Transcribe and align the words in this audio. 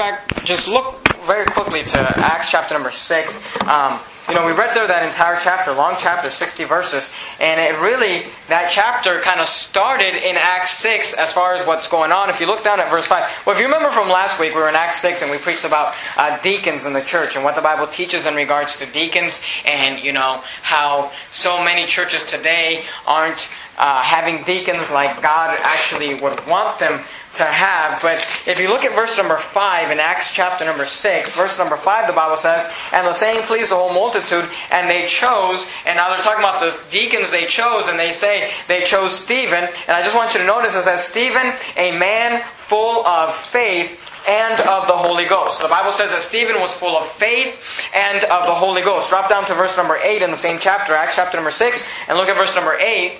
back, 0.00 0.26
just 0.44 0.66
look 0.66 1.06
very 1.26 1.44
quickly 1.44 1.82
to 1.82 1.98
Acts 1.98 2.50
chapter 2.50 2.72
number 2.72 2.90
6. 2.90 3.44
Um, 3.68 4.00
you 4.30 4.34
know, 4.34 4.46
we 4.46 4.52
read 4.52 4.72
through 4.72 4.86
that 4.86 5.04
entire 5.04 5.38
chapter, 5.38 5.74
long 5.74 5.96
chapter, 5.98 6.30
60 6.30 6.64
verses, 6.64 7.12
and 7.38 7.60
it 7.60 7.78
really, 7.80 8.22
that 8.48 8.70
chapter 8.70 9.20
kind 9.20 9.40
of 9.40 9.48
started 9.48 10.14
in 10.14 10.36
Acts 10.38 10.78
6 10.78 11.12
as 11.18 11.30
far 11.32 11.54
as 11.54 11.66
what's 11.66 11.86
going 11.86 12.12
on. 12.12 12.30
If 12.30 12.40
you 12.40 12.46
look 12.46 12.64
down 12.64 12.80
at 12.80 12.88
verse 12.88 13.06
5, 13.06 13.44
well, 13.44 13.54
if 13.54 13.60
you 13.60 13.66
remember 13.66 13.90
from 13.90 14.08
last 14.08 14.40
week, 14.40 14.54
we 14.54 14.60
were 14.62 14.70
in 14.70 14.74
Acts 14.74 15.02
6 15.02 15.20
and 15.20 15.30
we 15.30 15.36
preached 15.36 15.66
about 15.66 15.94
uh, 16.16 16.40
deacons 16.40 16.86
in 16.86 16.94
the 16.94 17.02
church 17.02 17.36
and 17.36 17.44
what 17.44 17.54
the 17.54 17.60
Bible 17.60 17.86
teaches 17.86 18.24
in 18.24 18.34
regards 18.34 18.78
to 18.78 18.86
deacons 18.86 19.42
and, 19.66 20.02
you 20.02 20.12
know, 20.12 20.42
how 20.62 21.12
so 21.30 21.62
many 21.62 21.84
churches 21.84 22.24
today 22.24 22.84
aren't 23.06 23.50
uh, 23.80 24.02
having 24.02 24.44
deacons 24.44 24.90
like 24.90 25.22
God 25.22 25.58
actually 25.62 26.14
would 26.14 26.46
want 26.46 26.78
them 26.78 27.00
to 27.36 27.44
have. 27.44 28.02
But 28.02 28.18
if 28.46 28.58
you 28.60 28.68
look 28.68 28.84
at 28.84 28.94
verse 28.94 29.16
number 29.16 29.38
5 29.38 29.90
in 29.90 30.00
Acts 30.00 30.34
chapter 30.34 30.64
number 30.64 30.84
6, 30.84 31.36
verse 31.36 31.58
number 31.58 31.76
5, 31.76 32.06
the 32.06 32.12
Bible 32.12 32.36
says, 32.36 32.70
And 32.92 33.06
the 33.06 33.14
saying 33.14 33.42
pleased 33.44 33.70
the 33.70 33.76
whole 33.76 33.94
multitude, 33.94 34.44
and 34.70 34.90
they 34.90 35.06
chose, 35.06 35.66
and 35.86 35.96
now 35.96 36.08
they're 36.08 36.22
talking 36.22 36.44
about 36.44 36.60
the 36.60 36.76
deacons 36.90 37.30
they 37.30 37.46
chose, 37.46 37.86
and 37.86 37.98
they 37.98 38.12
say 38.12 38.52
they 38.68 38.80
chose 38.80 39.18
Stephen. 39.18 39.64
And 39.88 39.96
I 39.96 40.02
just 40.02 40.14
want 40.14 40.34
you 40.34 40.40
to 40.40 40.46
notice 40.46 40.74
it 40.74 40.82
says, 40.82 41.02
Stephen, 41.02 41.54
a 41.76 41.96
man 41.96 42.42
full 42.66 43.06
of 43.06 43.34
faith 43.34 44.10
and 44.28 44.60
of 44.60 44.86
the 44.86 44.96
Holy 44.96 45.24
Ghost. 45.24 45.62
The 45.62 45.68
Bible 45.68 45.92
says 45.92 46.10
that 46.10 46.22
Stephen 46.22 46.60
was 46.60 46.72
full 46.72 46.98
of 46.98 47.08
faith 47.12 47.64
and 47.94 48.24
of 48.24 48.46
the 48.46 48.54
Holy 48.54 48.82
Ghost. 48.82 49.08
Drop 49.08 49.30
down 49.30 49.46
to 49.46 49.54
verse 49.54 49.76
number 49.76 49.96
8 49.96 50.20
in 50.20 50.30
the 50.30 50.36
same 50.36 50.58
chapter, 50.60 50.94
Acts 50.94 51.16
chapter 51.16 51.38
number 51.38 51.50
6, 51.50 51.88
and 52.08 52.18
look 52.18 52.28
at 52.28 52.36
verse 52.36 52.54
number 52.54 52.74
8. 52.74 53.18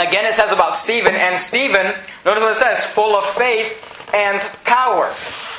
Again, 0.00 0.24
it 0.24 0.32
says 0.32 0.50
about 0.50 0.76
Stephen, 0.76 1.14
and 1.14 1.36
Stephen, 1.36 1.94
notice 2.24 2.42
what 2.42 2.56
it 2.56 2.58
says, 2.58 2.86
full 2.86 3.16
of 3.16 3.24
faith 3.36 4.08
and 4.14 4.40
power. 4.64 5.12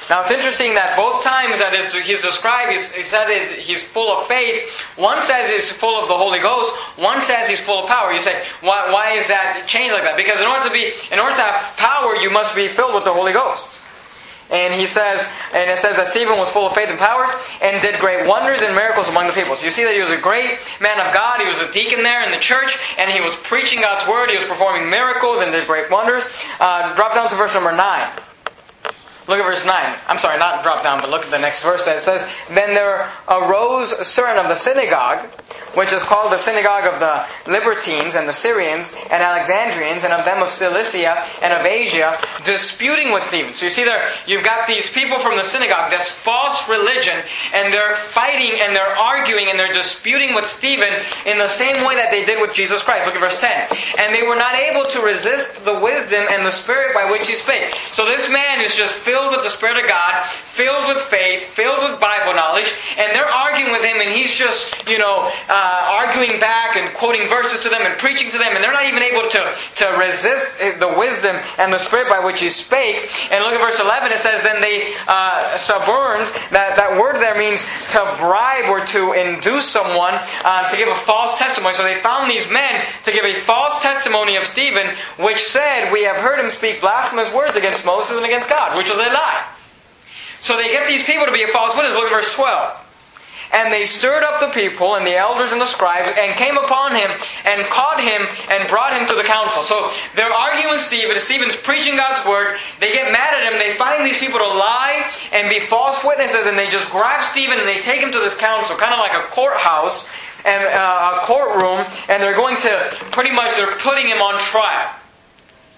Now 0.10 0.22
it's 0.22 0.32
interesting 0.32 0.74
that 0.74 0.98
both 0.98 1.24
times 1.24 1.60
that 1.60 1.72
he's 2.04 2.22
described, 2.22 2.72
he's, 2.74 2.92
he 2.92 3.04
said 3.04 3.30
he's 3.54 3.84
full 3.84 4.12
of 4.12 4.28
faith. 4.28 4.68
One 4.98 5.22
says 5.22 5.50
he's 5.50 5.72
full 5.72 6.02
of 6.02 6.08
the 6.10 6.18
Holy 6.18 6.40
Ghost. 6.40 6.76
One 6.98 7.22
says 7.22 7.48
he's 7.48 7.62
full 7.62 7.84
of 7.84 7.88
power. 7.88 8.12
You 8.12 8.20
say, 8.20 8.44
why, 8.62 8.92
why 8.92 9.12
is 9.12 9.28
that 9.28 9.64
changed 9.68 9.94
like 9.94 10.04
that? 10.04 10.18
Because 10.18 10.42
in 10.42 10.48
order 10.48 10.66
to 10.66 10.74
be, 10.74 10.92
in 11.12 11.20
order 11.20 11.36
to 11.36 11.42
have 11.42 11.78
power, 11.78 12.16
you 12.16 12.30
must 12.30 12.56
be 12.56 12.68
filled 12.68 12.96
with 12.96 13.06
the 13.06 13.14
Holy 13.14 13.32
Ghost. 13.32 13.81
And 14.52 14.74
he 14.74 14.86
says, 14.86 15.32
and 15.54 15.70
it 15.70 15.78
says 15.78 15.96
that 15.96 16.10
Stephen 16.10 16.38
was 16.38 16.50
full 16.52 16.68
of 16.68 16.76
faith 16.76 16.90
and 16.90 17.00
power 17.00 17.32
and 17.62 17.82
did 17.82 18.00
great 18.00 18.28
wonders 18.28 18.62
and 18.62 18.76
miracles 18.76 19.08
among 19.08 19.28
the 19.28 19.34
people. 19.34 19.56
So 19.56 19.64
you 19.64 19.72
see 19.72 19.86
that 19.86 19.94
he 19.96 20.02
was 20.02 20.12
a 20.12 20.20
great 20.20 20.60
man 20.82 21.00
of 21.00 21.14
God. 21.14 21.40
He 21.40 21.48
was 21.48 21.58
a 21.58 21.72
deacon 21.72 22.04
there 22.04 22.24
in 22.24 22.32
the 22.32 22.44
church 22.44 22.78
and 23.00 23.10
he 23.10 23.22
was 23.22 23.34
preaching 23.48 23.80
God's 23.80 24.08
word. 24.10 24.30
He 24.30 24.38
was 24.38 24.48
performing 24.48 24.90
miracles 24.90 25.40
and 25.40 25.52
did 25.52 25.66
great 25.68 25.90
wonders. 25.90 26.28
Uh, 26.60 26.94
drop 26.96 27.14
down 27.14 27.30
to 27.30 27.36
verse 27.36 27.54
number 27.54 27.72
9. 27.72 28.12
Look 29.28 29.40
at 29.40 29.46
verse 29.46 29.66
9. 29.66 29.98
I'm 30.10 30.20
sorry, 30.20 30.38
not 30.40 30.64
drop 30.64 30.84
down, 30.84 31.00
but 31.00 31.10
look 31.10 31.24
at 31.24 31.32
the 31.32 31.40
next 31.40 31.64
verse 31.64 31.86
that 31.86 32.02
says, 32.02 32.28
Then 32.50 32.74
there 32.74 33.10
arose 33.30 34.06
certain 34.06 34.44
of 34.44 34.50
the 34.50 34.56
synagogue, 34.56 35.30
which 35.76 35.92
is 35.92 36.02
called 36.04 36.32
the 36.32 36.38
synagogue 36.38 36.86
of 36.86 37.00
the 37.00 37.26
Libertines 37.50 38.16
and 38.16 38.28
the 38.28 38.34
Syrians 38.34 38.96
and 39.12 39.22
Alexandrians 39.24 40.04
and 40.04 40.14
of 40.14 40.26
them 40.26 40.42
of 40.42 40.50
Cilicia 40.52 41.24
and 41.42 41.54
of 41.54 41.66
Asia, 41.66 42.18
disputing 42.44 43.12
with 43.12 43.24
Stephen. 43.24 43.54
So 43.54 43.66
you 43.66 43.72
see 43.72 43.84
there, 43.84 44.08
you've 44.28 44.44
got 44.44 44.68
these 44.68 44.92
people 44.92 45.20
from 45.20 45.38
the 45.38 45.44
synagogue, 45.44 45.92
this 45.92 46.10
false 46.10 46.70
religion, 46.70 47.16
and 47.54 47.74
they're 47.74 47.96
fighting 47.96 48.60
and 48.62 48.76
they're 48.76 48.96
arguing 48.98 49.48
and 49.50 49.58
they're 49.58 49.74
disputing 49.74 50.34
with 50.34 50.46
Stephen 50.46 50.94
in 51.26 51.38
the 51.38 51.48
same 51.48 51.86
way 51.86 51.96
that 51.96 52.12
they 52.12 52.26
did 52.26 52.42
with 52.42 52.54
Jesus 52.54 52.84
Christ. 52.84 53.06
Look 53.06 53.16
at 53.16 53.22
verse 53.22 53.40
10. 53.40 53.68
And 54.00 54.14
they 54.14 54.24
were 54.24 54.36
not 54.36 54.56
able 54.56 54.84
to 54.84 55.00
resist 55.02 55.64
the 55.66 55.80
wisdom 55.80 56.26
and 56.30 56.46
the 56.46 56.52
spirit 56.52 56.94
by 56.94 57.10
which 57.10 57.28
he 57.28 57.36
spake. 57.36 57.74
So 57.92 58.06
this 58.06 58.32
man 58.32 58.62
is 58.62 58.76
just 58.76 58.96
filled 58.96 59.32
with 59.32 59.44
the 59.44 59.50
Spirit 59.50 59.84
of 59.84 59.88
God, 59.88 60.26
filled 60.26 60.88
with 60.88 61.02
faith, 61.02 61.46
filled 61.46 61.84
with 61.84 62.00
Bible 62.00 62.34
knowledge, 62.34 62.72
and 62.98 63.12
they're 63.12 63.30
arguing 63.30 63.72
with 63.72 63.84
him, 63.84 64.02
and 64.02 64.10
he's 64.10 64.34
just, 64.34 64.88
you 64.90 64.98
know, 64.98 65.32
uh, 65.50 65.61
arguing 65.62 66.40
back 66.40 66.76
and 66.76 66.94
quoting 66.96 67.28
verses 67.28 67.62
to 67.62 67.70
them 67.70 67.82
and 67.82 67.98
preaching 68.00 68.32
to 68.32 68.38
them, 68.38 68.56
and 68.56 68.64
they're 68.64 68.74
not 68.74 68.86
even 68.86 69.04
able 69.04 69.30
to, 69.30 69.42
to 69.76 69.86
resist 69.98 70.58
the 70.58 70.94
wisdom 70.98 71.36
and 71.58 71.72
the 71.72 71.80
Spirit 71.80 72.10
by 72.10 72.20
which 72.20 72.40
he 72.40 72.50
spake. 72.50 73.10
And 73.32 73.44
look 73.44 73.54
at 73.54 73.62
verse 73.62 73.80
11, 73.80 74.12
it 74.12 74.18
says, 74.18 74.44
Then 74.44 74.62
they 74.62 74.94
uh, 75.08 75.58
suborned, 75.58 76.28
that, 76.52 76.76
that 76.78 76.98
word 77.00 77.22
there 77.22 77.38
means 77.38 77.62
to 77.92 78.02
bribe 78.18 78.70
or 78.70 78.86
to 78.88 79.14
induce 79.14 79.66
someone 79.66 80.16
uh, 80.46 80.70
to 80.70 80.78
give 80.78 80.88
a 80.88 80.96
false 81.06 81.38
testimony. 81.38 81.76
So 81.76 81.84
they 81.84 82.00
found 82.02 82.30
these 82.30 82.50
men 82.52 82.86
to 83.04 83.12
give 83.12 83.26
a 83.26 83.40
false 83.42 83.82
testimony 83.82 84.36
of 84.38 84.44
Stephen, 84.44 84.88
which 85.18 85.44
said, 85.44 85.92
We 85.92 86.04
have 86.04 86.18
heard 86.18 86.40
him 86.40 86.50
speak 86.50 86.82
blasphemous 86.82 87.34
words 87.34 87.56
against 87.56 87.86
Moses 87.86 88.18
and 88.18 88.26
against 88.26 88.50
God, 88.50 88.78
which 88.78 88.88
was 88.88 88.98
a 88.98 89.12
lie. 89.12 89.46
So 90.40 90.58
they 90.58 90.72
get 90.72 90.88
these 90.88 91.06
people 91.06 91.26
to 91.26 91.32
be 91.32 91.44
a 91.44 91.48
false 91.48 91.76
witness. 91.76 91.96
Look 91.96 92.06
at 92.06 92.12
verse 92.12 92.34
12. 92.34 92.81
And 93.54 93.72
they 93.72 93.86
stirred 93.86 94.24
up 94.24 94.40
the 94.40 94.50
people 94.50 94.96
and 94.96 95.06
the 95.06 95.16
elders 95.16 95.52
and 95.52 95.60
the 95.60 95.66
scribes 95.66 96.08
and 96.18 96.36
came 96.36 96.58
upon 96.58 96.96
him 96.96 97.12
and 97.46 97.66
caught 97.68 98.00
him 98.00 98.28
and 98.50 98.70
brought 98.70 98.96
him 98.96 99.08
to 99.08 99.16
the 99.16 99.24
council. 99.24 99.64
So 99.64 99.92
they're 100.16 100.32
arguing 100.32 100.70
with 100.70 100.82
Stephen. 100.82 101.18
Stephen's 101.20 101.56
preaching 101.56 101.96
God's 101.96 102.26
word. 102.28 102.58
They 102.80 102.94
get 102.94 103.12
mad 103.12 103.34
at 103.34 103.52
him. 103.52 103.60
They 103.60 103.74
find 103.74 104.06
these 104.06 104.20
people 104.20 104.40
to 104.40 104.48
lie 104.48 105.12
and 105.34 105.50
be 105.50 105.60
false 105.60 106.04
witnesses 106.06 106.48
and 106.48 106.58
they 106.58 106.70
just 106.70 106.92
grab 106.92 107.24
Stephen 107.26 107.60
and 107.60 107.68
they 107.68 107.82
take 107.82 108.00
him 108.00 108.12
to 108.12 108.20
this 108.20 108.38
council, 108.38 108.78
kind 108.78 108.94
of 108.94 109.00
like 109.00 109.14
a 109.14 109.28
courthouse 109.28 110.10
and 110.46 110.64
uh, 110.64 111.20
a 111.22 111.26
courtroom. 111.26 111.86
And 112.08 112.24
they're 112.24 112.36
going 112.36 112.58
to 112.62 112.96
pretty 113.12 113.32
much, 113.32 113.56
they're 113.58 113.76
putting 113.78 114.08
him 114.08 114.22
on 114.22 114.40
trial 114.40 114.96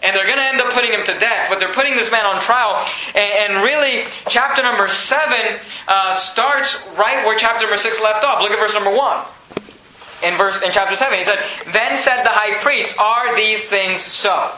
and 0.03 0.15
they're 0.15 0.25
going 0.25 0.37
to 0.37 0.43
end 0.43 0.59
up 0.59 0.73
putting 0.73 0.91
him 0.91 1.05
to 1.05 1.17
death. 1.19 1.49
But 1.49 1.59
they're 1.59 1.73
putting 1.73 1.95
this 1.95 2.11
man 2.11 2.25
on 2.25 2.41
trial. 2.41 2.85
And, 3.15 3.55
and 3.55 3.63
really, 3.63 4.03
chapter 4.27 4.61
number 4.61 4.87
7 4.87 5.59
uh, 5.87 6.13
starts 6.15 6.87
right 6.97 7.25
where 7.25 7.37
chapter 7.37 7.61
number 7.61 7.77
6 7.77 8.01
left 8.01 8.23
off. 8.23 8.41
Look 8.41 8.51
at 8.51 8.59
verse 8.59 8.73
number 8.73 8.93
1. 8.93 9.25
In 10.23 10.37
verse 10.37 10.61
in 10.61 10.71
chapter 10.71 10.95
7, 10.95 11.17
he 11.17 11.23
said, 11.23 11.39
Then 11.73 11.97
said 11.97 12.23
the 12.23 12.29
high 12.29 12.61
priest, 12.61 12.99
Are 12.99 13.35
these 13.35 13.67
things 13.67 14.01
so? 14.01 14.51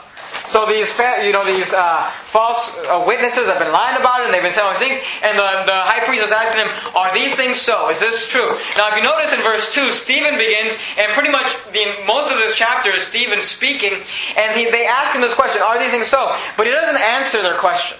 So 0.47 0.65
these, 0.65 0.87
you 1.23 1.31
know, 1.31 1.43
these 1.43 1.73
uh, 1.73 2.09
false 2.31 2.77
uh, 2.85 3.03
witnesses 3.05 3.47
have 3.47 3.59
been 3.59 3.71
lying 3.71 3.99
about 3.99 4.21
it, 4.21 4.25
and 4.25 4.33
they've 4.33 4.43
been 4.43 4.53
telling 4.53 4.77
things. 4.77 5.01
And 5.23 5.37
the, 5.37 5.65
the 5.65 5.79
high 5.83 6.05
priest 6.05 6.23
was 6.23 6.31
asking 6.31 6.65
him, 6.65 6.71
"Are 6.95 7.13
these 7.13 7.35
things 7.35 7.59
so? 7.59 7.89
Is 7.89 7.99
this 7.99 8.29
true?" 8.29 8.47
Now, 8.77 8.89
if 8.89 8.95
you 8.95 9.03
notice 9.03 9.33
in 9.33 9.41
verse 9.41 9.73
two, 9.73 9.89
Stephen 9.89 10.37
begins, 10.37 10.79
and 10.97 11.11
pretty 11.13 11.31
much 11.31 11.49
the 11.73 11.85
most 12.07 12.31
of 12.31 12.37
this 12.37 12.55
chapter 12.55 12.91
is 12.91 13.03
Stephen 13.03 13.41
speaking, 13.41 13.99
and 14.37 14.55
he, 14.55 14.69
they 14.71 14.85
ask 14.85 15.15
him 15.15 15.21
this 15.21 15.33
question: 15.33 15.61
"Are 15.61 15.79
these 15.79 15.91
things 15.91 16.07
so?" 16.07 16.35
But 16.55 16.67
he 16.67 16.73
doesn't 16.73 17.01
answer 17.01 17.41
their 17.41 17.55
question. 17.55 17.97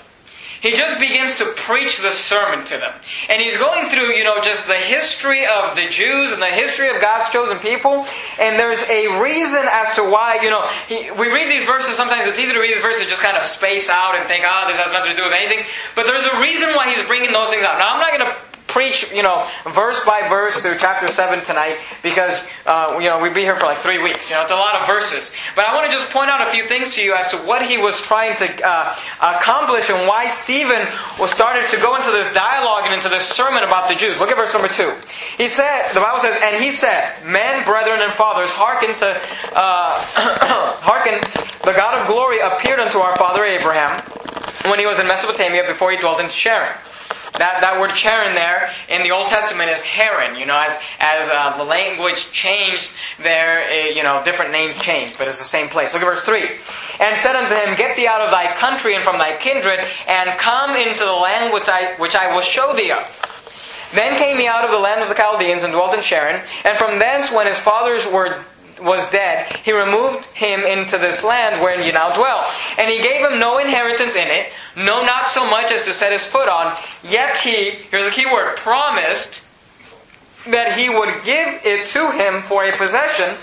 He 0.65 0.71
just 0.71 0.99
begins 0.99 1.37
to 1.37 1.45
preach 1.57 2.01
the 2.01 2.09
sermon 2.09 2.65
to 2.65 2.77
them. 2.77 2.91
And 3.29 3.39
he's 3.39 3.55
going 3.59 3.91
through, 3.91 4.17
you 4.17 4.23
know, 4.23 4.41
just 4.41 4.65
the 4.65 4.73
history 4.73 5.45
of 5.45 5.75
the 5.75 5.85
Jews 5.89 6.33
and 6.33 6.41
the 6.41 6.49
history 6.49 6.89
of 6.89 6.99
God's 6.99 7.29
chosen 7.29 7.59
people. 7.59 8.03
And 8.41 8.57
there's 8.57 8.81
a 8.89 9.21
reason 9.21 9.61
as 9.61 9.93
to 9.93 10.01
why, 10.09 10.41
you 10.41 10.49
know, 10.49 10.65
he, 10.89 11.11
we 11.11 11.31
read 11.31 11.51
these 11.51 11.67
verses, 11.67 11.93
sometimes 11.95 12.27
it's 12.27 12.39
easy 12.39 12.51
to 12.51 12.59
read 12.59 12.73
these 12.73 12.81
verses 12.81 13.07
just 13.07 13.21
kind 13.21 13.37
of 13.37 13.45
space 13.45 13.89
out 13.89 14.15
and 14.15 14.25
think, 14.27 14.43
ah, 14.47 14.63
oh, 14.65 14.67
this 14.67 14.77
has 14.81 14.91
nothing 14.91 15.11
to 15.11 15.17
do 15.17 15.25
with 15.25 15.33
anything. 15.33 15.63
But 15.93 16.07
there's 16.07 16.25
a 16.25 16.41
reason 16.41 16.73
why 16.73 16.89
he's 16.89 17.05
bringing 17.05 17.31
those 17.31 17.51
things 17.51 17.63
out. 17.63 17.77
Now, 17.77 17.93
I'm 17.93 17.99
not 17.99 18.17
going 18.17 18.25
to 18.25 18.54
preach, 18.67 19.11
you 19.11 19.23
know, 19.23 19.47
verse 19.73 20.03
by 20.05 20.27
verse 20.27 20.61
through 20.61 20.77
chapter 20.77 21.07
7 21.07 21.43
tonight 21.45 21.77
because, 22.01 22.45
uh, 22.65 22.97
you 22.99 23.09
know, 23.09 23.21
we'd 23.21 23.33
be 23.33 23.41
here 23.41 23.55
for 23.55 23.65
like 23.65 23.77
three 23.77 24.01
weeks. 24.01 24.29
You 24.29 24.35
know, 24.35 24.43
it's 24.43 24.51
a 24.51 24.55
lot 24.55 24.75
of 24.75 24.87
verses. 24.87 25.33
But 25.55 25.65
I 25.65 25.73
want 25.73 25.89
to 25.89 25.91
just 25.91 26.11
point 26.11 26.29
out 26.29 26.41
a 26.41 26.51
few 26.51 26.63
things 26.65 26.95
to 26.95 27.03
you 27.03 27.15
as 27.15 27.29
to 27.31 27.37
what 27.37 27.65
he 27.65 27.77
was 27.77 28.01
trying 28.01 28.35
to 28.37 28.67
uh, 28.67 28.95
accomplish 29.21 29.89
and 29.89 30.07
why 30.07 30.27
Stephen 30.27 30.87
was 31.19 31.31
started 31.31 31.67
to 31.69 31.77
go 31.77 31.95
into 31.95 32.11
this 32.11 32.33
dialogue 32.33 32.83
and 32.85 32.93
into 32.93 33.09
this 33.09 33.27
sermon 33.27 33.63
about 33.63 33.87
the 33.87 33.95
Jews. 33.95 34.19
Look 34.19 34.29
at 34.29 34.37
verse 34.37 34.53
number 34.53 34.69
2. 34.69 34.93
He 35.37 35.47
said, 35.47 35.89
the 35.93 36.01
Bible 36.01 36.19
says, 36.19 36.37
and 36.41 36.61
he 36.61 36.71
said, 36.71 37.23
Men, 37.23 37.65
brethren, 37.65 38.01
and 38.01 38.11
fathers, 38.13 38.49
hearken 38.51 38.95
to, 38.99 39.07
uh, 39.55 39.99
hearken, 40.81 41.21
the 41.63 41.73
God 41.73 42.01
of 42.01 42.07
glory 42.07 42.39
appeared 42.39 42.79
unto 42.79 42.97
our 42.97 43.15
father 43.17 43.45
Abraham 43.45 44.01
when 44.65 44.79
he 44.79 44.85
was 44.85 44.99
in 44.99 45.07
Mesopotamia 45.07 45.65
before 45.67 45.91
he 45.91 45.97
dwelt 45.97 46.19
in 46.19 46.27
Charran. 46.27 46.75
That, 47.37 47.59
that 47.61 47.79
word 47.79 47.91
Charran 47.91 48.33
there 48.33 48.71
in 48.87 49.03
the 49.03 49.11
Old 49.11 49.27
Testament 49.27 49.69
is 49.69 49.83
Haran. 49.83 50.39
You 50.39 50.45
know, 50.45 50.57
as, 50.57 50.79
as 50.99 51.27
uh, 51.29 51.57
the 51.57 51.63
language 51.63 52.31
changed 52.31 52.95
there, 53.21 53.67
uh, 53.67 53.89
you 53.89 54.03
know, 54.03 54.23
different 54.23 54.51
names 54.51 54.79
changed, 54.79 55.17
but 55.17 55.27
it's 55.27 55.39
the 55.39 55.43
same 55.43 55.67
place. 55.67 55.93
Look 55.93 56.01
at 56.01 56.05
verse 56.05 56.23
3. 56.23 56.47
And 56.99 57.17
said 57.17 57.35
unto 57.35 57.55
him, 57.55 57.75
Get 57.75 57.95
thee 57.97 58.07
out 58.07 58.21
of 58.21 58.31
thy 58.31 58.53
country 58.53 58.95
and 58.95 59.03
from 59.03 59.17
thy 59.17 59.35
kindred, 59.37 59.79
and 60.07 60.39
come 60.39 60.75
into 60.75 61.03
the 61.03 61.11
land 61.11 61.53
which 61.53 61.67
I, 61.67 61.95
which 61.97 62.15
I 62.15 62.33
will 62.33 62.41
show 62.41 62.73
thee 62.73 62.91
of. 62.91 63.03
Then 63.93 64.17
came 64.17 64.37
he 64.37 64.47
out 64.47 64.65
of 64.65 64.71
the 64.71 64.79
land 64.79 65.01
of 65.01 65.09
the 65.09 65.15
Chaldeans 65.15 65.63
and 65.63 65.71
dwelt 65.71 65.93
in 65.93 65.99
Charran, 65.99 66.43
and 66.65 66.77
from 66.77 66.99
thence, 66.99 67.31
when 67.31 67.47
his 67.47 67.59
fathers 67.59 68.05
were 68.11 68.43
was 68.85 69.09
dead, 69.09 69.51
he 69.65 69.73
removed 69.73 70.25
him 70.27 70.61
into 70.61 70.97
this 70.97 71.23
land 71.23 71.61
wherein 71.61 71.83
ye 71.83 71.91
now 71.91 72.15
dwell. 72.15 72.49
And 72.77 72.89
he 72.89 73.01
gave 73.01 73.19
him 73.25 73.39
no 73.39 73.57
inheritance 73.57 74.15
in 74.15 74.27
it, 74.27 74.53
no, 74.77 75.03
not 75.03 75.27
so 75.27 75.49
much 75.49 75.71
as 75.71 75.85
to 75.85 75.91
set 75.91 76.11
his 76.11 76.25
foot 76.25 76.47
on. 76.47 76.77
Yet 77.03 77.37
he, 77.37 77.71
here's 77.71 78.05
a 78.05 78.11
key 78.11 78.25
word, 78.25 78.57
promised 78.57 79.43
that 80.47 80.77
he 80.77 80.89
would 80.89 81.23
give 81.23 81.59
it 81.65 81.87
to 81.87 82.11
him 82.11 82.41
for 82.43 82.63
a 82.63 82.71
possession 82.71 83.35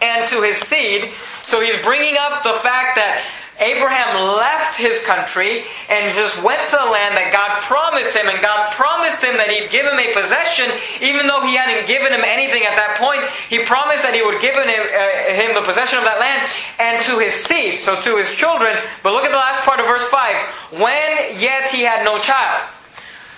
and 0.00 0.28
to 0.30 0.42
his 0.42 0.56
seed. 0.58 1.10
So 1.42 1.60
he's 1.60 1.82
bringing 1.82 2.16
up 2.16 2.42
the 2.42 2.54
fact 2.62 2.96
that 2.96 3.24
Abraham 3.60 4.16
left 4.16 4.76
his 4.76 5.04
country 5.04 5.68
and 5.88 6.14
just 6.16 6.42
went 6.42 6.64
to 6.72 6.76
the 6.80 6.88
land 6.88 7.16
that 7.20 7.28
God 7.28 7.60
promised 7.68 8.16
him, 8.16 8.26
and 8.26 8.40
God 8.40 8.72
promised 8.72 9.20
him 9.20 9.36
that 9.36 9.52
He'd 9.52 9.68
give 9.68 9.84
him 9.84 10.00
a 10.00 10.10
possession, 10.16 10.72
even 11.04 11.28
though 11.28 11.44
He 11.44 11.54
hadn't 11.60 11.86
given 11.86 12.12
him 12.12 12.24
anything 12.24 12.64
at 12.64 12.74
that 12.80 12.96
point. 12.96 13.20
He 13.52 13.60
promised 13.68 14.02
that 14.02 14.16
He 14.16 14.24
would 14.24 14.40
give 14.40 14.56
him, 14.56 14.64
uh, 14.64 15.36
him 15.36 15.52
the 15.52 15.62
possession 15.68 16.00
of 16.00 16.08
that 16.08 16.18
land 16.18 16.40
and 16.80 17.04
to 17.04 17.20
his 17.20 17.34
seed, 17.34 17.78
so 17.78 18.00
to 18.00 18.16
his 18.16 18.32
children. 18.32 18.76
But 19.02 19.12
look 19.12 19.24
at 19.24 19.32
the 19.32 19.38
last 19.38 19.64
part 19.64 19.80
of 19.80 19.86
verse 19.86 20.08
5. 20.08 20.80
When 20.80 21.38
yet 21.38 21.68
he 21.70 21.82
had 21.82 22.04
no 22.04 22.18
child. 22.18 22.64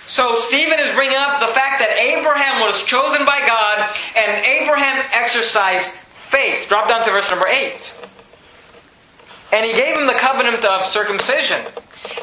So 0.07 0.39
Stephen 0.39 0.79
is 0.79 0.93
bringing 0.95 1.15
up 1.15 1.39
the 1.39 1.47
fact 1.47 1.79
that 1.79 1.95
Abraham 1.97 2.61
was 2.61 2.85
chosen 2.85 3.25
by 3.25 3.45
God 3.47 3.89
and 4.15 4.45
Abraham 4.45 5.03
exercised 5.11 5.91
faith. 6.31 6.67
Drop 6.67 6.89
down 6.89 7.05
to 7.05 7.11
verse 7.11 7.29
number 7.29 7.47
8. 7.47 8.02
And 9.53 9.65
he 9.65 9.73
gave 9.73 9.95
him 9.95 10.07
the 10.07 10.13
covenant 10.13 10.65
of 10.65 10.83
circumcision. 10.83 11.61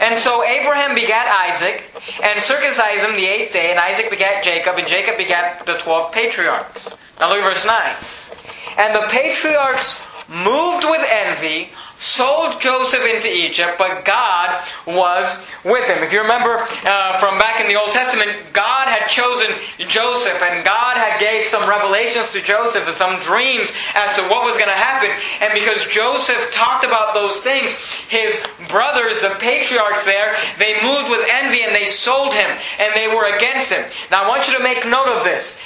And 0.03 0.19
so 0.19 0.45
Abraham 0.45 0.95
begat 0.95 1.29
Isaac, 1.49 1.85
and 2.23 2.41
circumcised 2.41 3.05
him 3.05 3.17
the 3.17 3.27
eighth 3.27 3.53
day, 3.53 3.71
and 3.71 3.79
Isaac 3.79 4.11
begat 4.11 4.45
Jacob, 4.45 4.77
and 4.77 4.87
Jacob 4.87 5.17
begat 5.17 5.65
the 5.65 5.75
twelve 5.75 6.13
patriarchs. 6.13 6.97
Now 7.19 7.29
look 7.29 7.39
at 7.39 7.55
verse 7.55 7.67
9. 7.67 8.37
And 8.79 8.95
the 8.95 9.07
patriarchs 9.09 10.07
moved 10.29 10.85
with 10.85 11.03
envy 11.09 11.71
sold 12.01 12.61
Joseph 12.61 13.05
into 13.05 13.29
Egypt, 13.29 13.77
but 13.79 14.05
God 14.05 14.65
was 14.87 15.47
with 15.65 15.87
him. 15.87 16.03
If 16.03 16.13
you 16.13 16.23
remember 16.23 16.57
uh, 16.57 17.21
from 17.21 17.39
back 17.39 17.61
in 17.61 17.69
the 17.69 17.77
Old 17.77 17.93
Testament, 17.93 18.33
God 18.53 18.89
had 18.89 19.07
chosen 19.07 19.53
Joseph, 19.87 20.41
and 20.43 20.65
God 20.65 20.97
had 20.97 21.21
gave 21.21 21.47
some 21.47 21.69
revelations 21.69 22.33
to 22.33 22.41
Joseph 22.41 22.89
and 22.89 22.97
some 22.97 23.21
dreams 23.21 23.71
as 23.95 24.17
to 24.17 24.23
what 24.33 24.45
was 24.45 24.57
going 24.57 24.73
to 24.73 24.75
happen. 24.75 25.11
And 25.45 25.53
because 25.53 25.87
Joseph 25.89 26.51
talked 26.53 26.85
about 26.85 27.13
those 27.13 27.43
things, 27.43 27.71
his 28.09 28.43
brothers, 28.69 29.21
the 29.21 29.37
patriarchs 29.39 30.05
there, 30.07 30.35
they 30.59 30.83
moved 30.83 31.11
with 31.11 31.27
envy 31.31 31.63
and 31.63 31.75
they 31.75 31.85
sold 31.85 32.33
him, 32.33 32.51
and 32.79 32.95
they 32.95 33.09
were 33.09 33.37
against 33.37 33.71
him. 33.71 33.85
Now 34.11 34.25
I 34.25 34.29
want 34.29 34.49
you 34.49 34.57
to 34.57 34.63
make 34.63 34.87
note 34.87 35.09
of 35.09 35.25
this. 35.25 35.61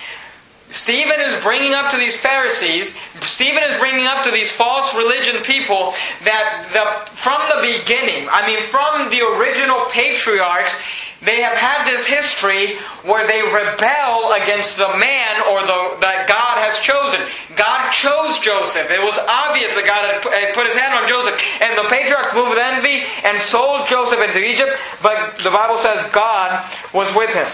Stephen 0.70 1.20
is 1.20 1.40
bringing 1.42 1.72
up 1.72 1.90
to 1.92 1.96
these 1.96 2.18
Pharisees, 2.18 2.98
Stephen 3.22 3.62
is 3.64 3.78
bringing 3.78 4.06
up 4.06 4.24
to 4.24 4.30
these 4.30 4.50
false 4.50 4.94
religion 4.96 5.42
people 5.42 5.94
that 6.24 6.66
the, 6.72 7.10
from 7.14 7.40
the 7.48 7.78
beginning, 7.78 8.28
I 8.30 8.46
mean, 8.46 8.60
from 8.68 9.10
the 9.10 9.20
original 9.22 9.86
patriarchs, 9.90 10.82
they 11.24 11.40
have 11.40 11.56
had 11.56 11.88
this 11.88 12.06
history 12.06 12.76
where 13.00 13.24
they 13.26 13.40
rebel 13.40 14.36
against 14.36 14.76
the 14.76 14.92
man 15.00 15.40
or 15.48 15.64
the, 15.64 15.96
that 16.04 16.28
God 16.28 16.60
has 16.60 16.76
chosen. 16.84 17.20
God 17.56 17.88
chose 17.96 18.38
Joseph. 18.44 18.90
It 18.92 19.00
was 19.00 19.16
obvious 19.24 19.72
that 19.72 19.88
God 19.88 20.04
had 20.04 20.52
put 20.52 20.68
his 20.68 20.76
hand 20.76 20.92
on 20.92 21.08
Joseph. 21.08 21.32
And 21.64 21.80
the 21.80 21.88
patriarchs 21.88 22.36
moved 22.36 22.52
with 22.52 22.60
envy 22.60 23.08
and 23.24 23.40
sold 23.40 23.88
Joseph 23.88 24.20
into 24.20 24.42
Egypt, 24.44 24.76
but 25.00 25.40
the 25.40 25.48
Bible 25.50 25.80
says 25.80 26.04
God 26.12 26.60
was 26.92 27.08
with 27.16 27.32
him. 27.32 27.48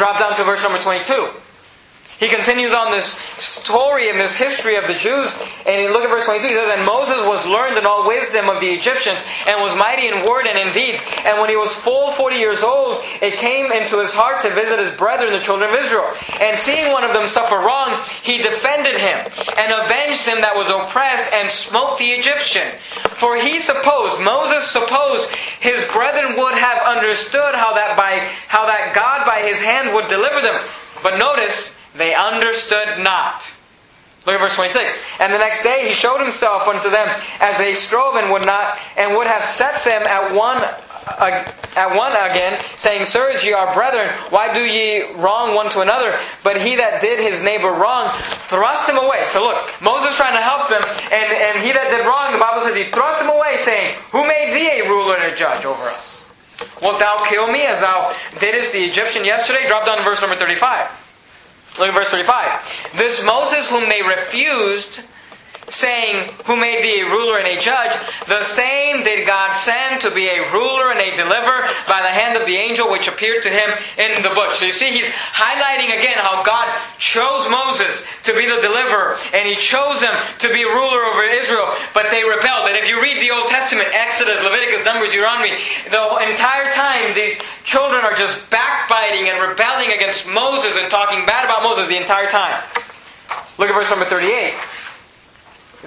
Drop 0.00 0.16
down 0.16 0.32
to 0.36 0.44
verse 0.44 0.64
number 0.64 0.80
22. 0.80 1.28
He 2.18 2.28
continues 2.28 2.72
on 2.72 2.90
this 2.90 3.06
story 3.06 4.10
and 4.10 4.18
this 4.18 4.34
history 4.34 4.74
of 4.74 4.88
the 4.88 4.94
Jews, 4.94 5.30
and 5.64 5.92
look 5.92 6.02
at 6.02 6.10
verse 6.10 6.24
22. 6.26 6.48
He 6.48 6.54
says, 6.54 6.66
And 6.74 6.84
Moses 6.84 7.22
was 7.22 7.46
learned 7.46 7.78
in 7.78 7.86
all 7.86 8.08
wisdom 8.08 8.48
of 8.48 8.58
the 8.58 8.74
Egyptians, 8.74 9.22
and 9.46 9.62
was 9.62 9.78
mighty 9.78 10.08
in 10.08 10.26
word 10.26 10.50
and 10.50 10.58
in 10.58 10.74
deed. 10.74 10.98
And 11.22 11.38
when 11.38 11.48
he 11.48 11.54
was 11.54 11.72
full 11.72 12.10
40 12.18 12.34
years 12.34 12.64
old, 12.64 12.98
it 13.22 13.38
came 13.38 13.70
into 13.70 14.00
his 14.00 14.12
heart 14.12 14.42
to 14.42 14.50
visit 14.50 14.80
his 14.80 14.90
brethren, 14.98 15.32
the 15.32 15.38
children 15.38 15.70
of 15.70 15.78
Israel. 15.78 16.10
And 16.42 16.58
seeing 16.58 16.90
one 16.90 17.04
of 17.04 17.14
them 17.14 17.28
suffer 17.28 17.54
wrong, 17.54 18.02
he 18.26 18.42
defended 18.42 18.98
him, 18.98 19.22
and 19.54 19.70
avenged 19.70 20.26
him 20.26 20.42
that 20.42 20.58
was 20.58 20.66
oppressed, 20.66 21.32
and 21.32 21.48
smote 21.48 21.98
the 21.98 22.18
Egyptian. 22.18 22.66
For 23.22 23.38
he 23.38 23.60
supposed, 23.60 24.18
Moses 24.22 24.66
supposed, 24.66 25.30
his 25.62 25.86
brethren 25.94 26.34
would 26.34 26.58
have 26.58 26.82
understood 26.82 27.54
how 27.54 27.74
that 27.74 27.96
by 27.96 28.26
how 28.50 28.66
that 28.66 28.90
God 28.94 29.22
by 29.24 29.46
his 29.46 29.62
hand 29.62 29.94
would 29.94 30.08
deliver 30.08 30.42
them. 30.42 30.58
But 31.02 31.18
notice, 31.18 31.77
they 31.98 32.14
understood 32.14 33.00
not. 33.00 33.54
Look 34.26 34.34
at 34.34 34.40
verse 34.40 34.56
26. 34.56 35.04
And 35.20 35.32
the 35.32 35.38
next 35.38 35.62
day 35.62 35.88
he 35.88 35.94
showed 35.94 36.20
himself 36.20 36.68
unto 36.68 36.90
them 36.90 37.08
as 37.40 37.56
they 37.58 37.74
strove 37.74 38.16
and 38.16 38.30
would 38.30 38.44
not, 38.44 38.78
and 38.96 39.16
would 39.16 39.26
have 39.26 39.44
set 39.44 39.84
them 39.84 40.02
at 40.02 40.34
one 40.34 40.62
uh, 41.08 41.50
at 41.76 41.96
one 41.96 42.12
again, 42.12 42.60
saying, 42.76 43.04
Sirs, 43.04 43.44
ye 43.44 43.52
are 43.52 43.72
brethren, 43.72 44.10
why 44.30 44.52
do 44.52 44.60
ye 44.60 45.10
wrong 45.14 45.54
one 45.54 45.70
to 45.70 45.80
another? 45.80 46.18
But 46.42 46.60
he 46.60 46.76
that 46.76 47.00
did 47.00 47.18
his 47.18 47.42
neighbor 47.42 47.70
wrong 47.70 48.10
thrust 48.50 48.88
him 48.88 48.98
away. 48.98 49.24
So 49.32 49.40
look, 49.40 49.64
Moses 49.80 50.16
trying 50.16 50.36
to 50.36 50.42
help 50.42 50.68
them, 50.68 50.82
and, 51.08 51.32
and 51.32 51.64
he 51.64 51.72
that 51.72 51.88
did 51.88 52.04
wrong, 52.04 52.32
the 52.32 52.42
Bible 52.42 52.60
says 52.60 52.76
he 52.76 52.84
thrust 52.92 53.22
him 53.22 53.30
away, 53.30 53.56
saying, 53.58 53.96
Who 54.12 54.26
made 54.26 54.52
thee 54.52 54.84
a 54.84 54.88
ruler 54.90 55.16
and 55.16 55.32
a 55.32 55.36
judge 55.36 55.64
over 55.64 55.88
us? 55.88 56.28
Wilt 56.82 56.98
thou 56.98 57.16
kill 57.28 57.50
me 57.50 57.62
as 57.62 57.80
thou 57.80 58.14
didst 58.40 58.72
the 58.72 58.84
Egyptian 58.84 59.24
yesterday? 59.24 59.66
Drop 59.66 59.86
down 59.86 59.98
to 59.98 60.04
verse 60.04 60.20
number 60.20 60.36
35. 60.36 61.07
Look 61.78 61.88
at 61.88 61.94
verse 61.94 62.10
35. 62.10 62.96
This 62.96 63.24
Moses 63.24 63.70
whom 63.70 63.88
they 63.88 64.02
refused 64.02 65.00
saying, 65.70 66.32
Who 66.46 66.56
made 66.56 66.82
thee 66.82 67.00
a 67.00 67.10
ruler 67.10 67.38
and 67.38 67.46
a 67.46 67.60
judge? 67.60 67.92
The 68.26 68.42
same 68.44 69.04
did 69.04 69.26
God 69.26 69.52
send 69.52 70.00
to 70.02 70.10
be 70.10 70.26
a 70.26 70.50
ruler 70.52 70.90
and 70.90 71.00
a 71.00 71.16
deliverer 71.16 71.68
by 71.88 72.02
the 72.02 72.12
hand 72.12 72.36
of 72.36 72.46
the 72.46 72.56
angel 72.56 72.90
which 72.90 73.08
appeared 73.08 73.42
to 73.42 73.50
him 73.50 73.70
in 73.98 74.22
the 74.22 74.30
bush. 74.30 74.58
So 74.58 74.66
you 74.66 74.72
see, 74.72 74.90
he's 74.90 75.08
highlighting 75.08 75.96
again 75.96 76.18
how 76.18 76.42
God 76.42 76.66
chose 76.98 77.48
Moses 77.50 78.06
to 78.24 78.34
be 78.34 78.46
the 78.46 78.60
deliverer, 78.60 79.16
and 79.32 79.48
he 79.48 79.56
chose 79.56 80.00
him 80.00 80.14
to 80.40 80.52
be 80.52 80.64
ruler 80.64 81.04
over 81.04 81.22
Israel, 81.22 81.74
but 81.94 82.10
they 82.10 82.24
rebelled. 82.24 82.57
If 82.78 82.88
you 82.88 83.02
read 83.02 83.20
the 83.20 83.34
Old 83.34 83.48
Testament, 83.48 83.88
Exodus, 83.92 84.40
Leviticus, 84.44 84.84
Numbers, 84.84 85.10
Deuteronomy, 85.10 85.50
the 85.90 86.30
entire 86.30 86.70
time 86.74 87.12
these 87.12 87.42
children 87.64 88.04
are 88.04 88.14
just 88.14 88.48
backbiting 88.50 89.28
and 89.28 89.42
rebelling 89.42 89.90
against 89.90 90.28
Moses 90.30 90.78
and 90.78 90.88
talking 90.88 91.26
bad 91.26 91.44
about 91.44 91.64
Moses 91.64 91.88
the 91.88 91.96
entire 91.96 92.28
time. 92.28 92.54
Look 93.58 93.68
at 93.68 93.74
verse 93.74 93.90
number 93.90 94.04
38. 94.04 94.54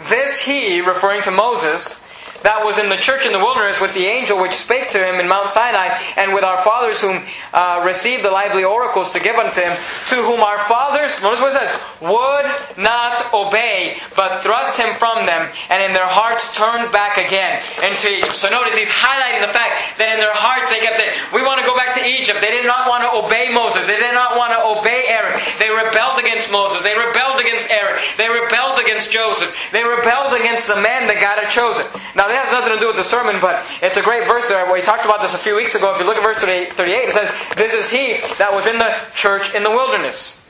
This 0.09 0.41
he, 0.41 0.81
referring 0.81 1.23
to 1.23 1.31
Moses, 1.31 2.00
that 2.43 2.65
was 2.65 2.79
in 2.79 2.89
the 2.89 2.97
church 2.97 3.25
in 3.25 3.31
the 3.31 3.39
wilderness 3.39 3.79
with 3.79 3.93
the 3.93 4.05
angel 4.05 4.41
which 4.41 4.53
spake 4.53 4.89
to 4.91 4.99
him 4.99 5.19
in 5.19 5.27
Mount 5.27 5.51
Sinai, 5.51 5.93
and 6.17 6.33
with 6.33 6.43
our 6.43 6.63
fathers 6.63 7.01
whom 7.01 7.21
uh, 7.53 7.83
received 7.85 8.23
the 8.23 8.31
lively 8.31 8.63
oracles 8.63 9.13
to 9.13 9.19
give 9.19 9.35
unto 9.35 9.61
him, 9.61 9.73
to 10.09 10.17
whom 10.25 10.41
our 10.41 10.59
fathers, 10.65 11.21
notice 11.21 11.41
what 11.41 11.53
it 11.53 11.59
says, 11.59 11.73
would 12.01 12.47
not 12.81 13.21
obey, 13.33 14.01
but 14.15 14.41
thrust 14.41 14.77
him 14.77 14.95
from 14.97 15.25
them, 15.25 15.49
and 15.69 15.83
in 15.83 15.93
their 15.93 16.09
hearts 16.09 16.55
turned 16.57 16.91
back 16.91 17.17
again 17.21 17.61
into 17.85 18.09
Egypt. 18.09 18.33
So 18.33 18.49
notice 18.49 18.73
he's 18.73 18.89
highlighting 18.89 19.45
the 19.45 19.53
fact 19.53 19.97
that 20.01 20.17
in 20.17 20.19
their 20.19 20.33
hearts 20.33 20.73
they 20.73 20.81
kept 20.81 20.97
saying, 20.97 21.13
We 21.29 21.45
want 21.45 21.61
to 21.61 21.67
go 21.69 21.77
back 21.77 21.93
to 21.99 22.03
Egypt. 22.03 22.41
They 22.41 22.49
did 22.49 22.65
not 22.65 22.89
want 22.89 23.05
to 23.05 23.11
obey 23.13 23.53
Moses. 23.53 23.85
They 23.85 24.01
did 24.01 24.17
not 24.17 24.33
want 24.33 24.57
to 24.57 24.59
obey 24.65 25.13
Aaron. 25.13 25.37
They 25.61 25.69
rebelled 25.69 26.17
against 26.17 26.49
Moses. 26.49 26.81
They 26.81 26.97
rebelled 26.97 27.37
against 27.37 27.69
Aaron. 27.69 28.01
They 28.17 28.29
rebelled 28.29 28.81
against 28.81 29.13
Joseph. 29.13 29.53
They 29.69 29.85
rebelled 29.85 30.33
against 30.33 30.65
the 30.65 30.79
men 30.81 31.05
that 31.05 31.21
God 31.21 31.37
had 31.37 31.53
chosen. 31.53 31.85
Now 32.17 32.30
that 32.31 32.45
has 32.45 32.53
nothing 32.53 32.73
to 32.73 32.79
do 32.79 32.87
with 32.87 32.95
the 32.95 33.03
sermon, 33.03 33.39
but 33.39 33.63
it's 33.81 33.97
a 33.97 34.01
great 34.01 34.25
verse 34.25 34.47
there. 34.47 34.71
We 34.71 34.81
talked 34.81 35.05
about 35.05 35.21
this 35.21 35.33
a 35.33 35.37
few 35.37 35.55
weeks 35.55 35.75
ago. 35.75 35.93
If 35.93 35.99
you 35.99 36.05
look 36.05 36.17
at 36.17 36.23
verse 36.23 36.39
38, 36.39 36.73
it 36.79 37.13
says, 37.13 37.29
This 37.55 37.73
is 37.73 37.89
he 37.89 38.17
that 38.37 38.51
was 38.51 38.67
in 38.67 38.77
the 38.77 38.95
church 39.13 39.53
in 39.53 39.63
the 39.63 39.69
wilderness. 39.69 40.40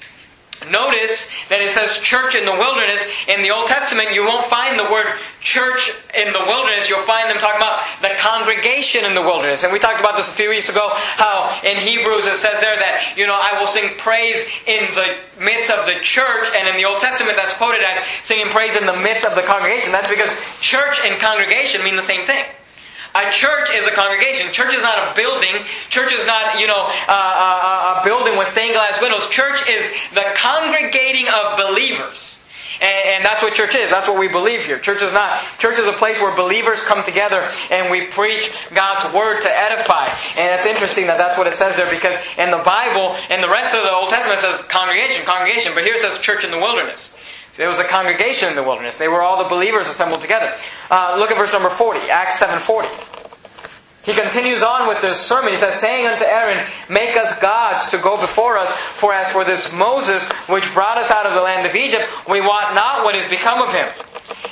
Notice 0.70 1.34
that 1.50 1.58
it 1.58 1.74
says 1.74 1.98
church 2.05 2.36
in 2.36 2.46
the 2.46 2.53
wilderness. 2.53 3.01
In 3.25 3.41
the 3.41 3.50
Old 3.50 3.65
Testament, 3.65 4.13
you 4.13 4.22
won't 4.22 4.46
find 4.46 4.77
the 4.77 4.86
word 4.86 5.17
church 5.41 5.89
in 6.13 6.31
the 6.34 6.43
wilderness. 6.46 6.86
You'll 6.86 7.01
find 7.01 7.25
them 7.25 7.41
talking 7.41 7.58
about 7.58 7.81
the 8.05 8.13
congregation 8.22 9.01
in 9.03 9.17
the 9.17 9.25
wilderness. 9.25 9.63
And 9.63 9.74
we 9.74 9.79
talked 9.81 10.00
about 10.00 10.17
this 10.17 10.29
a 10.29 10.38
few 10.38 10.53
weeks 10.53 10.70
ago, 10.70 10.93
how 11.17 11.50
in 11.65 11.81
Hebrews 11.81 12.29
it 12.29 12.38
says 12.38 12.62
there 12.62 12.77
that, 12.77 13.17
you 13.17 13.25
know, 13.25 13.34
I 13.34 13.58
will 13.58 13.65
sing 13.65 13.89
praise 13.98 14.46
in 14.70 14.86
the 14.93 15.17
midst 15.41 15.74
of 15.74 15.89
the 15.89 15.98
church. 16.05 16.53
And 16.53 16.70
in 16.70 16.77
the 16.77 16.86
Old 16.86 17.01
Testament, 17.01 17.38
that's 17.41 17.58
quoted 17.58 17.81
as 17.81 17.98
singing 18.22 18.53
praise 18.53 18.77
in 18.77 18.86
the 18.86 18.98
midst 19.01 19.25
of 19.25 19.34
the 19.34 19.41
congregation. 19.41 19.91
That's 19.91 20.10
because 20.10 20.29
church 20.62 21.01
and 21.03 21.20
congregation 21.20 21.84
mean 21.84 21.98
the 21.98 22.05
same 22.05 22.29
thing. 22.29 22.46
A 23.13 23.32
church 23.32 23.70
is 23.74 23.88
a 23.88 23.91
congregation. 23.91 24.51
Church 24.53 24.74
is 24.74 24.82
not 24.82 25.12
a 25.12 25.15
building. 25.15 25.56
Church 25.89 26.13
is 26.13 26.25
not, 26.25 26.60
you 26.60 26.68
know, 26.68 26.88
a, 27.08 27.12
a, 27.12 28.00
a 28.00 28.01
building 28.03 28.38
with 28.38 28.48
stained 28.48 28.74
glass 28.74 29.01
windows. 29.01 29.30
Church 29.30 29.68
is 29.68 29.84
the 30.13 30.24
congregating 30.36 31.27
of 31.27 31.58
believers. 31.58 32.39
And, 32.82 33.22
and, 33.22 33.25
that's 33.25 33.44
what 33.44 33.53
church 33.53 33.75
is. 33.75 33.91
That's 33.91 34.08
what 34.08 34.18
we 34.18 34.27
believe 34.27 34.65
here. 34.65 34.80
Church 34.80 35.03
is 35.03 35.13
not. 35.13 35.44
Church 35.60 35.77
is 35.77 35.86
a 35.86 35.94
place 35.94 36.20
where 36.20 36.36
believers 36.36 36.84
come 36.84 37.03
together 37.03 37.48
and 37.70 37.91
we 37.91 38.08
preach 38.08 38.50
God's 38.74 39.13
word 39.13 39.41
to 39.41 39.50
edify. 39.50 40.10
And 40.39 40.50
it's 40.58 40.65
interesting 40.65 41.06
that 41.06 41.20
that's 41.20 41.38
what 41.38 41.46
it 41.46 41.53
says 41.53 41.75
there 41.75 41.89
because 41.91 42.18
in 42.39 42.50
the 42.50 42.63
Bible, 42.65 43.15
in 43.30 43.39
the 43.39 43.50
rest 43.50 43.75
of 43.75 43.84
the 43.84 43.91
Old 43.91 44.10
Testament, 44.10 44.39
says 44.39 44.63
congregation, 44.65 45.24
congregation. 45.25 45.74
But 45.75 45.84
here 45.84 45.94
it 45.94 46.01
says 46.01 46.18
church 46.22 46.44
in 46.44 46.50
the 46.50 46.58
wilderness. 46.58 47.15
There 47.58 47.67
was 47.67 47.77
a 47.77 47.84
congregation 47.84 48.50
in 48.50 48.55
the 48.55 48.63
wilderness. 48.63 48.98
They 48.98 49.08
were 49.08 49.22
all 49.22 49.43
the 49.43 49.50
believers 49.50 49.88
assembled 49.88 50.22
together. 50.22 50.53
Uh, 50.89 51.15
look 51.20 51.31
at 51.31 51.38
verse 51.38 51.53
number 51.53 51.70
40, 51.70 52.10
Acts 52.10 52.39
7.40. 52.39 53.21
He 54.03 54.13
continues 54.13 54.63
on 54.63 54.88
with 54.88 55.01
this 55.01 55.20
sermon. 55.20 55.53
He 55.53 55.60
says, 55.60 55.75
saying 55.75 56.08
unto 56.08 56.24
Aaron, 56.24 56.65
Make 56.89 57.15
us 57.15 57.39
gods 57.39 57.91
to 57.91 57.98
go 58.00 58.17
before 58.17 58.58
us, 58.58 58.75
for 58.75 59.13
as 59.13 59.31
for 59.31 59.46
this 59.46 59.72
Moses, 59.74 60.31
which 60.50 60.74
brought 60.74 60.98
us 60.98 61.12
out 61.12 61.27
of 61.27 61.36
the 61.36 61.41
land 61.41 61.67
of 61.67 61.75
Egypt, 61.75 62.10
we 62.27 62.41
wot 62.41 62.74
not 62.74 63.05
what 63.05 63.15
is 63.15 63.29
become 63.29 63.62
of 63.62 63.74
him. 63.74 63.88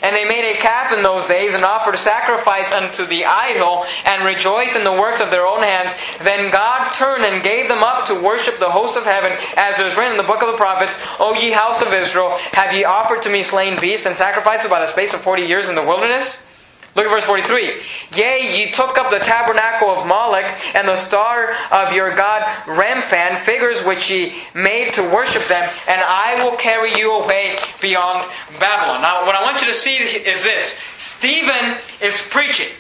And 0.02 0.16
they 0.16 0.24
made 0.24 0.50
a 0.50 0.56
calf 0.56 0.94
in 0.94 1.04
those 1.04 1.28
days 1.28 1.54
and 1.54 1.66
offered 1.66 1.98
sacrifice 1.98 2.72
unto 2.72 3.06
the 3.06 3.26
idol 3.26 3.86
and 4.06 4.24
rejoiced 4.24 4.76
in 4.76 4.84
the 4.84 4.94
works 4.94 5.20
of 5.20 5.32
their 5.32 5.48
own 5.48 5.62
hands. 5.62 5.94
Then 6.22 6.52
God 6.52 6.94
turned 6.94 7.26
and 7.26 7.44
gave 7.44 7.68
them 7.68 7.84
up 7.84 8.08
to 8.08 8.22
worship 8.22 8.60
the 8.60 8.70
host 8.70 8.96
of 8.96 9.04
heaven, 9.04 9.36
as 9.58 9.80
it 9.80 9.88
is 9.88 9.98
written 9.98 10.12
in 10.12 10.18
the 10.18 10.24
book 10.24 10.42
of 10.42 10.52
the 10.52 10.58
prophets, 10.58 10.96
O 11.20 11.34
ye 11.34 11.52
house 11.52 11.82
of 11.82 11.92
Israel, 11.92 12.38
have 12.54 12.74
ye 12.74 12.86
offered 12.86 13.24
to 13.24 13.30
me 13.30 13.44
slain 13.44 13.80
beasts 13.80 14.06
and 14.06 14.16
sacrifices 14.16 14.70
by 14.70 14.86
the 14.86 14.92
space 14.92 15.14
of 15.14 15.22
forty 15.22 15.44
years 15.44 15.68
in 15.68 15.76
the 15.76 15.86
wilderness? 15.86 16.46
Look 17.00 17.08
at 17.08 17.14
verse 17.14 17.26
43. 17.28 17.82
Yea, 18.18 18.60
ye 18.60 18.72
took 18.74 18.98
up 18.98 19.10
the 19.10 19.20
tabernacle 19.20 19.88
of 19.88 20.06
Moloch 20.06 20.44
and 20.76 20.86
the 20.86 20.98
star 20.98 21.56
of 21.72 21.94
your 21.94 22.14
god 22.14 22.42
Remphan, 22.66 23.46
figures 23.46 23.86
which 23.86 24.12
ye 24.12 24.34
made 24.54 24.92
to 24.96 25.04
worship 25.04 25.44
them, 25.44 25.64
and 25.88 26.02
I 26.02 26.44
will 26.44 26.58
carry 26.58 26.92
you 26.98 27.14
away 27.14 27.56
beyond 27.80 28.28
Babylon. 28.60 29.02
Now, 29.02 29.26
what 29.26 29.34
I 29.34 29.44
want 29.44 29.62
you 29.62 29.68
to 29.68 29.74
see 29.74 29.96
is 29.96 30.44
this. 30.44 30.78
Stephen 30.98 31.78
is 32.02 32.28
preaching. 32.30 32.76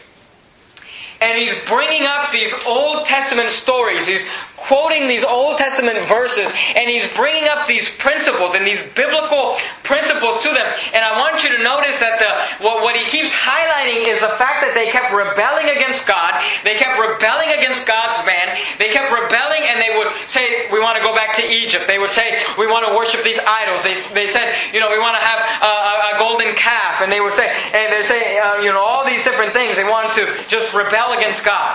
And 1.22 1.38
he's 1.38 1.58
bringing 1.66 2.04
up 2.04 2.30
these 2.34 2.54
Old 2.68 3.06
Testament 3.06 3.48
stories. 3.48 4.06
He's 4.06 4.30
quoting 4.70 5.10
these 5.10 5.26
Old 5.26 5.58
Testament 5.58 5.98
verses 6.06 6.46
and 6.78 6.86
he's 6.86 7.10
bringing 7.18 7.50
up 7.50 7.66
these 7.66 7.90
principles 7.98 8.54
and 8.54 8.62
these 8.62 8.78
biblical 8.94 9.58
principles 9.82 10.46
to 10.46 10.50
them. 10.54 10.70
And 10.94 11.02
I 11.02 11.18
want 11.18 11.42
you 11.42 11.50
to 11.58 11.60
notice 11.66 11.98
that 11.98 12.22
the 12.22 12.30
what, 12.62 12.86
what 12.86 12.94
he 12.94 13.02
keeps 13.10 13.34
highlighting 13.34 14.06
is 14.06 14.22
the 14.22 14.30
fact 14.38 14.62
that 14.62 14.78
they 14.78 14.94
kept 14.94 15.10
rebelling 15.10 15.74
against 15.74 16.06
God. 16.06 16.38
They 16.62 16.78
kept 16.78 17.02
rebelling 17.02 17.50
against 17.50 17.90
God's 17.90 18.22
man. 18.30 18.54
They 18.78 18.94
kept 18.94 19.10
rebelling 19.10 19.66
and 19.66 19.82
they 19.82 19.98
would 19.98 20.14
say, 20.30 20.70
we 20.70 20.78
want 20.78 21.02
to 21.02 21.04
go 21.04 21.18
back 21.18 21.34
to 21.42 21.44
Egypt. 21.50 21.90
They 21.90 21.98
would 21.98 22.14
say, 22.14 22.38
we 22.62 22.70
want 22.70 22.86
to 22.86 22.94
worship 22.94 23.26
these 23.26 23.42
idols. 23.42 23.82
They, 23.82 23.98
they 24.14 24.30
said, 24.30 24.54
you 24.70 24.78
know, 24.78 24.94
we 24.94 25.02
want 25.02 25.18
to 25.18 25.24
have 25.26 25.42
a, 25.66 25.74
a 26.14 26.22
golden 26.22 26.54
calf. 26.54 27.02
And 27.02 27.10
they 27.10 27.26
would 27.26 27.34
say, 27.34 27.50
and 27.74 27.90
they 27.90 28.06
say, 28.06 28.38
uh, 28.38 28.62
you 28.62 28.70
know, 28.70 28.86
all 28.86 29.02
these 29.02 29.26
different 29.26 29.50
things. 29.50 29.82
They 29.82 29.90
wanted 29.90 30.14
to 30.22 30.30
just 30.46 30.78
rebel 30.78 31.18
against 31.18 31.42
God. 31.42 31.74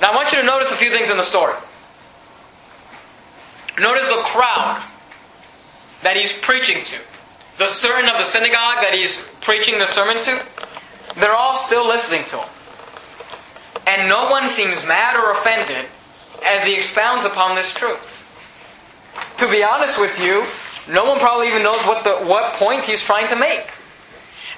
Now 0.00 0.10
I 0.12 0.14
want 0.14 0.32
you 0.32 0.40
to 0.40 0.46
notice 0.46 0.70
a 0.70 0.74
few 0.74 0.90
things 0.90 1.10
in 1.10 1.16
the 1.16 1.22
story. 1.22 1.54
Notice 3.78 4.08
the 4.08 4.22
crowd 4.24 4.82
that 6.02 6.16
he's 6.16 6.38
preaching 6.38 6.82
to. 6.84 6.98
The 7.58 7.66
certain 7.66 8.08
of 8.08 8.18
the 8.18 8.24
synagogue 8.24 8.82
that 8.82 8.92
he's 8.94 9.28
preaching 9.40 9.78
the 9.78 9.86
sermon 9.86 10.22
to. 10.24 10.42
They're 11.16 11.34
all 11.34 11.54
still 11.54 11.86
listening 11.86 12.24
to 12.24 12.38
him. 12.38 12.48
And 13.86 14.08
no 14.08 14.30
one 14.30 14.48
seems 14.48 14.86
mad 14.86 15.16
or 15.16 15.32
offended 15.32 15.86
as 16.44 16.66
he 16.66 16.74
expounds 16.74 17.24
upon 17.24 17.54
this 17.54 17.72
truth. 17.72 18.12
To 19.38 19.50
be 19.50 19.62
honest 19.62 20.00
with 20.00 20.18
you, 20.22 20.44
no 20.92 21.04
one 21.04 21.18
probably 21.18 21.48
even 21.48 21.62
knows 21.62 21.82
what, 21.84 22.04
the, 22.04 22.26
what 22.26 22.54
point 22.54 22.84
he's 22.84 23.02
trying 23.02 23.28
to 23.28 23.36
make. 23.36 23.70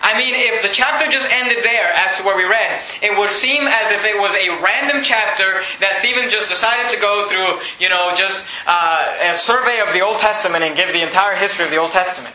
I 0.00 0.16
mean, 0.16 0.34
if 0.34 0.62
the 0.62 0.68
chapter 0.68 1.10
just 1.10 1.30
ended 1.32 1.64
there 1.64 1.92
as 1.92 2.16
to 2.18 2.24
where 2.24 2.36
we 2.36 2.44
read, 2.44 2.80
it 3.02 3.18
would 3.18 3.30
seem 3.30 3.66
as 3.66 3.90
if 3.90 4.04
it 4.04 4.18
was 4.18 4.32
a 4.34 4.62
random 4.62 5.02
chapter 5.02 5.62
that 5.80 5.96
Stephen 5.98 6.30
just 6.30 6.48
decided 6.48 6.88
to 6.90 7.00
go 7.00 7.26
through, 7.28 7.58
you 7.78 7.88
know, 7.88 8.14
just 8.16 8.48
uh, 8.66 9.18
a 9.22 9.34
survey 9.34 9.80
of 9.80 9.92
the 9.92 10.00
Old 10.00 10.18
Testament 10.18 10.62
and 10.62 10.76
give 10.76 10.92
the 10.92 11.02
entire 11.02 11.34
history 11.34 11.64
of 11.64 11.70
the 11.70 11.78
Old 11.78 11.90
Testament. 11.90 12.34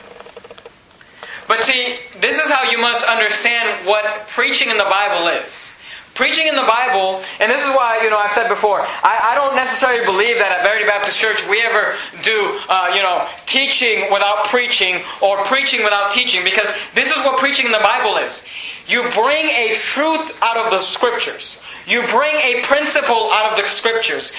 But 1.47 1.63
see, 1.63 1.97
this 2.19 2.37
is 2.37 2.51
how 2.51 2.69
you 2.69 2.79
must 2.79 3.07
understand 3.07 3.87
what 3.87 4.27
preaching 4.29 4.69
in 4.69 4.77
the 4.77 4.89
Bible 4.89 5.27
is. 5.27 5.72
Preaching 6.13 6.45
in 6.47 6.55
the 6.55 6.61
Bible, 6.61 7.23
and 7.39 7.51
this 7.51 7.61
is 7.61 7.75
why, 7.75 8.01
you 8.03 8.09
know, 8.09 8.19
I've 8.19 8.31
said 8.31 8.47
before, 8.47 8.81
I, 8.81 9.33
I 9.33 9.35
don't 9.35 9.55
necessarily 9.55 10.05
believe 10.05 10.37
that 10.37 10.51
at 10.51 10.63
Verity 10.63 10.85
Baptist 10.85 11.19
Church 11.19 11.41
we 11.49 11.59
ever 11.61 11.95
do, 12.21 12.59
uh, 12.69 12.93
you 12.93 13.01
know, 13.01 13.27
teaching 13.47 14.11
without 14.13 14.45
preaching 14.45 15.01
or 15.23 15.43
preaching 15.45 15.83
without 15.83 16.13
teaching, 16.13 16.43
because 16.43 16.69
this 16.93 17.09
is 17.09 17.17
what 17.25 17.39
preaching 17.39 17.65
in 17.65 17.71
the 17.71 17.81
Bible 17.81 18.17
is. 18.17 18.45
You 18.87 19.01
bring 19.15 19.47
a 19.47 19.75
truth 19.79 20.37
out 20.43 20.57
of 20.57 20.69
the 20.69 20.77
Scriptures. 20.77 21.59
You 21.87 22.05
bring 22.11 22.35
a 22.35 22.61
principle 22.63 23.31
out 23.31 23.51
of 23.51 23.57
the 23.57 23.63
Scriptures. 23.63 24.33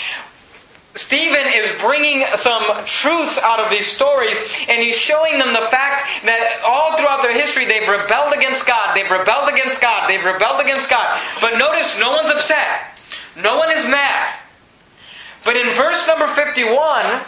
Stephen 0.97 1.53
is 1.53 1.75
bringing 1.81 2.25
some 2.37 2.63
truths 2.87 3.39
out 3.43 3.59
of 3.59 3.71
these 3.71 3.87
stories, 3.87 4.39
and 4.69 4.81
he's 4.81 4.97
showing 4.97 5.39
them 5.39 5.53
the 5.53 5.67
fact 5.67 6.07
that 6.25 6.63
all 6.65 6.97
throughout 6.97 7.21
their 7.23 7.35
history 7.35 7.65
they've 7.65 7.89
rebelled 7.89 8.33
against 8.33 8.67
God, 8.67 8.95
they've 8.95 9.11
rebelled 9.11 9.49
against 9.49 9.81
God, 9.81 10.09
they've 10.09 10.25
rebelled 10.25 10.61
against 10.61 10.89
God. 10.89 11.21
But 11.41 11.59
notice 11.59 11.99
no 11.99 12.13
one's 12.13 12.31
upset, 12.31 12.99
no 13.37 13.59
one 13.59 13.73
is 13.73 13.89
mad. 13.89 14.39
But 15.45 15.57
in 15.57 15.67
verse 15.75 16.07
number 16.07 16.33
51, 16.33 17.21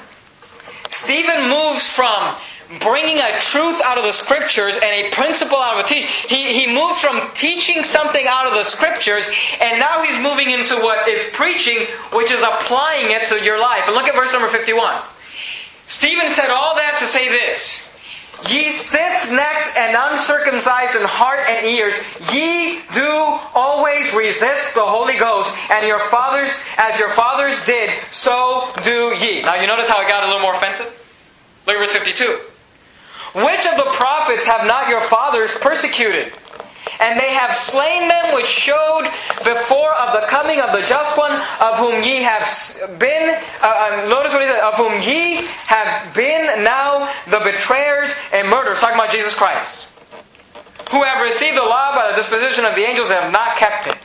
Stephen 0.91 1.51
moves 1.51 1.89
from 1.89 2.37
bringing 2.81 3.19
a 3.19 3.31
truth 3.39 3.81
out 3.85 3.99
of 3.99 4.05
the 4.05 4.13
scriptures 4.13 4.75
and 4.75 5.07
a 5.07 5.11
principle 5.11 5.59
out 5.59 5.79
of 5.79 5.85
a 5.85 5.89
teach. 5.89 6.05
He, 6.29 6.53
he 6.53 6.73
moves 6.73 7.01
from 7.01 7.23
teaching 7.35 7.85
something 7.85 8.27
out 8.27 8.47
of 8.47 8.55
the 8.55 8.65
scriptures 8.65 9.27
and 9.61 9.79
now 9.79 10.03
he's 10.03 10.21
moving 10.23 10.51
into 10.51 10.75
what 10.83 11.09
is 11.09 11.31
preaching, 11.33 11.87
which 12.13 12.31
is 12.31 12.43
applying 12.43 13.13
it 13.13 13.29
to 13.29 13.45
your 13.45 13.61
life. 13.61 13.85
And 13.87 13.95
look 13.95 14.09
at 14.09 14.15
verse 14.15 14.33
number 14.33 14.49
51. 14.49 15.03
Stephen 15.87 16.29
said 16.31 16.51
all 16.51 16.75
that 16.75 16.97
to 16.99 17.05
say 17.05 17.29
this. 17.29 17.87
Ye 18.51 18.71
stiff 18.71 19.33
necked 19.33 19.77
and 19.77 19.97
uncircumcised 19.97 20.95
in 20.95 21.03
heart 21.05 21.41
and 21.49 21.67
ears, 21.67 21.95
ye 22.33 22.81
do 22.93 23.09
always 23.55 24.13
resist 24.13 24.75
the 24.75 24.85
Holy 24.85 25.17
Ghost, 25.17 25.57
and 25.71 25.87
your 25.87 25.99
fathers, 25.99 26.51
as 26.77 26.99
your 26.99 27.09
fathers 27.15 27.65
did, 27.65 27.91
so 28.13 28.71
do 28.85 29.17
ye. 29.19 29.41
Now 29.43 29.55
you 29.55 29.67
notice 29.67 29.89
how 29.89 30.03
it 30.03 30.09
got 30.09 30.23
a 30.23 30.27
little 30.27 30.43
more 30.43 30.55
offensive? 30.55 30.87
Look 31.67 31.77
at 31.77 31.81
verse 31.81 31.93
52. 31.93 32.39
Which 33.37 33.67
of 33.67 33.77
the 33.77 33.91
prophets 33.93 34.47
have 34.47 34.67
not 34.67 34.89
your 34.89 35.03
fathers 35.03 35.55
persecuted? 35.61 36.33
And 37.01 37.21
they 37.21 37.35
have 37.35 37.55
slain 37.55 38.09
them 38.09 38.35
which 38.35 38.47
showed 38.47 39.05
before 39.45 39.93
of 39.93 40.13
the 40.13 40.27
coming 40.27 40.59
of 40.59 40.73
the 40.73 40.81
just 40.87 41.19
one, 41.19 41.33
of 41.33 41.77
whom 41.77 42.03
ye 42.03 42.23
have 42.23 42.99
been, 42.99 43.39
uh, 43.63 43.67
uh, 43.67 44.07
notice 44.09 44.33
what 44.33 44.41
he 44.41 44.49
said, 44.49 44.61
of 44.61 44.75
whom 44.77 44.95
ye 45.03 45.47
have 45.67 46.15
been 46.15 46.65
now 46.65 47.13
the 47.27 47.41
betrayers 47.41 48.17
and 48.33 48.49
murderers. 48.49 48.81
Talking 48.81 48.97
about 48.97 49.13
Jesus 49.13 49.37
Christ. 49.37 49.93
Who 50.91 51.03
have 51.05 51.23
received 51.23 51.59
the 51.59 51.63
law 51.63 51.95
by 51.95 52.13
the 52.13 52.17
disposition 52.17 52.65
of 52.65 52.75
the 52.75 52.85
angels 52.85 53.11
and 53.11 53.25
have 53.25 53.33
not 53.33 53.59
kept 53.59 53.89
it. 53.89 53.99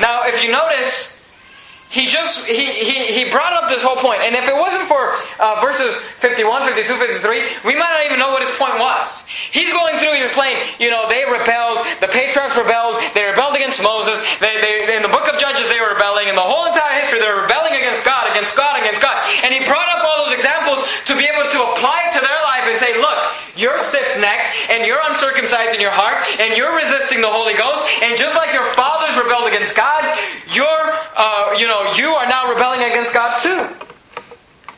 Now, 0.00 0.28
if 0.28 0.44
you 0.44 0.52
notice, 0.52 1.15
he 1.96 2.04
just 2.12 2.44
he, 2.44 2.84
he, 2.84 3.24
he 3.24 3.32
brought 3.32 3.56
up 3.56 3.72
this 3.72 3.80
whole 3.80 3.96
point. 3.96 4.20
And 4.20 4.36
if 4.36 4.44
it 4.44 4.52
wasn't 4.54 4.84
for 4.84 5.16
uh, 5.40 5.64
verses 5.64 5.96
51 6.20 6.68
52 6.68 6.92
53 6.92 7.64
we 7.64 7.72
might 7.72 7.88
not 7.88 8.04
even 8.04 8.20
know 8.20 8.36
what 8.36 8.44
his 8.44 8.52
point 8.60 8.76
was. 8.76 9.24
He's 9.26 9.72
going 9.72 9.96
through 9.96 10.12
he's 10.20 10.28
explaining 10.28 10.60
you 10.76 10.92
know 10.92 11.08
they 11.08 11.24
rebelled 11.24 11.88
the 12.04 12.12
patriarchs 12.12 12.52
rebelled 12.52 13.00
they 13.16 13.24
rebelled 13.24 13.56
against 13.56 13.80
moses 13.80 14.20
they, 14.44 14.60
they, 14.60 14.96
in 14.96 15.00
the 15.00 15.08
book 15.08 15.24
of 15.24 15.40
judges 15.40 15.64
they 15.72 15.80
were 15.80 15.96
rebelling 15.96 16.28
in 16.28 16.36
the 16.36 16.44
whole 16.44 16.68
entire 16.68 17.00
history 17.00 17.16
they 17.20 17.30
were 17.32 17.48
rebelling 17.48 17.72
against 17.72 18.04
god 18.04 18.28
against 18.28 18.52
god 18.56 18.76
against 18.76 19.00
god. 19.00 19.16
And 19.40 19.56
he 19.56 19.64
brought 19.64 19.88
up 19.88 20.04
all 20.04 20.28
those 20.28 20.36
examples 20.36 20.84
to 21.08 21.16
be 21.16 21.24
able 21.24 21.48
to 21.48 21.58
apply 21.72 22.12
it 22.12 22.12
to 22.18 22.20
their 22.20 22.40
life 22.44 22.68
and 22.68 22.76
say 22.76 22.92
look 23.00 23.16
you're 23.56 23.80
stiff-necked 23.80 24.68
and 24.68 24.84
you're 24.84 25.00
uncircumcised 25.08 25.72
in 25.72 25.80
your 25.80 25.94
heart 25.94 26.20
and 26.36 26.60
you're 26.60 26.76
resisting 26.76 27.24
the 27.24 27.32
holy 27.32 27.56
ghost 27.56 27.88
and 28.04 28.20
just 28.20 28.36
like 28.36 28.52
your 28.52 28.68
fathers 28.76 29.16
rebelled 29.16 29.48
against 29.48 29.72
god 29.72 30.04
you're 30.52 30.92
uh, 31.16 31.54
you 31.58 31.66
know 31.66 31.92
you 31.92 32.08
are 32.10 32.28
now 32.28 32.52
rebelling 32.52 32.80
against 32.80 33.12
God 33.12 33.40
too. 33.40 33.68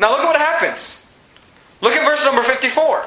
Now 0.00 0.12
look 0.12 0.21
at 0.21 0.26
what 0.26 0.37
happens. 0.37 1.07
Look 1.80 1.92
at 1.92 2.04
verse 2.04 2.25
number 2.25 2.42
54. 2.42 3.04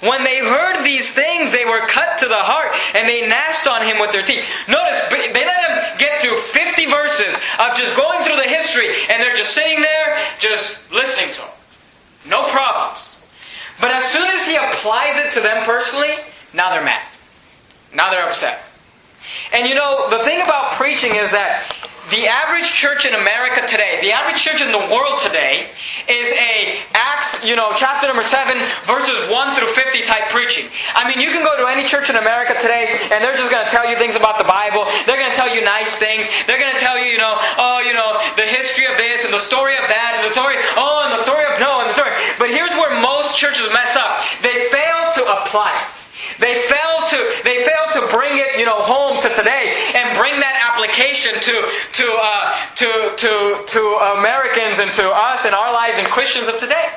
When 0.00 0.24
they 0.24 0.40
heard 0.40 0.82
these 0.82 1.12
things, 1.12 1.52
they 1.52 1.64
were 1.64 1.80
cut 1.86 2.18
to 2.20 2.28
the 2.28 2.40
heart 2.40 2.72
and 2.96 3.06
they 3.06 3.28
gnashed 3.28 3.68
on 3.68 3.84
him 3.84 4.00
with 4.00 4.12
their 4.12 4.22
teeth. 4.22 4.48
Notice, 4.66 5.08
they 5.08 5.44
let 5.44 5.60
him 5.68 5.98
get 5.98 6.22
through 6.22 6.38
50 6.38 6.86
verses 6.86 7.36
of 7.60 7.76
just 7.76 7.96
going 7.96 8.24
through 8.24 8.36
the 8.36 8.48
history 8.48 8.88
and 9.10 9.20
they're 9.20 9.36
just 9.36 9.52
sitting 9.52 9.80
there, 9.80 10.16
just 10.38 10.90
listening 10.90 11.34
to 11.34 11.42
him. 11.42 11.52
No 12.32 12.48
problems. 12.48 13.20
But 13.80 13.90
as 13.90 14.04
soon 14.04 14.26
as 14.28 14.48
he 14.48 14.56
applies 14.56 15.16
it 15.16 15.32
to 15.34 15.40
them 15.40 15.64
personally, 15.64 16.16
now 16.54 16.70
they're 16.70 16.84
mad. 16.84 17.04
Now 17.94 18.10
they're 18.10 18.26
upset. 18.26 18.62
And 19.52 19.68
you 19.68 19.74
know, 19.74 20.08
the 20.08 20.24
thing 20.24 20.40
about 20.40 20.72
preaching 20.72 21.14
is 21.14 21.30
that 21.32 21.60
the 22.10 22.26
average 22.26 22.66
church 22.66 23.06
in 23.06 23.14
America 23.14 23.62
today, 23.66 23.98
the 24.02 24.10
average 24.10 24.42
church 24.42 24.60
in 24.60 24.74
the 24.74 24.82
world 24.90 25.22
today, 25.22 25.70
is 26.10 26.26
a 26.34 26.82
Acts, 26.92 27.46
you 27.46 27.54
know, 27.54 27.70
chapter 27.78 28.10
number 28.10 28.26
7, 28.26 28.58
verses 28.84 29.30
1 29.30 29.54
through 29.54 29.70
50 29.70 30.02
type 30.02 30.26
preaching. 30.34 30.66
I 30.94 31.06
mean, 31.06 31.22
you 31.22 31.30
can 31.30 31.46
go 31.46 31.54
to 31.54 31.70
any 31.70 31.86
church 31.86 32.10
in 32.10 32.16
America 32.18 32.58
today, 32.58 32.98
and 33.14 33.22
they're 33.22 33.38
just 33.38 33.50
going 33.50 33.64
to 33.64 33.70
tell 33.70 33.86
you 33.88 33.94
things 33.94 34.18
about 34.18 34.42
the 34.42 34.48
Bible. 34.48 34.84
They're 35.06 35.18
going 35.22 35.30
to 35.30 35.38
tell 35.38 35.54
you 35.54 35.62
nice 35.62 35.96
things. 36.02 36.26
They're 36.50 36.58
going 36.58 36.74
to 36.74 36.82
tell 36.82 36.98
you, 36.98 37.14
you 37.14 37.22
know, 37.22 37.38
oh, 37.56 37.78
you 37.86 37.94
know, 37.94 38.18
the 38.34 38.46
history 38.46 38.90
of 38.90 38.98
this, 38.98 39.24
and 39.24 39.32
the 39.32 39.42
story 39.42 39.78
of 39.78 39.86
that, 39.86 40.18
and 40.18 40.26
the 40.26 40.34
story, 40.34 40.58
oh, 40.74 41.06
and 41.06 41.14
the 41.14 41.22
story 41.22 41.46
of 41.46 41.62
Noah, 41.62 41.86
and 41.86 41.90
the 41.94 41.98
story. 41.98 42.14
But 42.42 42.50
here's 42.50 42.74
where 42.74 42.90
most 42.98 43.38
churches 43.38 43.70
mess 43.70 43.94
up. 43.94 44.18
They 44.42 44.66
fail 44.74 45.14
to 45.14 45.22
apply 45.40 45.78
it. 45.78 46.10
They 46.40 46.56
fail 46.72 46.96
to 47.10 47.18
they 47.44 47.68
fail 47.68 48.00
to 48.00 48.16
bring 48.16 48.38
it, 48.38 48.58
you 48.58 48.64
know, 48.64 48.80
home 48.80 49.20
to 49.20 49.28
today 49.36 49.69
application 50.90 51.34
to 51.40 51.54
to 51.92 52.06
uh, 52.18 52.56
to 52.74 53.14
to 53.16 53.64
to 53.66 53.80
Americans 54.18 54.78
and 54.78 54.92
to 54.94 55.06
us 55.08 55.44
and 55.44 55.54
our 55.54 55.72
lives 55.72 55.96
and 55.98 56.06
Christians 56.08 56.48
of 56.48 56.58
today. 56.58 56.88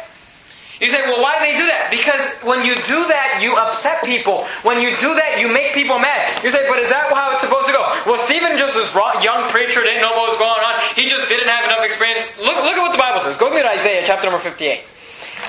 You 0.81 0.89
say, 0.89 1.00
well, 1.07 1.21
why 1.21 1.39
do 1.39 1.47
they 1.47 1.55
do 1.55 1.63
that? 1.69 1.88
Because 1.88 2.19
when 2.43 2.65
you 2.65 2.75
do 2.75 3.07
that, 3.07 3.39
you 3.39 3.55
upset 3.55 4.03
people. 4.03 4.43
When 4.67 4.83
you 4.83 4.91
do 5.00 5.15
that, 5.15 5.39
you 5.39 5.47
make 5.47 5.71
people 5.71 5.95
mad. 5.95 6.43
You 6.43 6.51
say, 6.51 6.65
but 6.67 6.75
is 6.75 6.89
that 6.89 7.07
how 7.07 7.31
it's 7.31 7.45
supposed 7.45 7.71
to 7.71 7.75
go? 7.77 7.79
Well, 8.03 8.19
Stephen, 8.19 8.59
just 8.59 8.75
this 8.75 8.91
young 9.23 9.47
preacher, 9.47 9.79
didn't 9.79 10.03
know 10.03 10.12
what 10.12 10.35
was 10.35 10.41
going 10.41 10.59
on. 10.59 10.75
He 11.00 11.07
just 11.07 11.29
didn't 11.31 11.47
have 11.47 11.63
enough 11.63 11.88
experience. 11.88 12.35
Look, 12.35 12.57
look 12.67 12.75
at 12.75 12.83
what 12.83 12.91
the 12.91 13.00
Bible 13.00 13.23
says. 13.23 13.38
Go 13.38 13.47
to 13.47 13.63
Isaiah 13.63 14.03
chapter 14.03 14.27
number 14.27 14.43
58. 14.43 14.83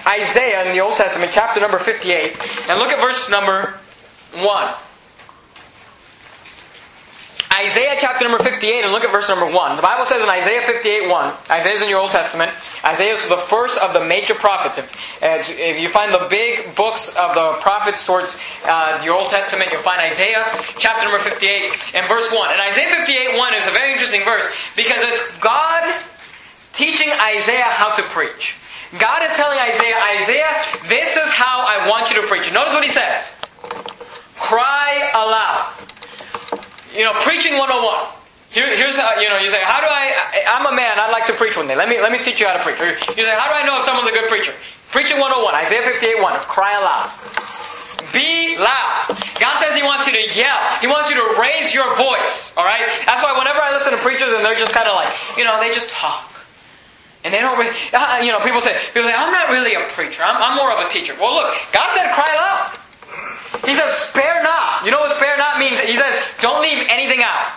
Isaiah 0.06 0.70
in 0.70 0.76
the 0.76 0.84
Old 0.84 0.94
Testament, 0.94 1.32
chapter 1.34 1.58
number 1.58 1.82
58. 1.82 2.70
And 2.70 2.78
look 2.78 2.94
at 2.94 3.02
verse 3.02 3.26
number 3.26 3.74
1. 4.38 4.44
Isaiah 7.54 7.94
chapter 8.00 8.26
number 8.26 8.42
58 8.42 8.82
and 8.82 8.90
look 8.90 9.04
at 9.04 9.12
verse 9.12 9.28
number 9.28 9.46
1. 9.46 9.76
The 9.76 9.82
Bible 9.82 10.06
says 10.06 10.20
in 10.20 10.28
Isaiah 10.28 10.62
58 10.62 11.08
1, 11.08 11.34
Isaiah's 11.50 11.82
in 11.82 11.88
your 11.88 12.00
Old 12.00 12.10
Testament, 12.10 12.50
Isaiah 12.84 13.12
is 13.12 13.28
the 13.28 13.36
first 13.36 13.80
of 13.80 13.92
the 13.92 14.04
major 14.04 14.34
prophets. 14.34 14.78
If, 14.78 14.90
if 15.22 15.78
you 15.78 15.88
find 15.88 16.12
the 16.12 16.26
big 16.28 16.74
books 16.74 17.14
of 17.14 17.34
the 17.34 17.54
prophets 17.62 18.04
towards 18.04 18.40
uh, 18.66 19.00
your 19.04 19.14
Old 19.14 19.30
Testament, 19.30 19.70
you'll 19.70 19.86
find 19.86 20.00
Isaiah 20.00 20.42
chapter 20.78 21.06
number 21.06 21.22
58 21.22 21.94
and 21.94 22.08
verse 22.08 22.26
1. 22.34 22.50
And 22.50 22.60
Isaiah 22.60 22.90
58 22.90 23.38
1 23.38 23.54
is 23.54 23.68
a 23.68 23.70
very 23.70 23.92
interesting 23.92 24.22
verse 24.24 24.50
because 24.74 24.98
it's 25.14 25.30
God 25.38 25.86
teaching 26.72 27.12
Isaiah 27.22 27.70
how 27.70 27.94
to 27.94 28.02
preach. 28.10 28.58
God 28.98 29.22
is 29.22 29.30
telling 29.36 29.58
Isaiah, 29.58 29.98
Isaiah, 30.18 30.64
this 30.88 31.16
is 31.16 31.30
how 31.30 31.62
I 31.62 31.88
want 31.88 32.10
you 32.10 32.20
to 32.20 32.26
preach. 32.26 32.52
Notice 32.52 32.74
what 32.74 32.82
he 32.82 32.90
says. 32.90 33.38
Cry 34.34 35.10
aloud 35.14 35.93
you 36.94 37.04
know, 37.04 37.14
preaching 37.20 37.58
101. 37.58 37.66
Here, 38.54 38.70
here's 38.70 38.96
how, 38.96 39.18
you 39.18 39.28
know, 39.28 39.38
you 39.38 39.50
say, 39.50 39.58
how 39.66 39.82
do 39.82 39.90
I, 39.90 40.14
I'm 40.46 40.66
a 40.66 40.74
man, 40.74 40.98
I'd 40.98 41.10
like 41.10 41.26
to 41.26 41.34
preach 41.34 41.56
one 41.56 41.66
day. 41.66 41.74
Let 41.74 41.88
me, 41.88 41.98
let 41.98 42.12
me 42.14 42.22
teach 42.22 42.38
you 42.38 42.46
how 42.46 42.54
to 42.54 42.62
preach. 42.62 42.78
You 42.78 43.26
say, 43.26 43.34
how 43.34 43.50
do 43.50 43.54
I 43.58 43.66
know 43.66 43.78
if 43.78 43.84
someone's 43.84 44.08
a 44.08 44.14
good 44.14 44.30
preacher? 44.30 44.54
Preaching 44.94 45.18
101, 45.18 45.42
Isaiah 45.66 45.82
58 45.90 46.22
1, 46.22 46.38
cry 46.46 46.78
aloud. 46.78 47.10
Be 48.14 48.54
loud. 48.62 49.10
God 49.42 49.58
says 49.58 49.74
He 49.74 49.82
wants 49.82 50.06
you 50.06 50.14
to 50.14 50.22
yell. 50.38 50.54
He 50.78 50.86
wants 50.86 51.10
you 51.10 51.18
to 51.18 51.34
raise 51.34 51.74
your 51.74 51.90
voice. 51.98 52.54
All 52.54 52.62
right. 52.62 52.86
That's 53.02 53.18
why 53.18 53.34
whenever 53.34 53.58
I 53.58 53.74
listen 53.74 53.90
to 53.90 53.98
preachers 53.98 54.30
and 54.30 54.46
they're 54.46 54.54
just 54.54 54.70
kind 54.70 54.86
of 54.86 54.94
like, 54.94 55.10
you 55.34 55.42
know, 55.42 55.58
they 55.58 55.74
just 55.74 55.90
talk, 55.90 56.30
and 57.24 57.34
they 57.34 57.40
don't 57.40 57.58
really, 57.58 57.74
uh, 57.90 58.22
you 58.22 58.30
know, 58.30 58.38
people 58.38 58.60
say, 58.60 58.78
people 58.94 59.10
say, 59.10 59.16
I'm 59.18 59.32
not 59.34 59.50
really 59.50 59.74
a 59.74 59.90
preacher. 59.90 60.22
I'm, 60.22 60.38
I'm 60.38 60.54
more 60.54 60.70
of 60.70 60.86
a 60.86 60.88
teacher. 60.88 61.14
Well, 61.18 61.34
look, 61.34 61.50
God 61.72 61.90
said, 61.90 62.14
cry 62.14 62.30
loud. 62.38 62.78
He 63.64 63.74
says, 63.74 63.94
spare 63.96 64.42
not. 64.42 64.84
You 64.84 64.90
know 64.90 65.00
what 65.00 65.16
spare 65.16 65.36
not 65.36 65.58
means? 65.58 65.80
He 65.80 65.96
says, 65.96 66.14
don't 66.40 66.62
leave 66.62 66.86
anything 66.88 67.22
out. 67.22 67.52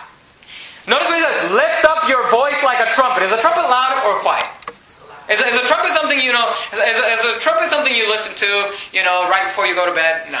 Notice 0.88 1.08
what 1.08 1.20
he 1.20 1.24
says, 1.24 1.52
lift 1.52 1.84
up 1.84 2.08
your 2.08 2.30
voice 2.30 2.64
like 2.64 2.80
a 2.80 2.90
trumpet. 2.92 3.22
Is 3.22 3.32
a 3.32 3.40
trumpet 3.40 3.68
loud 3.68 4.00
or 4.08 4.20
quiet? 4.20 4.48
Is, 5.28 5.40
is 5.40 5.54
a 5.60 5.66
trumpet 5.68 5.92
something 5.92 6.18
you 6.18 6.32
know? 6.32 6.48
Is, 6.72 6.96
is 6.96 7.24
a 7.36 7.40
trumpet 7.40 7.68
something 7.68 7.92
you 7.92 8.08
listen 8.08 8.32
to? 8.40 8.72
You 8.96 9.04
know, 9.04 9.28
right 9.28 9.44
before 9.44 9.66
you 9.66 9.74
go 9.74 9.84
to 9.84 9.92
bed? 9.92 10.32
No. 10.32 10.40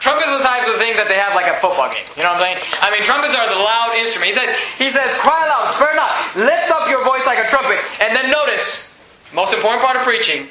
Trumpets 0.00 0.32
are 0.32 0.40
the 0.40 0.44
type 0.48 0.64
of 0.64 0.80
thing 0.80 0.96
that 0.96 1.12
they 1.12 1.20
have 1.20 1.36
like 1.36 1.44
at 1.44 1.60
football 1.60 1.92
games. 1.92 2.08
You 2.16 2.24
know 2.24 2.32
what 2.32 2.40
I'm 2.40 2.56
saying? 2.56 2.64
I 2.80 2.88
mean, 2.88 3.04
trumpets 3.04 3.36
are 3.36 3.44
the 3.52 3.60
loud 3.60 3.92
instrument. 4.00 4.32
He 4.32 4.36
says, 4.40 4.48
he 4.80 4.88
says, 4.88 5.12
cry 5.20 5.44
loud, 5.44 5.68
spare 5.76 5.92
not, 5.92 6.08
lift 6.32 6.72
up 6.72 6.88
your 6.88 7.04
voice 7.04 7.28
like 7.28 7.36
a 7.36 7.44
trumpet. 7.52 7.76
And 8.00 8.16
then 8.16 8.32
notice, 8.32 8.96
most 9.36 9.52
important 9.52 9.84
part 9.84 10.00
of 10.00 10.08
preaching, 10.08 10.48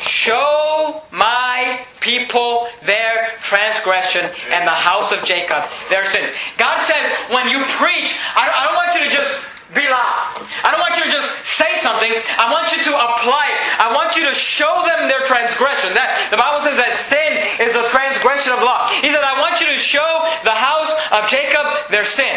Show 0.00 1.02
my 1.12 1.84
people 2.00 2.68
their 2.84 3.30
transgression 3.40 4.24
and 4.50 4.66
the 4.66 4.72
house 4.72 5.12
of 5.12 5.24
Jacob 5.24 5.62
their 5.88 6.06
sins. 6.06 6.32
God 6.56 6.80
says, 6.86 7.04
when 7.28 7.48
you 7.48 7.60
preach, 7.76 8.18
I 8.36 8.64
don't 8.64 8.76
want 8.76 8.96
you 8.96 9.08
to 9.08 9.12
just 9.14 9.46
be 9.74 9.86
loud. 9.86 10.34
I 10.64 10.74
don't 10.74 10.82
want 10.82 10.98
you 10.98 11.04
to 11.06 11.12
just 11.12 11.46
say 11.46 11.70
something. 11.78 12.10
I 12.10 12.50
want 12.50 12.72
you 12.74 12.82
to 12.90 12.92
apply 12.96 13.46
it. 13.54 13.60
I 13.78 13.94
want 13.94 14.16
you 14.16 14.26
to 14.26 14.34
show 14.34 14.82
them 14.82 15.06
their 15.06 15.22
transgression. 15.30 15.94
That 15.94 16.10
the 16.30 16.40
Bible 16.40 16.58
says 16.64 16.74
that 16.80 16.96
sin 16.98 17.38
is 17.62 17.76
a 17.76 17.86
transgression 17.94 18.56
of 18.56 18.66
law. 18.66 18.90
He 18.98 19.14
said, 19.14 19.22
I 19.22 19.38
want 19.38 19.60
you 19.60 19.68
to 19.68 19.78
show 19.78 20.08
the 20.42 20.56
house 20.56 20.90
of 21.14 21.30
Jacob 21.30 21.66
their 21.90 22.04
sin. 22.04 22.34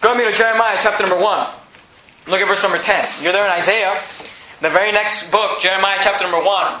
Go 0.00 0.16
with 0.16 0.24
me 0.24 0.32
to 0.32 0.36
Jeremiah 0.36 0.78
chapter 0.80 1.06
number 1.06 1.22
1. 1.22 1.46
Look 2.26 2.40
at 2.40 2.48
verse 2.48 2.62
number 2.62 2.78
10. 2.78 3.22
You're 3.22 3.32
there 3.32 3.44
in 3.44 3.52
Isaiah. 3.52 4.00
The 4.60 4.68
very 4.68 4.92
next 4.92 5.30
book, 5.30 5.62
Jeremiah 5.62 5.98
chapter 6.02 6.24
number 6.24 6.44
1. 6.44 6.80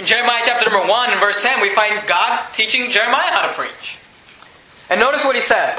In 0.00 0.06
Jeremiah 0.06 0.40
chapter 0.46 0.70
number 0.70 0.88
1 0.88 1.10
and 1.10 1.20
verse 1.20 1.42
10, 1.42 1.60
we 1.60 1.68
find 1.74 2.00
God 2.08 2.48
teaching 2.54 2.90
Jeremiah 2.90 3.36
how 3.36 3.46
to 3.46 3.52
preach. 3.52 3.98
And 4.88 4.98
notice 4.98 5.24
what 5.24 5.36
he 5.36 5.42
says. 5.42 5.78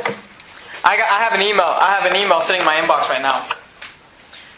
I, 0.86 0.96
got, 0.96 1.10
I 1.10 1.24
have 1.24 1.34
an 1.34 1.42
email. 1.42 1.66
I 1.66 1.98
have 2.00 2.06
an 2.06 2.16
email 2.16 2.39
sitting 2.42 2.62
in 2.62 2.68
my 2.68 2.76
inbox 2.76 3.10
right 3.10 3.22
now. 3.24 3.44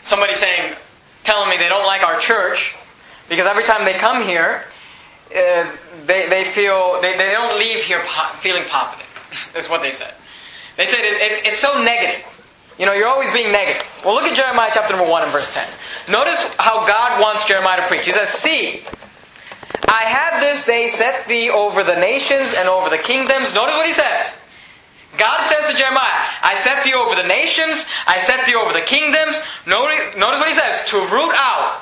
Somebody 0.02 0.36
saying, 0.36 0.76
telling 1.24 1.50
me 1.50 1.56
they 1.56 1.70
don't 1.70 1.86
like 1.86 2.04
our 2.04 2.20
church 2.20 2.76
because 3.30 3.48
every 3.48 3.64
time 3.64 3.86
they 3.86 3.94
come 3.94 4.22
here, 4.22 4.66
uh, 5.32 5.72
they, 6.06 6.28
they 6.28 6.44
feel 6.44 7.00
they, 7.02 7.16
they 7.16 7.32
don't 7.32 7.58
leave 7.58 7.86
here 7.86 8.02
po- 8.06 8.34
feeling 8.40 8.64
positive. 8.68 9.08
That's 9.54 9.70
what 9.70 9.82
they 9.82 9.92
said. 9.92 10.14
They 10.76 10.88
said 10.88 11.00
it, 11.00 11.22
it's, 11.22 11.46
it's 11.46 11.58
so 11.58 11.82
negative. 11.82 12.26
You 12.78 12.86
know, 12.86 12.94
you're 12.94 13.08
always 13.08 13.32
being 13.32 13.52
negative. 13.52 13.84
Well, 14.04 14.16
look 14.16 14.24
at 14.24 14.36
Jeremiah 14.36 14.72
chapter 14.74 14.96
number 14.96 15.10
1 15.10 15.24
and 15.24 15.32
verse 15.32 15.54
10. 15.54 15.66
Notice 16.12 16.56
how 16.60 16.86
God 16.86 17.22
wants 17.22 17.48
Jeremiah 17.48 17.82
to 17.82 17.88
preach. 17.88 18.06
He 18.06 18.12
says, 18.12 18.30
See, 18.30 18.84
I 19.88 20.04
have 20.04 20.42
this 20.42 20.66
day 20.66 20.90
set 20.90 21.28
thee 21.28 21.50
over 21.50 21.84
the 21.84 21.96
nations 21.96 22.54
and 22.58 22.68
over 22.68 22.90
the 22.90 22.98
kingdoms. 22.98 23.56
Notice 23.56 23.76
what 23.76 23.88
he 23.88 23.94
says. 23.94 24.42
God 25.18 25.48
says 25.48 25.72
to 25.72 25.78
Jeremiah, 25.78 26.28
I 26.44 26.56
set 26.60 26.84
thee 26.84 26.94
over 26.94 27.16
the 27.16 27.28
nations, 27.28 27.88
I 28.06 28.20
set 28.20 28.46
thee 28.46 28.56
over 28.56 28.74
the 28.74 28.84
kingdoms. 28.84 29.40
Notice, 29.66 30.18
notice 30.18 30.40
what 30.40 30.50
he 30.50 30.56
says, 30.56 30.86
to 30.92 30.98
root 31.08 31.32
out. 31.36 31.80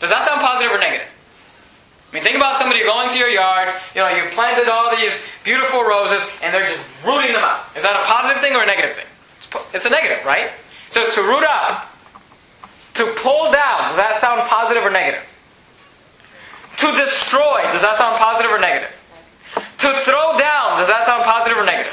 Does 0.00 0.10
that 0.10 0.28
sound 0.28 0.42
positive 0.44 0.72
or 0.72 0.78
negative? 0.78 1.08
I 1.08 2.14
mean, 2.14 2.22
think 2.22 2.36
about 2.36 2.56
somebody 2.60 2.84
going 2.84 3.10
to 3.10 3.18
your 3.18 3.30
yard, 3.30 3.72
you 3.94 4.02
know, 4.02 4.08
you 4.08 4.28
planted 4.30 4.68
all 4.68 4.94
these 4.94 5.26
beautiful 5.42 5.82
roses, 5.82 6.20
and 6.42 6.52
they're 6.52 6.68
just 6.68 6.84
rooting 7.04 7.32
them 7.32 7.42
out. 7.42 7.64
Is 7.76 7.82
that 7.82 7.96
a 7.96 8.04
positive 8.04 8.42
thing 8.42 8.54
or 8.54 8.62
a 8.62 8.66
negative 8.66 8.94
thing? 8.94 9.05
It's 9.74 9.84
a 9.86 9.90
negative, 9.90 10.24
right? 10.24 10.50
So 10.90 11.00
it's 11.02 11.14
to 11.14 11.22
root 11.22 11.44
up, 11.44 11.92
To 12.96 13.04
pull 13.20 13.52
down, 13.52 13.92
does 13.92 14.00
that 14.00 14.20
sound 14.24 14.48
positive 14.48 14.82
or 14.82 14.88
negative? 14.90 15.20
To 16.80 16.88
destroy, 16.96 17.60
does 17.72 17.82
that 17.84 17.98
sound 18.00 18.16
positive 18.16 18.50
or 18.50 18.58
negative? 18.58 18.88
To 19.52 19.88
throw 20.00 20.38
down, 20.40 20.80
does 20.80 20.88
that 20.88 21.04
sound 21.04 21.24
positive 21.28 21.58
or 21.58 21.64
negative? 21.68 21.92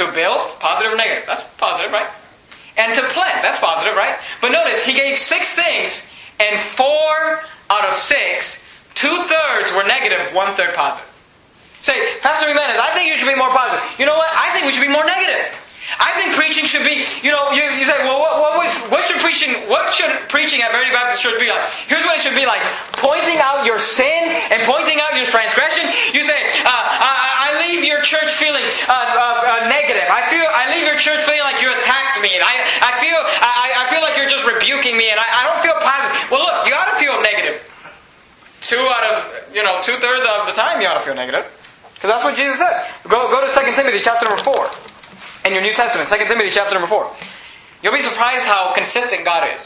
To 0.00 0.08
build, 0.12 0.56
positive 0.60 0.92
or 0.92 0.96
negative? 0.96 1.24
That's 1.26 1.44
positive, 1.60 1.92
right? 1.92 2.08
And 2.80 2.96
to 2.96 3.02
plant, 3.12 3.44
that's 3.44 3.60
positive, 3.60 3.94
right? 3.94 4.16
But 4.40 4.52
notice, 4.56 4.84
he 4.86 4.94
gave 4.96 5.18
six 5.18 5.54
things, 5.54 6.08
and 6.40 6.58
four 6.72 7.44
out 7.68 7.84
of 7.84 7.94
six, 7.94 8.64
two 8.94 9.12
thirds 9.28 9.68
were 9.76 9.84
negative, 9.84 10.32
one 10.32 10.56
third 10.56 10.74
positive. 10.74 11.08
Say, 11.84 11.92
Pastor 12.24 12.48
Jimenez, 12.48 12.80
I 12.80 12.88
think 12.96 13.12
you 13.12 13.16
should 13.20 13.28
be 13.28 13.36
more 13.36 13.52
positive. 13.52 13.84
You 14.00 14.06
know 14.06 14.16
what? 14.16 14.32
I 14.32 14.48
think 14.56 14.64
we 14.64 14.72
should 14.72 14.86
be 14.86 14.92
more 14.92 15.04
negative. 15.04 15.52
I 15.98 16.10
think 16.18 16.34
preaching 16.34 16.66
should 16.66 16.82
be, 16.82 17.06
you 17.22 17.30
know, 17.30 17.54
you, 17.54 17.62
you 17.78 17.86
say, 17.86 17.98
well, 18.02 18.18
what, 18.18 18.34
what, 18.40 18.68
what, 18.90 19.02
should 19.06 19.20
preaching, 19.22 19.54
what 19.70 19.92
should 19.94 20.10
preaching 20.32 20.62
at 20.62 20.72
Verity 20.74 20.90
Baptist 20.90 21.22
Church 21.22 21.38
be 21.38 21.46
like? 21.46 21.62
Here's 21.86 22.02
what 22.02 22.18
it 22.18 22.22
should 22.22 22.34
be 22.34 22.46
like: 22.46 22.62
pointing 22.98 23.38
out 23.38 23.66
your 23.66 23.78
sin 23.78 24.30
and 24.50 24.66
pointing 24.66 24.98
out 24.98 25.14
your 25.14 25.26
transgression. 25.28 25.86
You 26.10 26.22
say, 26.26 26.38
uh, 26.66 26.70
I, 26.70 27.50
I, 27.50 27.66
leave 27.66 27.84
your 27.84 28.02
church 28.02 28.34
feeling 28.36 28.64
uh, 28.86 28.92
uh, 28.92 29.66
uh, 29.66 29.72
negative. 29.72 30.06
I 30.10 30.26
feel, 30.30 30.46
I 30.46 30.70
leave 30.74 30.86
your 30.86 30.98
church 30.98 31.22
feeling 31.24 31.44
like 31.46 31.62
you 31.62 31.70
attacked 31.70 32.20
me, 32.20 32.34
and 32.34 32.42
I, 32.42 32.54
I 32.82 32.92
feel, 32.98 33.18
I, 33.18 33.66
I 33.78 33.84
feel 33.88 34.02
like 34.02 34.18
you're 34.18 34.30
just 34.30 34.44
rebuking 34.44 34.98
me, 34.98 35.10
and 35.10 35.18
I, 35.18 35.26
I 35.26 35.42
don't 35.48 35.62
feel 35.62 35.78
positive. 35.78 36.14
Well, 36.30 36.42
look, 36.42 36.66
you 36.66 36.74
ought 36.74 36.90
to 36.92 36.98
feel 36.98 37.16
negative. 37.22 37.62
Two 38.60 38.80
out 38.80 39.04
of, 39.04 39.16
you 39.54 39.62
know, 39.62 39.80
two 39.82 39.96
thirds 40.00 40.24
of 40.24 40.48
the 40.48 40.56
time, 40.56 40.80
you 40.80 40.88
ought 40.88 40.98
to 40.98 41.04
feel 41.04 41.14
negative, 41.14 41.44
because 41.94 42.10
that's 42.10 42.24
what 42.24 42.36
Jesus 42.36 42.58
said. 42.58 42.72
Go, 43.08 43.28
go 43.28 43.44
to 43.44 43.50
Second 43.52 43.74
Timothy 43.76 44.00
chapter 44.00 44.24
number 44.24 44.42
four 44.42 44.68
in 45.44 45.52
your 45.52 45.62
New 45.62 45.74
Testament, 45.74 46.08
2 46.08 46.16
Timothy 46.26 46.50
chapter 46.50 46.74
number 46.74 46.88
4. 46.88 47.10
You'll 47.82 47.92
be 47.92 48.00
surprised 48.00 48.44
how 48.44 48.72
consistent 48.74 49.24
God 49.24 49.48
is. 49.48 49.60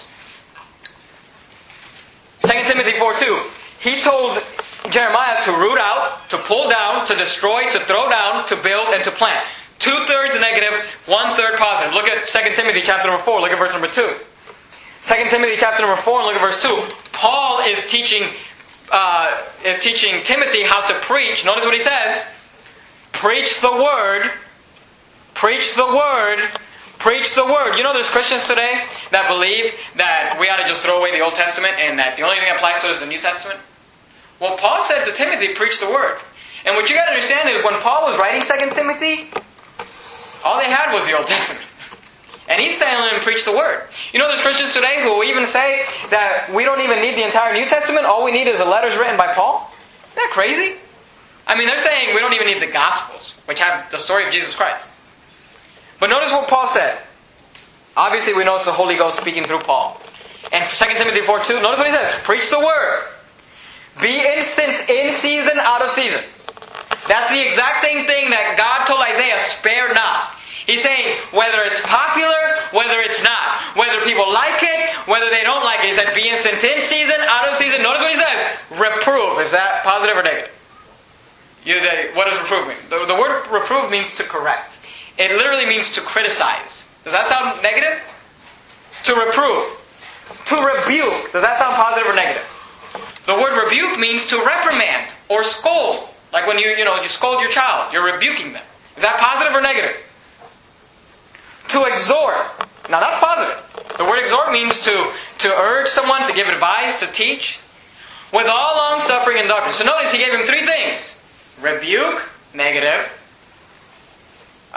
2 2.42 2.48
Timothy 2.72 2.98
4 2.98 3.14
2. 3.14 3.42
He 3.80 4.00
told 4.00 4.42
Jeremiah 4.90 5.42
to 5.44 5.52
root 5.52 5.78
out, 5.78 6.28
to 6.30 6.38
pull 6.38 6.68
down, 6.68 7.06
to 7.06 7.14
destroy, 7.14 7.70
to 7.70 7.78
throw 7.78 8.10
down, 8.10 8.46
to 8.48 8.56
build, 8.56 8.94
and 8.94 9.04
to 9.04 9.10
plant. 9.10 9.46
Two 9.78 9.96
thirds 10.06 10.40
negative, 10.40 10.72
one 11.06 11.36
third 11.36 11.58
positive. 11.58 11.94
Look 11.94 12.08
at 12.08 12.26
2 12.26 12.54
Timothy 12.56 12.80
chapter 12.82 13.08
number 13.08 13.22
4. 13.22 13.40
Look 13.40 13.52
at 13.52 13.58
verse 13.58 13.72
number 13.72 13.88
2. 13.88 14.16
2 15.04 15.14
Timothy 15.30 15.54
chapter 15.56 15.86
number 15.86 16.00
4 16.02 16.18
and 16.18 16.26
look 16.26 16.36
at 16.36 16.40
verse 16.40 16.60
2. 16.60 16.94
Paul 17.12 17.60
is 17.66 17.88
teaching 17.88 18.24
uh, 18.90 19.42
is 19.64 19.80
teaching 19.80 20.22
Timothy 20.24 20.64
how 20.64 20.86
to 20.88 20.94
preach. 21.00 21.44
Notice 21.44 21.64
what 21.64 21.74
he 21.74 21.80
says. 21.80 22.26
Preach 23.12 23.60
the 23.60 23.70
word 23.70 24.30
Preach 25.38 25.76
the 25.76 25.86
word. 25.86 26.42
Preach 26.98 27.36
the 27.36 27.44
word. 27.44 27.78
You 27.78 27.84
know, 27.84 27.92
there's 27.92 28.10
Christians 28.10 28.48
today 28.48 28.82
that 29.14 29.30
believe 29.30 29.70
that 29.94 30.34
we 30.34 30.50
ought 30.50 30.58
to 30.58 30.66
just 30.66 30.82
throw 30.82 30.98
away 30.98 31.14
the 31.14 31.22
Old 31.22 31.38
Testament 31.38 31.78
and 31.78 31.96
that 32.02 32.18
the 32.18 32.26
only 32.26 32.42
thing 32.42 32.50
that 32.50 32.58
applies 32.58 32.82
to 32.82 32.90
us 32.90 32.98
is 32.98 33.00
the 33.02 33.06
New 33.06 33.22
Testament. 33.22 33.62
Well, 34.42 34.58
Paul 34.58 34.82
said 34.82 35.06
to 35.06 35.14
Timothy, 35.14 35.54
preach 35.54 35.78
the 35.78 35.86
word. 35.94 36.18
And 36.66 36.74
what 36.74 36.90
you 36.90 36.98
got 36.98 37.06
to 37.06 37.14
understand 37.14 37.54
is 37.54 37.62
when 37.62 37.78
Paul 37.86 38.10
was 38.10 38.18
writing 38.18 38.42
2 38.42 38.74
Timothy, 38.74 39.30
all 40.42 40.58
they 40.58 40.74
had 40.74 40.90
was 40.90 41.06
the 41.06 41.14
Old 41.14 41.26
Testament. 41.30 41.70
And 42.50 42.58
he's 42.58 42.76
telling 42.76 43.14
them 43.14 43.22
preach 43.22 43.44
the 43.46 43.54
word. 43.54 43.86
You 44.10 44.18
know, 44.18 44.26
there's 44.26 44.42
Christians 44.42 44.74
today 44.74 45.06
who 45.06 45.22
even 45.22 45.46
say 45.46 45.86
that 46.10 46.50
we 46.50 46.66
don't 46.66 46.82
even 46.82 46.98
need 46.98 47.14
the 47.14 47.22
entire 47.22 47.54
New 47.54 47.70
Testament. 47.70 48.10
All 48.10 48.26
we 48.26 48.34
need 48.34 48.50
is 48.50 48.58
the 48.58 48.66
letters 48.66 48.98
written 48.98 49.14
by 49.14 49.30
Paul. 49.38 49.70
Isn't 50.02 50.18
that 50.18 50.34
crazy? 50.34 50.82
I 51.46 51.54
mean, 51.54 51.70
they're 51.70 51.78
saying 51.78 52.18
we 52.18 52.18
don't 52.18 52.34
even 52.34 52.50
need 52.50 52.58
the 52.58 52.74
Gospels, 52.74 53.38
which 53.46 53.62
have 53.62 53.88
the 53.94 54.02
story 54.02 54.26
of 54.26 54.34
Jesus 54.34 54.56
Christ. 54.56 54.97
But 56.00 56.10
notice 56.10 56.30
what 56.30 56.48
Paul 56.48 56.68
said. 56.68 56.98
Obviously, 57.96 58.34
we 58.34 58.44
know 58.44 58.56
it's 58.56 58.64
the 58.64 58.72
Holy 58.72 58.96
Ghost 58.96 59.20
speaking 59.20 59.44
through 59.44 59.60
Paul. 59.60 60.00
And 60.52 60.70
2 60.72 60.84
Timothy 60.94 61.20
4 61.20 61.40
2, 61.40 61.54
notice 61.60 61.78
what 61.78 61.86
he 61.86 61.92
says 61.92 62.14
Preach 62.22 62.48
the 62.50 62.60
word. 62.60 63.08
Be 64.00 64.22
instant 64.22 64.88
in 64.88 65.10
season, 65.10 65.58
out 65.58 65.82
of 65.82 65.90
season. 65.90 66.22
That's 67.08 67.32
the 67.32 67.42
exact 67.42 67.80
same 67.80 68.06
thing 68.06 68.30
that 68.30 68.54
God 68.54 68.86
told 68.86 69.00
Isaiah, 69.02 69.40
spare 69.42 69.92
not. 69.92 70.38
He's 70.68 70.84
saying 70.84 71.18
whether 71.32 71.64
it's 71.64 71.80
popular, 71.82 72.60
whether 72.70 73.00
it's 73.00 73.24
not, 73.24 73.58
whether 73.74 74.04
people 74.04 74.28
like 74.30 74.60
it, 74.62 74.94
whether 75.08 75.32
they 75.32 75.42
don't 75.42 75.64
like 75.64 75.80
it. 75.80 75.88
He 75.88 75.94
said, 75.96 76.14
be 76.14 76.28
instant 76.28 76.62
in 76.62 76.84
season, 76.84 77.16
out 77.26 77.48
of 77.48 77.56
season. 77.56 77.82
Notice 77.82 78.04
what 78.04 78.12
he 78.12 78.20
says. 78.20 78.40
Reprove. 78.76 79.40
Is 79.40 79.50
that 79.50 79.82
positive 79.82 80.14
or 80.14 80.22
negative? 80.22 80.52
You 81.64 81.80
say, 81.80 82.14
what 82.14 82.28
does 82.28 82.38
reprove 82.44 82.68
mean? 82.68 82.76
The, 82.92 83.04
the 83.08 83.16
word 83.18 83.48
reprove 83.50 83.90
means 83.90 84.14
to 84.16 84.22
correct. 84.22 84.77
It 85.18 85.32
literally 85.32 85.66
means 85.66 85.94
to 85.94 86.00
criticize. 86.00 86.88
Does 87.02 87.12
that 87.12 87.26
sound 87.26 87.60
negative? 87.62 87.98
To 89.04 89.14
reprove. 89.14 89.66
To 90.46 90.56
rebuke. 90.56 91.32
Does 91.32 91.42
that 91.42 91.56
sound 91.56 91.74
positive 91.74 92.08
or 92.08 92.14
negative? 92.14 92.46
The 93.26 93.34
word 93.34 93.58
rebuke 93.64 93.98
means 93.98 94.28
to 94.28 94.36
reprimand 94.44 95.10
or 95.28 95.42
scold. 95.42 96.08
Like 96.32 96.46
when 96.46 96.58
you, 96.58 96.68
you 96.68 96.84
know, 96.84 97.00
you 97.02 97.08
scold 97.08 97.40
your 97.40 97.50
child, 97.50 97.92
you're 97.92 98.04
rebuking 98.04 98.52
them. 98.52 98.62
Is 98.96 99.02
that 99.02 99.20
positive 99.20 99.54
or 99.54 99.60
negative? 99.60 99.96
To 101.68 101.84
exhort. 101.84 102.46
Now 102.88 103.00
that's 103.00 103.18
positive. 103.18 103.96
The 103.98 104.04
word 104.04 104.20
exhort 104.20 104.52
means 104.52 104.82
to, 104.84 105.12
to 105.38 105.48
urge 105.48 105.88
someone, 105.88 106.26
to 106.28 106.34
give 106.34 106.46
advice, 106.48 107.00
to 107.00 107.06
teach. 107.06 107.60
With 108.32 108.46
all 108.46 108.76
long 108.76 109.00
suffering 109.00 109.38
and 109.38 109.48
doctrine. 109.48 109.72
So 109.72 109.84
notice 109.84 110.12
he 110.12 110.18
gave 110.18 110.32
him 110.32 110.46
three 110.46 110.62
things. 110.62 111.24
Rebuke, 111.60 112.30
negative. 112.54 113.10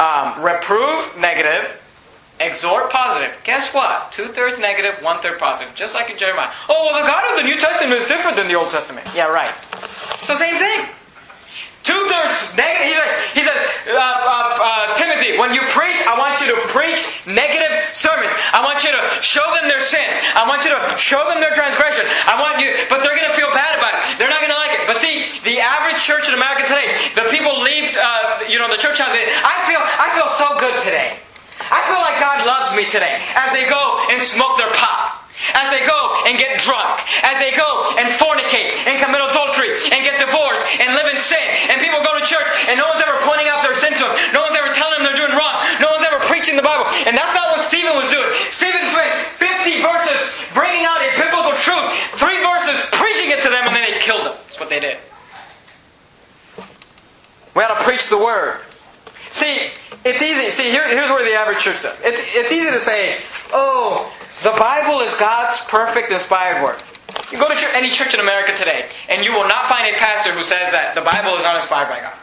Um, 0.02 0.42
reprove, 0.42 1.16
negative. 1.20 1.78
Exhort, 2.40 2.90
positive. 2.90 3.38
Guess 3.44 3.72
what? 3.72 4.12
Two 4.12 4.26
thirds 4.34 4.58
negative, 4.58 4.98
one 5.04 5.22
third 5.22 5.38
positive. 5.38 5.76
Just 5.76 5.94
like 5.94 6.10
in 6.10 6.18
Jeremiah. 6.18 6.50
Oh, 6.68 6.90
well, 6.90 6.98
the 6.98 7.06
God 7.06 7.22
of 7.30 7.38
the 7.38 7.46
New 7.46 7.60
Testament 7.62 8.02
is 8.02 8.08
different 8.08 8.36
than 8.36 8.48
the 8.48 8.56
Old 8.56 8.72
Testament. 8.72 9.06
Yeah, 9.14 9.30
right. 9.30 9.54
It's 9.78 10.26
the 10.26 10.36
same 10.36 10.58
thing. 10.58 10.90
Two 11.86 11.98
thirds 12.10 12.54
negative. 12.54 12.86
He 12.86 12.94
says, 12.94 13.10
he 13.34 13.42
said 13.42 13.98
uh, 13.98 14.02
uh, 14.02 14.58
uh, 14.62 14.98
Timothy, 14.98 15.38
when 15.38 15.54
you 15.54 15.62
preach, 15.74 15.98
I 16.06 16.14
want 16.14 16.38
you 16.42 16.54
to 16.54 16.58
preach 16.70 17.26
negative 17.26 17.74
sermons. 17.94 18.34
I 18.54 18.62
want 18.62 18.86
you 18.86 18.94
to 18.94 19.02
show 19.22 19.46
them 19.58 19.66
their 19.66 19.82
sin. 19.82 20.06
I 20.38 20.46
want 20.46 20.62
you 20.62 20.70
to 20.74 20.82
show 21.02 21.26
them 21.26 21.42
their 21.42 21.54
transgression. 21.58 22.06
I 22.30 22.38
want 22.38 22.62
you, 22.62 22.70
but 22.86 23.02
they're 23.02 23.18
going 23.18 23.30
to 23.30 23.38
feel 23.38 23.50
bad 23.54 23.82
about 23.82 23.98
it. 23.98 24.02
They're 24.22 24.30
not 24.30 24.46
going 24.46 24.54
to 24.54 24.62
like 24.62 24.78
it. 24.78 24.86
But 24.86 25.02
see, 25.02 25.26
the 25.42 25.58
average 25.58 25.98
church 25.98 26.30
in 26.30 26.38
America 26.38 26.70
today, 26.70 26.90
the 27.18 27.26
people 27.34 27.58
leave, 27.58 27.71
you 28.52 28.60
know, 28.60 28.68
the 28.68 28.76
church 28.76 29.00
house. 29.00 29.16
I 29.16 29.64
feel, 29.64 29.80
I 29.80 30.12
feel 30.12 30.28
so 30.36 30.60
good 30.60 30.76
today. 30.84 31.16
I 31.72 31.80
feel 31.88 32.04
like 32.04 32.20
God 32.20 32.44
loves 32.44 32.76
me 32.76 32.84
today 32.92 33.16
as 33.40 33.56
they 33.56 33.64
go 33.64 33.80
and 34.12 34.20
smoke 34.20 34.60
their 34.60 34.72
pot 34.76 35.22
as 35.58 35.74
they 35.74 35.82
go 35.90 36.22
and 36.30 36.38
get 36.38 36.62
drunk, 36.62 37.02
as 37.26 37.42
they 37.42 37.50
go 37.58 37.98
and 37.98 38.14
fornicate 38.22 38.78
and 38.86 39.02
commit 39.02 39.26
adultery 39.26 39.74
and 39.90 40.06
get 40.06 40.22
divorced 40.22 40.62
and 40.78 40.94
live 40.94 41.10
in 41.10 41.18
sin. 41.18 41.42
And 41.74 41.82
people 41.82 41.98
go 42.06 42.14
to 42.14 42.24
church 42.26 42.46
and 42.70 42.78
no 42.78 42.86
one's 42.86 43.02
ever 43.02 43.18
pointing 43.26 43.50
out 43.50 43.66
their 43.66 43.74
sin 43.74 43.90
to 43.98 44.06
them. 44.06 44.14
No 44.38 44.46
one's 44.46 44.54
ever 44.54 44.70
telling 44.78 45.02
them 45.02 45.10
they're 45.10 45.18
doing 45.18 45.34
wrong. 45.34 45.56
No 45.82 45.98
one's 45.98 46.06
ever 46.06 46.22
preaching 46.30 46.56
the 46.56 46.66
Bible. 46.66 46.86
And 47.10 47.18
that's 47.18 47.34
not 47.34 47.58
what 47.58 47.66
Stephen 47.66 47.98
was 47.98 48.10
doing. 48.14 48.30
Stephen 48.54 48.86
spent 48.94 49.12
50 49.42 49.82
verses 49.82 50.20
bringing 50.54 50.86
out 50.86 51.02
a 51.02 51.10
biblical 51.18 51.58
truth, 51.66 51.90
three 52.22 52.38
verses 52.38 52.78
preaching 52.94 53.34
it 53.34 53.42
to 53.42 53.50
them, 53.50 53.66
and 53.66 53.74
then 53.74 53.84
they 53.90 53.98
killed 53.98 54.22
them. 54.22 54.38
That's 54.46 54.62
what 54.62 54.70
they 54.70 54.80
did. 54.80 55.02
We 57.56 57.64
ought 57.64 57.78
to 57.80 57.84
preach 57.84 58.10
the 58.10 58.18
word. 58.18 58.60
See, 59.32 59.70
it's 60.04 60.22
easy. 60.22 60.52
See, 60.52 60.70
here, 60.70 60.88
here's 60.88 61.10
where 61.10 61.24
the 61.24 61.36
average 61.36 61.60
church 61.60 61.82
does. 61.84 61.98
It's, 62.04 62.22
it's 62.36 62.52
easy 62.52 62.72
to 62.72 62.80
say, 62.80 63.18
oh, 63.54 64.12
the 64.44 64.52
Bible 64.58 65.00
is 65.00 65.18
God's 65.18 65.64
perfect 65.66 66.12
inspired 66.12 66.64
word. 66.64 66.82
You 67.32 67.38
go 67.38 67.48
to 67.48 67.56
church, 67.56 67.72
any 67.74 67.90
church 67.90 68.14
in 68.14 68.20
America 68.20 68.56
today, 68.58 68.88
and 69.10 69.24
you 69.24 69.32
will 69.32 69.48
not 69.48 69.68
find 69.68 69.88
a 69.88 69.98
pastor 69.98 70.32
who 70.32 70.44
says 70.44 70.72
that 70.72 70.96
the 70.96 71.04
Bible 71.04 71.36
is 71.40 71.44
not 71.44 71.56
inspired 71.56 71.88
by 71.88 72.00
God. 72.00 72.16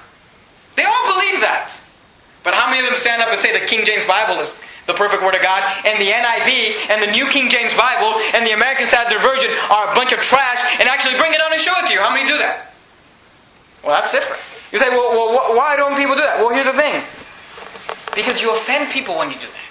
They 0.76 0.84
all 0.84 1.16
believe 1.16 1.40
that. 1.40 1.72
But 2.44 2.54
how 2.54 2.68
many 2.70 2.80
of 2.80 2.86
them 2.86 2.96
stand 2.96 3.20
up 3.20 3.28
and 3.28 3.40
say 3.40 3.52
the 3.52 3.66
King 3.66 3.84
James 3.84 4.06
Bible 4.06 4.40
is 4.40 4.52
the 4.88 4.96
perfect 4.96 5.22
Word 5.22 5.36
of 5.36 5.42
God, 5.44 5.60
and 5.84 6.00
the 6.00 6.08
NIV, 6.08 6.88
and 6.88 7.04
the 7.04 7.12
New 7.12 7.28
King 7.28 7.52
James 7.52 7.76
Bible, 7.76 8.16
and 8.32 8.44
the 8.46 8.56
American 8.56 8.88
Standard 8.88 9.20
Version 9.20 9.52
are 9.68 9.92
a 9.92 9.94
bunch 9.94 10.12
of 10.12 10.20
trash, 10.24 10.80
and 10.80 10.88
actually 10.88 11.16
bring 11.20 11.32
it 11.32 11.40
out 11.40 11.52
and 11.52 11.60
show 11.60 11.76
it 11.76 11.86
to 11.88 11.92
you? 11.92 12.00
How 12.00 12.08
many 12.08 12.24
do 12.24 12.36
that? 12.40 12.72
Well, 13.84 13.92
that's 14.00 14.12
different. 14.12 14.40
You 14.72 14.78
say, 14.78 14.88
well 14.88 15.07
why 15.58 15.74
don't 15.74 15.98
people 15.98 16.14
do 16.14 16.22
that? 16.22 16.38
Well, 16.38 16.54
here's 16.54 16.70
the 16.70 16.78
thing. 16.78 17.02
Because 18.14 18.38
you 18.38 18.54
offend 18.54 18.94
people 18.94 19.18
when 19.18 19.34
you 19.34 19.38
do 19.42 19.50
that. 19.50 19.66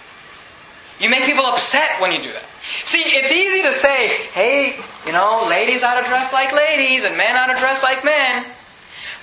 You 1.00 1.08
make 1.08 1.24
people 1.24 1.48
upset 1.48 2.04
when 2.04 2.12
you 2.12 2.20
do 2.20 2.28
that. 2.36 2.44
See, 2.84 3.00
it's 3.16 3.32
easy 3.32 3.64
to 3.64 3.72
say, 3.72 4.28
hey, 4.36 4.76
you 5.08 5.16
know, 5.16 5.48
ladies 5.48 5.88
ought 5.88 6.04
to 6.04 6.06
dress 6.12 6.36
like 6.36 6.52
ladies 6.52 7.08
and 7.08 7.16
men 7.16 7.40
ought 7.40 7.48
to 7.48 7.56
dress 7.56 7.80
like 7.88 8.04
men. 8.04 8.44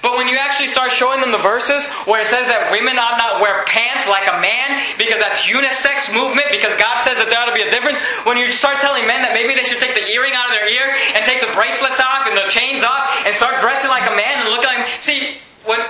But 0.01 0.17
when 0.17 0.29
you 0.29 0.41
actually 0.41 0.73
start 0.73 0.89
showing 0.89 1.21
them 1.21 1.33
the 1.33 1.45
verses 1.45 1.85
where 2.09 2.25
it 2.25 2.29
says 2.29 2.49
that 2.49 2.73
women 2.73 2.97
ought 2.97 3.21
not 3.21 3.45
wear 3.45 3.65
pants 3.69 4.09
like 4.09 4.25
a 4.29 4.41
man 4.41 4.81
because 4.97 5.21
that's 5.21 5.45
unisex 5.45 6.13
movement 6.17 6.49
because 6.49 6.73
God 6.81 7.05
says 7.05 7.21
that 7.21 7.29
there 7.29 7.41
ought 7.41 7.49
to 7.49 7.57
be 7.57 7.65
a 7.65 7.73
difference, 7.73 8.01
when 8.25 8.41
you 8.41 8.49
start 8.49 8.81
telling 8.81 9.05
men 9.05 9.21
that 9.21 9.37
maybe 9.37 9.53
they 9.53 9.65
should 9.69 9.81
take 9.81 9.97
the 9.97 10.05
earring 10.13 10.33
out 10.33 10.49
of 10.49 10.57
their 10.57 10.69
ear 10.69 10.93
and 11.17 11.25
take 11.29 11.45
the 11.45 11.53
bracelets 11.53 12.01
off 12.01 12.25
and 12.29 12.37
the 12.37 12.49
chains 12.53 12.85
off 12.85 13.05
and 13.29 13.33
start 13.37 13.61
dressing 13.61 13.89
like 13.93 14.05
a 14.09 14.17
man 14.17 14.45
and 14.45 14.53
look 14.53 14.65
like 14.65 14.85
see 15.01 15.41
when 15.65 15.81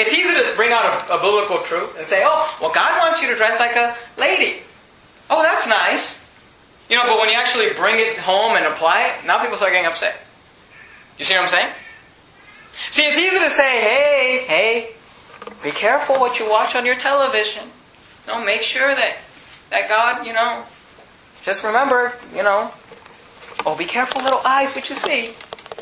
it's 0.00 0.12
easy 0.12 0.34
to 0.34 0.56
bring 0.56 0.72
out 0.72 1.08
a, 1.10 1.14
a 1.14 1.20
biblical 1.20 1.62
truth 1.62 1.96
and 1.98 2.06
say, 2.06 2.22
oh, 2.24 2.56
well, 2.60 2.72
God 2.72 2.98
wants 2.98 3.20
you 3.22 3.28
to 3.28 3.36
dress 3.36 3.60
like 3.60 3.76
a 3.76 3.96
lady. 4.18 4.60
Oh, 5.28 5.42
that's 5.42 5.68
nice. 5.68 6.28
You 6.88 6.96
know, 6.96 7.04
but 7.06 7.18
when 7.18 7.28
you 7.28 7.36
actually 7.36 7.72
bring 7.74 8.00
it 8.00 8.18
home 8.18 8.56
and 8.56 8.66
apply 8.66 9.06
it, 9.06 9.26
now 9.26 9.40
people 9.40 9.56
start 9.56 9.72
getting 9.72 9.86
upset. 9.86 10.20
You 11.18 11.24
see 11.24 11.34
what 11.34 11.44
I'm 11.44 11.48
saying? 11.50 11.72
See, 12.90 13.02
it's 13.02 13.18
easy 13.18 13.38
to 13.38 13.50
say, 13.50 13.80
hey, 13.80 14.44
hey, 14.48 14.90
be 15.62 15.70
careful 15.70 16.18
what 16.18 16.38
you 16.38 16.50
watch 16.50 16.74
on 16.74 16.86
your 16.86 16.94
television. 16.94 17.64
No, 18.26 18.42
make 18.42 18.62
sure 18.62 18.94
that, 18.94 19.18
that 19.70 19.88
God, 19.88 20.26
you 20.26 20.32
know, 20.32 20.64
just 21.44 21.62
remember, 21.62 22.12
you 22.34 22.42
know, 22.42 22.72
oh, 23.66 23.76
be 23.76 23.84
careful, 23.84 24.22
little 24.22 24.40
eyes, 24.44 24.74
what 24.74 24.88
you 24.88 24.94
see. 24.94 25.26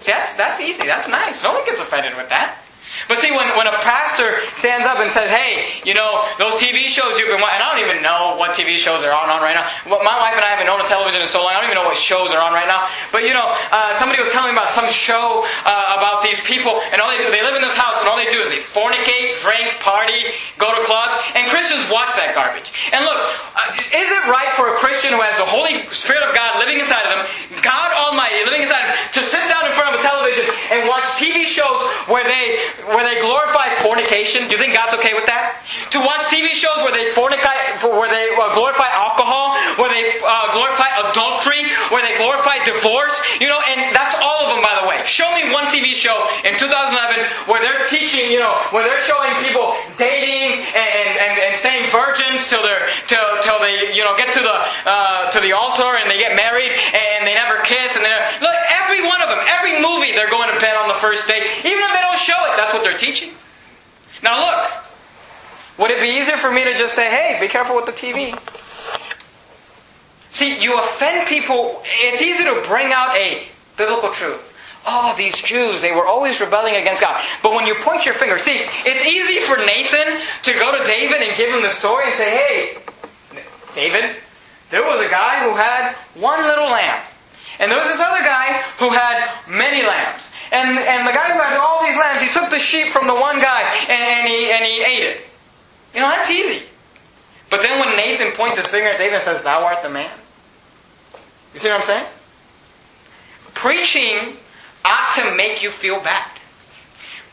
See, 0.00 0.12
that's, 0.12 0.36
that's 0.36 0.60
easy. 0.60 0.84
That's 0.86 1.08
nice. 1.08 1.42
No 1.42 1.52
one 1.52 1.64
gets 1.64 1.80
offended 1.80 2.16
with 2.16 2.28
that. 2.28 2.58
But 3.06 3.18
see, 3.18 3.30
when, 3.30 3.54
when 3.56 3.66
a 3.66 3.78
pastor 3.84 4.42
stands 4.56 4.86
up 4.86 4.98
and 4.98 5.10
says, 5.10 5.30
hey, 5.30 5.78
you 5.84 5.94
know, 5.94 6.26
those 6.38 6.58
TV 6.58 6.90
shows 6.90 7.14
you've 7.18 7.30
been 7.30 7.40
watching, 7.40 7.60
and 7.60 7.62
I 7.62 7.68
don't 7.70 7.84
even 7.84 8.02
know 8.02 8.34
what 8.34 8.56
TV 8.58 8.80
shows 8.80 9.04
are 9.04 9.14
on, 9.14 9.28
on 9.30 9.40
right 9.44 9.54
now. 9.54 9.68
My 9.86 10.16
wife 10.18 10.34
and 10.34 10.44
I 10.44 10.56
haven't 10.56 10.66
known 10.66 10.80
a 10.80 10.88
television 10.88 11.20
in 11.20 11.28
so 11.28 11.44
long, 11.44 11.52
I 11.52 11.60
don't 11.60 11.70
even 11.70 11.78
know 11.78 11.88
what 11.88 11.96
shows 11.96 12.32
are 12.32 12.40
on 12.40 12.56
right 12.56 12.66
now. 12.66 12.88
But 13.12 13.28
you 13.28 13.36
know, 13.36 13.44
uh, 13.44 13.94
somebody 14.00 14.18
was 14.18 14.32
telling 14.32 14.50
me 14.52 14.56
about 14.56 14.72
some 14.72 14.88
show 14.88 15.44
uh, 15.68 15.98
about 16.00 16.24
these 16.24 16.40
people, 16.42 16.80
and 16.90 17.02
all 17.02 17.12
they 17.12 17.20
do, 17.20 17.28
they 17.28 17.44
live 17.44 17.58
in 17.58 17.62
this 17.62 17.76
house, 17.76 18.00
and 18.00 18.08
all 18.08 18.16
they 18.16 18.30
do 18.32 18.40
is 18.40 18.48
they 18.48 18.62
fornicate, 18.64 19.36
drink, 19.44 19.76
party, 19.84 20.32
go 20.56 20.72
to 20.72 20.80
clubs, 20.88 21.12
and 21.36 21.44
Christians 21.52 21.84
watch 21.92 22.16
that 22.16 22.32
garbage. 22.32 22.72
And 22.94 23.04
look, 23.04 23.20
uh, 23.58 23.76
is 23.92 24.08
it 24.08 24.22
right 24.32 24.48
for 24.56 24.72
a 24.72 24.76
Christian 24.80 25.12
who 25.12 25.20
has 25.20 25.36
the 25.36 25.48
Holy 25.48 25.84
Spirit 25.92 26.24
of 26.24 26.32
God 26.32 26.56
living 26.62 26.80
inside 26.80 27.04
of 27.04 27.12
them, 27.12 27.22
God 27.60 27.92
Almighty 27.92 28.40
living 28.48 28.64
inside 28.64 28.88
of 28.88 28.88
them, 28.94 28.98
to 29.18 29.20
sit 29.28 29.44
down 29.52 29.68
in 29.68 29.72
front 29.76 29.92
of 29.92 30.00
a 30.00 30.02
television 30.04 30.46
and 30.72 30.88
watch 30.88 31.04
TV 31.20 31.44
shows 31.44 31.67
where 32.88 33.04
they 33.04 33.20
glorify 33.20 33.74
fornication. 33.80 34.48
Do 34.48 34.56
you 34.56 34.60
think 34.60 34.74
God's 34.74 34.98
okay 35.00 35.14
with 35.14 35.26
that? 35.26 35.60
To 35.92 35.98
watch 36.00 36.28
TV 36.32 36.52
shows 36.52 36.80
where 36.84 36.92
they 36.92 37.12
fornicate, 37.12 37.80
where 37.84 38.10
they 38.10 38.32
uh, 38.34 38.54
glorify 38.54 38.88
alcohol, 38.92 39.56
where 39.76 39.90
they 39.92 40.08
uh, 40.20 40.52
glorify 40.52 40.88
adultery, 41.08 41.64
where 41.92 42.02
they 42.04 42.16
glorify 42.16 42.60
divorce, 42.64 43.16
you 43.40 43.48
know, 43.48 43.60
and 43.68 43.94
that's 43.94 44.16
all 44.20 44.46
of 44.46 44.54
them, 44.54 44.62
by 44.64 44.76
the 44.80 44.86
way. 44.88 45.00
Show 45.04 45.28
me 45.34 45.52
one 45.52 45.68
TV 45.72 45.92
show 45.94 46.16
in 46.44 46.56
2011 46.56 47.48
where 47.48 47.60
they're 47.60 47.86
teaching, 47.88 48.30
you 48.30 48.40
know, 48.40 48.56
where 48.70 48.84
they're 48.84 49.04
showing 49.04 49.32
people 49.44 49.76
dating 49.96 50.64
and, 50.74 51.10
and, 51.18 51.34
and 51.38 51.52
staying 51.56 51.90
virgins 51.90 52.48
till 52.48 52.62
they're 52.62 52.88
till, 53.06 53.22
till 53.42 53.58
they 53.60 53.94
you 53.94 54.02
know 54.04 54.16
get 54.16 54.32
to 54.32 54.40
the 54.40 54.56
uh, 54.86 55.30
to 55.30 55.40
the 55.40 55.52
altar 55.52 55.96
and 55.98 56.10
they 56.10 56.18
get 56.18 56.36
married 56.36 56.70
and 56.70 57.26
they 57.26 57.34
never 57.34 57.60
kiss 57.64 57.96
and 57.96 58.04
they 58.04 58.14
look 58.40 58.54
every 58.68 59.04
one 59.06 59.20
of 59.20 59.28
them, 59.28 59.40
every 59.48 59.76
movie 59.80 60.12
they're 60.12 60.30
going 60.30 60.52
to 60.52 60.58
bed 60.60 60.76
on 60.76 60.87
first 61.00 61.28
day, 61.28 61.38
even 61.38 61.82
if 61.84 61.92
they 61.92 62.02
don't 62.02 62.18
show 62.18 62.36
it. 62.46 62.56
That's 62.56 62.72
what 62.72 62.82
they're 62.82 62.98
teaching. 62.98 63.30
Now 64.22 64.44
look, 64.46 64.70
would 65.78 65.90
it 65.90 66.00
be 66.00 66.18
easier 66.18 66.36
for 66.36 66.50
me 66.50 66.64
to 66.64 66.76
just 66.76 66.94
say, 66.94 67.08
hey, 67.08 67.38
be 67.40 67.48
careful 67.48 67.76
with 67.76 67.86
the 67.86 67.92
TV? 67.92 68.34
See, 70.28 70.62
you 70.62 70.78
offend 70.78 71.26
people. 71.28 71.82
It's 71.84 72.22
easy 72.22 72.44
to 72.44 72.62
bring 72.66 72.92
out 72.92 73.16
a 73.16 73.48
biblical 73.76 74.10
truth. 74.10 74.56
Oh, 74.86 75.14
these 75.16 75.40
Jews, 75.42 75.82
they 75.82 75.92
were 75.92 76.06
always 76.06 76.40
rebelling 76.40 76.76
against 76.76 77.02
God. 77.02 77.22
But 77.42 77.52
when 77.52 77.66
you 77.66 77.74
point 77.74 78.04
your 78.04 78.14
finger, 78.14 78.38
see, 78.38 78.56
it's 78.56 79.06
easy 79.06 79.40
for 79.40 79.56
Nathan 79.56 80.20
to 80.44 80.52
go 80.58 80.78
to 80.78 80.84
David 80.86 81.22
and 81.22 81.36
give 81.36 81.54
him 81.54 81.62
the 81.62 81.70
story 81.70 82.04
and 82.06 82.14
say, 82.14 82.30
hey, 82.30 82.78
David, 83.74 84.16
there 84.70 84.82
was 84.82 85.04
a 85.04 85.10
guy 85.10 85.42
who 85.42 85.56
had 85.56 85.94
one 86.14 86.42
little 86.42 86.70
lamb. 86.70 87.02
And 87.58 87.70
there 87.70 87.78
was 87.78 87.88
this 87.88 88.00
other 88.00 88.20
guy 88.20 88.62
who 88.78 88.90
had 88.90 89.28
many 89.48 89.86
lambs. 89.86 90.32
And, 90.50 90.78
and 90.78 91.06
the 91.06 91.12
guy 91.12 91.32
who 91.32 91.40
had 91.40 91.58
all 91.58 91.84
these 91.84 91.96
lambs, 91.98 92.22
he 92.22 92.28
took 92.28 92.50
the 92.50 92.58
sheep 92.58 92.88
from 92.88 93.06
the 93.06 93.14
one 93.14 93.40
guy 93.40 93.62
and, 93.88 93.90
and, 93.90 94.28
he, 94.28 94.50
and 94.50 94.64
he 94.64 94.82
ate 94.82 95.04
it. 95.04 95.20
You 95.94 96.00
know, 96.00 96.08
that's 96.08 96.30
easy. 96.30 96.66
But 97.50 97.62
then 97.62 97.80
when 97.80 97.96
Nathan 97.96 98.32
points 98.32 98.56
his 98.56 98.66
finger 98.66 98.88
at 98.88 98.98
David 98.98 99.14
and 99.14 99.22
says, 99.22 99.42
Thou 99.42 99.64
art 99.64 99.82
the 99.82 99.88
man. 99.90 100.10
You 101.54 101.60
see 101.60 101.68
what 101.68 101.80
I'm 101.80 101.86
saying? 101.86 102.06
Preaching 103.54 104.36
ought 104.84 105.12
to 105.14 105.34
make 105.34 105.62
you 105.62 105.70
feel 105.70 106.02
bad. 106.02 106.28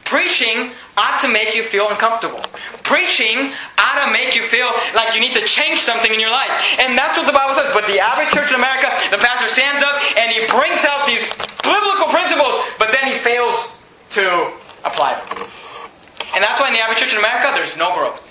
Preaching 0.05 0.71
ought 0.95 1.19
to 1.21 1.27
make 1.27 1.55
you 1.55 1.63
feel 1.63 1.89
uncomfortable. 1.89 2.39
Preaching 2.85 3.51
ought 3.77 4.05
to 4.05 4.13
make 4.13 4.35
you 4.35 4.43
feel 4.43 4.69
like 4.93 5.15
you 5.15 5.19
need 5.19 5.33
to 5.33 5.41
change 5.41 5.81
something 5.81 6.13
in 6.13 6.19
your 6.19 6.29
life. 6.29 6.77
And 6.79 6.97
that's 6.97 7.17
what 7.17 7.25
the 7.25 7.33
Bible 7.33 7.55
says. 7.57 7.73
But 7.73 7.87
the 7.89 7.99
average 7.99 8.29
church 8.29 8.53
in 8.53 8.55
America, 8.55 8.93
the 9.09 9.17
pastor 9.17 9.49
stands 9.49 9.81
up 9.81 9.97
and 10.15 10.29
he 10.29 10.45
brings 10.45 10.85
out 10.85 11.09
these 11.09 11.25
biblical 11.65 12.13
principles, 12.13 12.53
fails 13.25 13.81
to 14.13 14.53
apply 14.85 15.17
them. 15.17 15.49
And 16.37 16.45
that's 16.45 16.61
why 16.61 16.69
in 16.69 16.77
the 16.77 16.83
average 16.85 17.01
church 17.01 17.11
in 17.11 17.17
America, 17.17 17.49
there's 17.57 17.73
no 17.73 17.89
growth. 17.97 18.21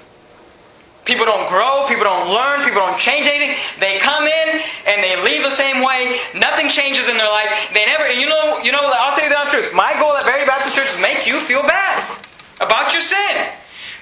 People 1.04 1.26
don't 1.26 1.50
grow, 1.50 1.84
people 1.90 2.04
don't 2.04 2.32
learn, 2.32 2.64
people 2.64 2.80
don't 2.80 2.96
change 2.96 3.26
anything. 3.26 3.52
They 3.76 3.98
come 3.98 4.24
in 4.24 4.46
and 4.86 5.04
they 5.04 5.20
leave 5.20 5.42
the 5.42 5.52
same 5.52 5.82
way. 5.82 6.16
Nothing 6.32 6.70
changes 6.70 7.10
in 7.10 7.18
their 7.18 7.28
life. 7.28 7.50
They 7.74 7.84
never, 7.84 8.04
and 8.08 8.16
you 8.16 8.28
know, 8.28 8.62
you 8.62 8.72
know, 8.72 8.80
I'll 8.80 9.12
tell 9.12 9.26
you 9.26 9.34
the 9.34 9.50
truth. 9.50 9.74
My 9.74 9.92
goal 10.00 10.16
at 10.16 10.24
Verity 10.24 10.46
Baptist 10.46 10.76
Church 10.76 10.88
is 10.88 11.00
make 11.02 11.26
you 11.26 11.40
feel 11.40 11.60
bad 11.62 12.00
about 12.62 12.92
your 12.94 13.02
sin. 13.02 13.50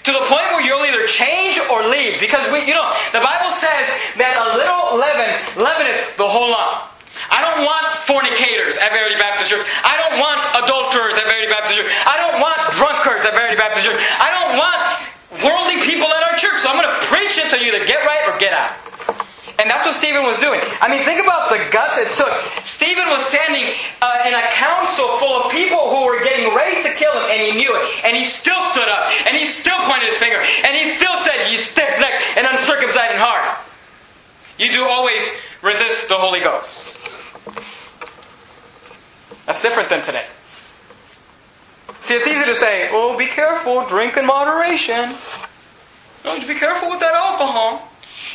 To 0.04 0.12
the 0.12 0.22
point 0.30 0.46
where 0.54 0.62
you'll 0.62 0.84
either 0.84 1.06
change 1.06 1.58
or 1.70 1.88
leave. 1.88 2.20
Because 2.20 2.52
we, 2.52 2.66
you 2.66 2.74
know, 2.74 2.90
the 3.10 3.22
Bible 3.22 3.50
says 3.50 3.86
that 4.18 4.34
a 4.34 4.58
little 4.58 4.98
leaven 4.98 5.30
leaveneth 5.58 6.16
the 6.16 6.26
whole 6.28 6.50
lump. 6.50 6.91
I 7.32 7.40
don't 7.40 7.64
want 7.64 7.88
fornicators 8.04 8.76
at 8.76 8.92
Verity 8.92 9.16
Baptist 9.16 9.48
Church. 9.48 9.64
I 9.82 9.96
don't 9.96 10.20
want 10.20 10.44
adulterers 10.60 11.16
at 11.16 11.24
Verity 11.24 11.48
Baptist 11.48 11.80
Church. 11.80 11.88
I 12.04 12.20
don't 12.20 12.44
want 12.44 12.60
drunkards 12.76 13.24
at 13.24 13.32
Verity 13.32 13.56
Baptist 13.56 13.88
Church. 13.88 13.96
I 14.20 14.28
don't 14.28 14.60
want 14.60 14.80
worldly 15.40 15.80
people 15.88 16.12
at 16.12 16.22
our 16.28 16.36
church. 16.36 16.60
So 16.60 16.68
I'm 16.68 16.76
going 16.76 16.92
to 16.92 17.00
preach 17.08 17.40
it 17.40 17.48
so 17.48 17.56
you 17.56 17.72
either 17.72 17.88
get 17.88 18.04
right 18.04 18.28
or 18.28 18.36
get 18.36 18.52
out. 18.52 18.76
And 19.58 19.70
that's 19.70 19.86
what 19.86 19.94
Stephen 19.94 20.24
was 20.24 20.40
doing. 20.40 20.60
I 20.80 20.90
mean, 20.90 21.00
think 21.06 21.22
about 21.22 21.48
the 21.48 21.62
guts 21.70 21.96
it 21.96 22.10
took. 22.18 22.34
Stephen 22.66 23.08
was 23.08 23.24
standing 23.24 23.62
uh, 24.02 24.26
in 24.26 24.34
a 24.34 24.44
council 24.52 25.06
full 25.22 25.38
of 25.38 25.52
people 25.52 25.88
who 25.88 26.04
were 26.04 26.18
getting 26.24 26.52
ready 26.52 26.82
to 26.82 26.90
kill 26.98 27.12
him, 27.12 27.30
and 27.30 27.40
he 27.40 27.56
knew 27.56 27.70
it. 27.70 28.04
And 28.04 28.16
he 28.16 28.24
still 28.24 28.60
stood 28.74 28.88
up, 28.88 29.06
and 29.24 29.36
he 29.36 29.46
still 29.46 29.78
pointed 29.86 30.08
his 30.08 30.18
finger, 30.18 30.42
and 30.66 30.74
he 30.74 30.90
still 30.90 31.14
said, 31.16 31.52
"You 31.52 31.58
stiff-necked 31.58 32.36
and 32.36 32.46
uncircumcised 32.46 33.14
in 33.14 33.20
heart, 33.20 33.56
you 34.58 34.72
do 34.72 34.84
always 34.84 35.22
resist 35.62 36.08
the 36.08 36.16
Holy 36.16 36.40
Ghost." 36.40 36.91
That's 39.46 39.62
different 39.62 39.88
than 39.88 40.02
today. 40.02 40.24
See, 42.00 42.14
it's 42.14 42.26
easy 42.26 42.44
to 42.44 42.54
say, 42.54 42.88
"Oh, 42.92 43.16
be 43.16 43.26
careful, 43.26 43.84
drink 43.86 44.16
in 44.16 44.26
moderation." 44.26 45.14
Oh, 46.24 46.38
be 46.46 46.54
careful 46.54 46.90
with 46.90 47.00
that 47.00 47.14
alcohol. 47.14 47.88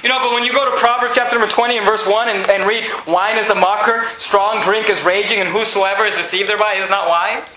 You 0.03 0.09
know, 0.09 0.19
but 0.19 0.33
when 0.33 0.43
you 0.43 0.51
go 0.51 0.61
to 0.69 0.77
Proverbs 0.77 1.13
chapter 1.15 1.39
number 1.39 1.49
20 1.49 1.77
and 1.77 1.85
verse 1.85 2.05
1 2.05 2.29
and, 2.29 2.45
and, 2.51 2.69
read, 2.69 2.85
Wine 3.07 3.37
is 3.37 3.49
a 3.49 3.55
mocker, 3.55 4.05
strong 4.19 4.61
drink 4.61 4.89
is 4.89 5.03
raging, 5.03 5.39
and 5.39 5.49
whosoever 5.49 6.05
is 6.05 6.15
deceived 6.15 6.49
thereby 6.49 6.75
is 6.75 6.89
not 6.89 7.09
wise. 7.09 7.47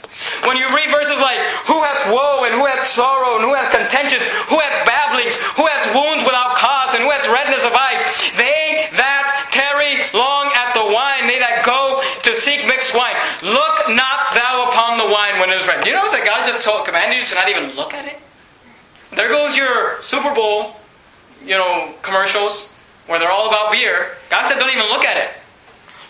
When 0.48 0.56
you 0.56 0.64
read 0.72 0.88
verses 0.88 1.20
like, 1.20 1.36
Who 1.68 1.82
hath 1.84 2.08
woe, 2.08 2.48
and 2.48 2.54
who 2.54 2.64
hath 2.64 2.88
sorrow, 2.88 3.36
and 3.36 3.44
who 3.44 3.52
hath 3.52 3.68
contentions, 3.68 4.24
who 4.48 4.56
hath 4.56 4.86
babblings, 4.86 5.36
who 5.58 5.66
hath 5.66 5.92
wounds 5.92 6.24
without 6.24 6.56
cause, 6.56 6.94
and 6.96 7.04
who 7.04 7.10
hath 7.10 7.28
redness 7.28 7.60
of 7.60 7.76
eyes, 7.76 8.00
they 8.40 8.88
that 8.96 9.52
tarry 9.52 10.00
long 10.16 10.48
at 10.56 10.72
the 10.72 10.86
wine, 10.94 11.28
they 11.28 11.38
that 11.44 11.60
go 11.66 12.00
to 12.24 12.32
seek 12.40 12.64
mixed 12.64 12.96
wine, 12.96 13.16
look 13.44 13.90
not 13.92 14.32
thou 14.32 14.70
upon 14.72 14.90
it 15.52 15.60
is. 15.60 15.66
Do 15.66 15.88
you 15.88 15.96
notice 15.96 16.12
that 16.12 16.24
God 16.24 16.46
just 16.46 16.64
told, 16.64 16.86
commanded 16.86 17.20
you 17.20 17.26
to 17.26 17.34
not 17.34 17.48
even 17.48 17.76
look 17.76 17.94
at 17.94 18.06
it? 18.06 18.18
There 19.14 19.28
goes 19.28 19.56
your 19.56 20.00
Super 20.00 20.34
Bowl, 20.34 20.76
you 21.44 21.58
know, 21.58 21.94
commercials 22.02 22.72
where 23.06 23.18
they're 23.18 23.32
all 23.32 23.48
about 23.48 23.72
beer. 23.72 24.14
God 24.30 24.46
said, 24.46 24.58
don't 24.58 24.70
even 24.70 24.86
look 24.86 25.04
at 25.04 25.16
it. 25.16 25.30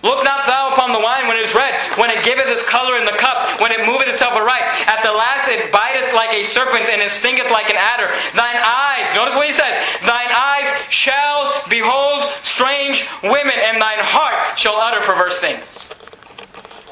Look 0.02 0.24
not 0.24 0.46
thou 0.46 0.72
upon 0.72 0.92
the 0.92 1.00
wine 1.00 1.28
when 1.28 1.36
it 1.36 1.44
is 1.44 1.54
red, 1.54 1.76
when 2.00 2.08
it 2.08 2.24
giveth 2.24 2.48
its 2.48 2.66
color 2.66 2.96
in 2.96 3.04
the 3.04 3.16
cup, 3.20 3.60
when 3.60 3.70
it 3.70 3.84
moveth 3.84 4.08
itself 4.08 4.32
aright. 4.32 4.64
At 4.88 5.04
the 5.04 5.12
last 5.12 5.48
it 5.48 5.70
biteth 5.72 6.14
like 6.14 6.32
a 6.32 6.42
serpent, 6.42 6.88
and 6.88 7.02
it 7.02 7.10
stingeth 7.10 7.50
like 7.50 7.68
an 7.68 7.76
adder. 7.76 8.08
Thine 8.32 8.56
eyes, 8.56 9.14
notice 9.14 9.36
what 9.36 9.46
he 9.46 9.52
said, 9.52 9.68
thine 10.00 10.32
eyes 10.32 10.68
shall 10.88 11.52
behold 11.68 12.24
strange 12.40 13.04
women, 13.22 13.52
and 13.52 13.76
thine 13.76 14.00
heart 14.00 14.56
shall 14.56 14.76
utter 14.76 15.04
perverse 15.04 15.38
things. 15.38 15.88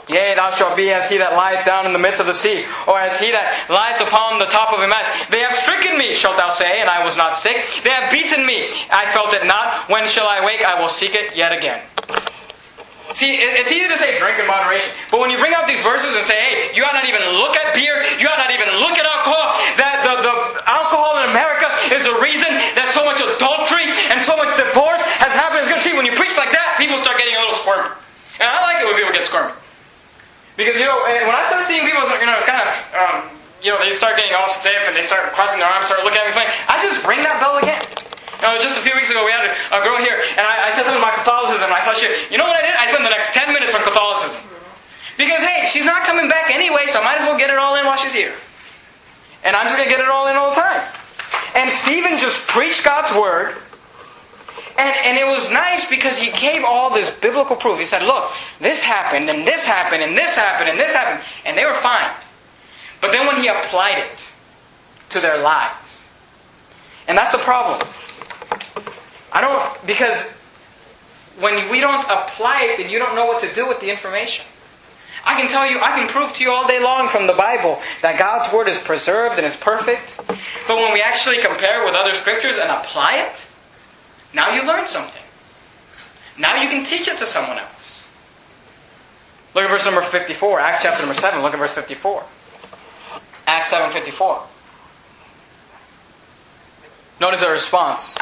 Yea, 0.09 0.35
thou 0.35 0.49
shalt 0.51 0.73
be 0.77 0.89
as 0.89 1.09
he 1.13 1.21
that 1.21 1.37
lieth 1.37 1.69
down 1.69 1.85
in 1.85 1.93
the 1.93 2.01
midst 2.01 2.17
of 2.21 2.25
the 2.25 2.33
sea, 2.33 2.65
or 2.89 2.97
as 2.97 3.21
he 3.21 3.29
that 3.29 3.69
lieth 3.69 4.01
upon 4.01 4.41
the 4.41 4.49
top 4.49 4.73
of 4.73 4.81
a 4.81 4.89
mast. 4.89 5.29
They 5.29 5.45
have 5.45 5.53
stricken 5.53 6.01
me, 6.01 6.17
shalt 6.17 6.41
thou 6.41 6.49
say, 6.49 6.81
and 6.81 6.89
I 6.89 7.05
was 7.05 7.17
not 7.17 7.37
sick. 7.37 7.61
They 7.85 7.93
have 7.93 8.09
beaten 8.09 8.45
me, 8.49 8.73
I 8.89 9.13
felt 9.13 9.37
it 9.37 9.45
not. 9.45 9.89
When 9.93 10.09
shall 10.09 10.25
I 10.25 10.41
wake? 10.41 10.65
I 10.65 10.81
will 10.81 10.89
seek 10.89 11.13
it 11.13 11.37
yet 11.37 11.53
again. 11.53 11.85
See, 13.17 13.41
it's 13.41 13.73
easy 13.73 13.89
to 13.89 13.97
say 13.97 14.21
drink 14.21 14.37
in 14.37 14.45
moderation, 14.45 14.93
but 15.09 15.21
when 15.21 15.33
you 15.33 15.41
bring 15.41 15.57
out 15.57 15.65
these 15.65 15.81
verses 15.81 16.13
and 16.13 16.25
say, 16.29 16.37
hey, 16.37 16.77
you 16.77 16.85
ought 16.85 16.93
not 16.93 17.09
even 17.09 17.25
look 17.41 17.57
at 17.57 17.73
beer, 17.73 17.97
you 18.21 18.29
ought 18.29 18.37
not 18.37 18.53
even 18.53 18.69
look 18.81 18.97
at 19.01 19.05
alcohol, 19.09 19.57
that 19.81 20.05
the, 20.05 20.13
the 20.25 20.35
alcohol 20.69 21.17
in 21.25 21.33
America 21.33 21.73
is 21.89 22.05
the 22.05 22.17
reason 22.21 22.53
that 22.77 22.93
so 22.93 23.05
much 23.09 23.17
adultery 23.17 23.89
and 24.13 24.21
so 24.21 24.37
much 24.37 24.53
divorce 24.61 25.01
has 25.25 25.33
happened. 25.33 25.65
It's 25.65 25.73
good. 25.73 25.81
See, 25.89 25.97
when 25.97 26.05
you 26.05 26.13
preach 26.21 26.37
like 26.37 26.53
that, 26.53 26.77
people 26.77 27.01
start 27.01 27.17
getting 27.17 27.33
a 27.33 27.41
little 27.41 27.57
squirmy. 27.57 27.89
And 28.41 28.47
I 28.49 28.61
like 28.61 28.81
it 28.81 28.87
when 28.89 28.97
people 29.01 29.17
get 29.17 29.25
squirmy. 29.25 29.57
Because, 30.61 30.77
you 30.77 30.78
know, 30.89 31.05
when 31.05 31.37
I 31.37 31.45
start 31.47 31.69
seeing 31.69 31.85
people, 31.85 32.03
you 32.19 32.25
know, 32.27 32.41
kind 32.49 32.65
of, 32.65 32.73
um, 32.97 33.17
you 33.61 33.69
know, 33.69 33.79
they 33.79 33.93
start 33.93 34.17
getting 34.17 34.33
all 34.33 34.49
stiff 34.49 34.89
and 34.89 34.97
they 34.97 35.05
start 35.05 35.31
crossing 35.37 35.61
their 35.61 35.69
arms, 35.69 35.87
start 35.87 36.03
looking 36.03 36.19
at 36.19 36.27
me 36.27 36.35
funny, 36.35 36.49
I 36.67 36.81
just 36.81 37.05
ring 37.05 37.21
that 37.23 37.39
bell 37.39 37.61
again. 37.61 37.79
You 38.41 38.47
know, 38.47 38.55
just 38.63 38.79
a 38.79 38.83
few 38.87 38.95
weeks 38.95 39.11
ago, 39.11 39.27
we 39.27 39.35
had 39.35 39.51
a, 39.51 39.81
girl 39.83 39.99
here, 39.99 40.23
and 40.39 40.47
I, 40.47 40.67
I 40.67 40.69
said 40.71 40.87
something 40.87 41.03
about 41.03 41.19
Catholicism, 41.19 41.69
I 41.75 41.83
thought, 41.83 41.99
she, 41.99 42.07
you 42.31 42.39
know 42.39 42.47
what 42.47 42.55
I 42.55 42.63
did? 42.63 42.75
I 42.79 42.87
spent 42.87 43.03
the 43.03 43.11
next 43.11 43.35
10 43.35 43.51
minutes 43.51 43.75
on 43.75 43.83
Catholicism. 43.83 44.39
Because, 45.19 45.43
hey, 45.43 45.67
she's 45.67 45.85
not 45.85 46.07
coming 46.07 46.31
back 46.31 46.55
anyway, 46.55 46.87
so 46.87 47.03
I 47.03 47.05
might 47.05 47.19
as 47.19 47.27
well 47.27 47.37
get 47.37 47.51
it 47.51 47.59
all 47.59 47.75
in 47.75 47.85
while 47.85 47.99
she's 47.99 48.15
here. 48.15 48.33
And 49.43 49.59
I'm 49.59 49.67
just 49.67 49.77
going 49.77 49.91
to 49.91 49.95
get 49.95 49.99
it 49.99 50.09
all 50.09 50.31
in 50.31 50.39
all 50.39 50.55
the 50.55 50.61
time. 50.63 50.87
And 51.59 51.67
Stephen 51.71 52.15
just 52.23 52.47
preached 52.47 52.87
God's 52.87 53.11
word, 53.11 53.59
and, 54.79 54.95
and 55.05 55.19
it 55.19 55.27
was 55.27 55.51
nice 55.51 55.91
because 55.91 56.19
he 56.19 56.31
gave 56.39 56.65
all 56.65 56.95
this 56.95 57.11
biblical 57.19 57.57
proof. 57.57 57.79
He 57.79 57.85
said, 57.85 58.03
look, 58.03 58.31
this 58.61 58.85
happened, 58.85 59.29
and 59.29 59.47
this 59.47 59.67
happened, 59.67 60.05
and 60.05 60.17
this 60.17 60.37
happened, 60.37 60.71
and 60.71 60.79
this 60.79 60.95
happened. 60.95 61.25
And 61.45 61.59
they 61.59 61.65
were 61.65 61.75
fine. 61.75 62.11
But 63.01 63.11
then 63.11 63.27
when 63.27 63.43
he 63.43 63.49
applied 63.49 63.99
it 63.99 64.31
to 65.11 65.21
their 65.21 65.43
lives, 65.43 66.07
and 67.09 67.19
that's 67.19 67.33
the 67.33 67.43
problem. 67.43 67.81
I 69.33 69.41
don't, 69.41 69.87
because 69.87 70.37
when 71.41 71.71
we 71.71 71.81
don't 71.81 72.05
apply 72.05 72.63
it, 72.63 72.79
then 72.79 72.89
you 72.89 72.99
don't 72.99 73.17
know 73.17 73.27
what 73.27 73.43
to 73.43 73.53
do 73.55 73.67
with 73.67 73.81
the 73.81 73.91
information. 73.91 74.47
I 75.25 75.35
can 75.41 75.49
tell 75.51 75.69
you, 75.69 75.81
I 75.81 75.99
can 75.99 76.09
prove 76.09 76.33
to 76.35 76.45
you 76.45 76.53
all 76.53 76.67
day 76.69 76.83
long 76.83 77.09
from 77.09 77.27
the 77.27 77.35
Bible 77.35 77.81
that 78.03 78.19
God's 78.19 78.53
Word 78.55 78.69
is 78.69 78.79
preserved 78.79 79.37
and 79.37 79.47
is 79.47 79.57
perfect. 79.57 80.17
But 80.69 80.77
when 80.77 80.93
we 80.93 81.03
actually 81.03 81.39
compare 81.39 81.83
it 81.83 81.85
with 81.85 81.95
other 81.95 82.15
scriptures 82.15 82.59
and 82.61 82.71
apply 82.71 83.27
it, 83.27 83.48
now 84.35 84.55
you 84.55 84.67
learn 84.67 84.87
something. 84.87 85.23
Now 86.39 86.63
you 86.63 86.69
can 86.69 86.85
teach 86.85 87.09
it 87.09 87.19
to 87.19 87.27
someone 87.27 87.59
else. 87.59 88.07
Look 89.55 89.65
at 89.65 89.71
verse 89.71 89.85
number 89.85 90.03
54, 90.03 90.61
Acts 90.61 90.83
chapter 90.83 91.05
number 91.05 91.21
7. 91.21 91.43
Look 91.43 91.53
at 91.53 91.59
verse 91.59 91.75
54. 91.75 92.23
Acts 93.47 93.73
7.54. 93.73 94.43
Notice 97.21 97.41
the 97.41 97.51
response. 97.51 98.17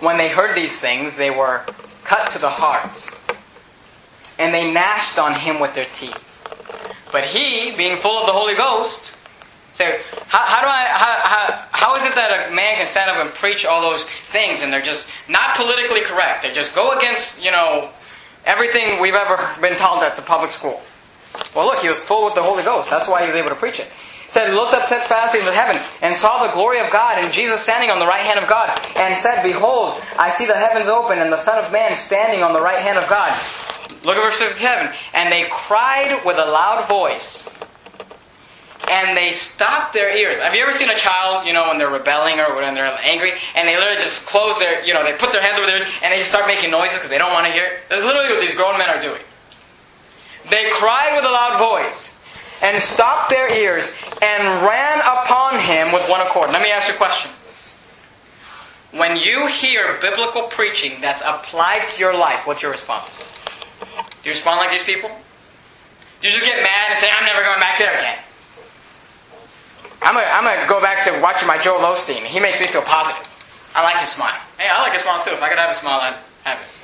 When 0.00 0.18
they 0.18 0.28
heard 0.28 0.54
these 0.54 0.78
things, 0.78 1.16
they 1.16 1.30
were 1.30 1.62
cut 2.04 2.28
to 2.30 2.38
the 2.38 2.50
heart, 2.50 3.08
and 4.38 4.52
they 4.52 4.70
gnashed 4.70 5.18
on 5.18 5.34
him 5.34 5.60
with 5.60 5.74
their 5.74 5.86
teeth. 5.86 6.22
But 7.10 7.24
he, 7.24 7.74
being 7.76 7.96
full 7.96 8.20
of 8.20 8.26
the 8.26 8.32
Holy 8.32 8.54
Ghost, 8.54 9.16
said, 9.74 10.02
how, 10.26 10.44
how 10.44 10.60
do 10.60 10.66
I, 10.66 10.84
how, 10.88 11.20
how, 11.22 11.65
how 11.76 11.94
is 11.94 12.04
it 12.04 12.14
that 12.14 12.48
a 12.48 12.54
man 12.54 12.76
can 12.76 12.86
stand 12.86 13.10
up 13.10 13.18
and 13.18 13.28
preach 13.34 13.66
all 13.66 13.82
those 13.82 14.04
things 14.32 14.62
and 14.62 14.72
they're 14.72 14.80
just 14.80 15.12
not 15.28 15.56
politically 15.56 16.00
correct? 16.00 16.42
They 16.42 16.52
just 16.52 16.74
go 16.74 16.96
against, 16.96 17.44
you 17.44 17.50
know, 17.50 17.90
everything 18.46 18.98
we've 18.98 19.14
ever 19.14 19.36
been 19.60 19.76
taught 19.76 20.02
at 20.02 20.16
the 20.16 20.22
public 20.22 20.50
school. 20.50 20.80
Well, 21.54 21.66
look, 21.66 21.80
he 21.80 21.88
was 21.88 21.98
full 21.98 22.24
with 22.24 22.34
the 22.34 22.42
Holy 22.42 22.62
Ghost. 22.62 22.88
That's 22.88 23.06
why 23.06 23.22
he 23.22 23.28
was 23.28 23.36
able 23.36 23.50
to 23.50 23.54
preach 23.54 23.78
it 23.78 23.92
He 24.24 24.30
said, 24.30 24.54
looked 24.54 24.72
up 24.72 24.86
steadfastly 24.86 25.40
into 25.40 25.52
heaven, 25.52 25.80
and 26.00 26.16
saw 26.16 26.46
the 26.46 26.52
glory 26.52 26.80
of 26.80 26.90
God, 26.90 27.18
and 27.18 27.30
Jesus 27.30 27.60
standing 27.60 27.90
on 27.90 27.98
the 27.98 28.06
right 28.06 28.24
hand 28.24 28.38
of 28.38 28.48
God, 28.48 28.72
and 28.96 29.14
said, 29.18 29.42
Behold, 29.42 30.00
I 30.18 30.30
see 30.30 30.46
the 30.46 30.56
heavens 30.56 30.88
open, 30.88 31.18
and 31.18 31.30
the 31.30 31.36
Son 31.36 31.62
of 31.62 31.70
Man 31.70 31.94
standing 31.94 32.42
on 32.42 32.54
the 32.54 32.60
right 32.60 32.80
hand 32.80 32.96
of 32.96 33.06
God. 33.08 33.30
Look 34.02 34.16
at 34.16 34.22
verse 34.22 34.38
57. 34.38 34.94
And 35.14 35.30
they 35.30 35.46
cried 35.50 36.24
with 36.24 36.38
a 36.38 36.46
loud 36.46 36.88
voice, 36.88 37.48
and 38.90 39.16
they 39.16 39.30
stop 39.30 39.92
their 39.92 40.16
ears. 40.16 40.38
Have 40.40 40.54
you 40.54 40.62
ever 40.62 40.72
seen 40.72 40.90
a 40.90 40.96
child, 40.96 41.46
you 41.46 41.52
know, 41.52 41.68
when 41.68 41.78
they're 41.78 41.90
rebelling 41.90 42.38
or 42.38 42.54
when 42.54 42.74
they're 42.74 42.98
angry, 43.02 43.32
and 43.54 43.66
they 43.66 43.76
literally 43.76 44.02
just 44.02 44.26
close 44.26 44.58
their, 44.58 44.84
you 44.84 44.94
know, 44.94 45.02
they 45.02 45.16
put 45.16 45.32
their 45.32 45.42
hands 45.42 45.58
over 45.58 45.66
their 45.66 45.78
ears 45.78 45.88
and 46.02 46.12
they 46.12 46.18
just 46.18 46.30
start 46.30 46.46
making 46.46 46.70
noises 46.70 46.94
because 46.94 47.10
they 47.10 47.18
don't 47.18 47.32
want 47.32 47.46
to 47.46 47.52
hear? 47.52 47.68
That's 47.88 48.04
literally 48.04 48.28
what 48.28 48.40
these 48.40 48.56
grown 48.56 48.78
men 48.78 48.88
are 48.88 49.02
doing. 49.02 49.20
They 50.50 50.70
cried 50.70 51.16
with 51.16 51.24
a 51.24 51.30
loud 51.30 51.58
voice 51.58 52.18
and 52.62 52.80
stopped 52.82 53.30
their 53.30 53.52
ears 53.52 53.94
and 54.22 54.62
ran 54.64 55.00
upon 55.00 55.58
him 55.58 55.92
with 55.92 56.08
one 56.08 56.20
accord. 56.20 56.50
Let 56.50 56.62
me 56.62 56.70
ask 56.70 56.88
you 56.88 56.94
a 56.94 56.96
question. 56.96 57.30
When 58.92 59.16
you 59.16 59.46
hear 59.48 59.98
biblical 60.00 60.44
preaching 60.44 61.00
that's 61.00 61.22
applied 61.26 61.88
to 61.90 62.00
your 62.00 62.16
life, 62.16 62.46
what's 62.46 62.62
your 62.62 62.70
response? 62.70 63.30
Do 64.22 64.30
you 64.30 64.30
respond 64.30 64.58
like 64.58 64.70
these 64.70 64.84
people? 64.84 65.10
Do 66.20 66.28
you 66.28 66.34
just 66.34 66.46
get 66.46 66.62
mad 66.62 66.90
and 66.90 66.98
say, 66.98 67.10
I'm 67.10 67.26
never 67.26 67.42
going 67.42 67.60
back 67.60 67.78
there 67.78 67.92
again? 67.98 68.18
I'm 70.02 70.14
gonna, 70.14 70.26
I'm 70.26 70.44
gonna 70.44 70.68
go 70.68 70.80
back 70.80 71.04
to 71.04 71.20
watching 71.20 71.48
my 71.48 71.58
Joel 71.58 71.80
Osteen. 71.80 72.22
He 72.24 72.40
makes 72.40 72.60
me 72.60 72.66
feel 72.66 72.82
positive. 72.82 73.26
I 73.74 73.82
like 73.82 73.96
his 73.98 74.10
smile. 74.10 74.34
Hey, 74.58 74.68
I 74.68 74.80
like 74.82 74.92
his 74.92 75.02
smile 75.02 75.22
too. 75.22 75.30
If 75.30 75.42
I 75.42 75.48
could 75.48 75.58
have 75.58 75.70
a 75.70 75.74
smile, 75.74 76.00
I'd 76.00 76.16
have 76.44 76.60
it. 76.60 76.76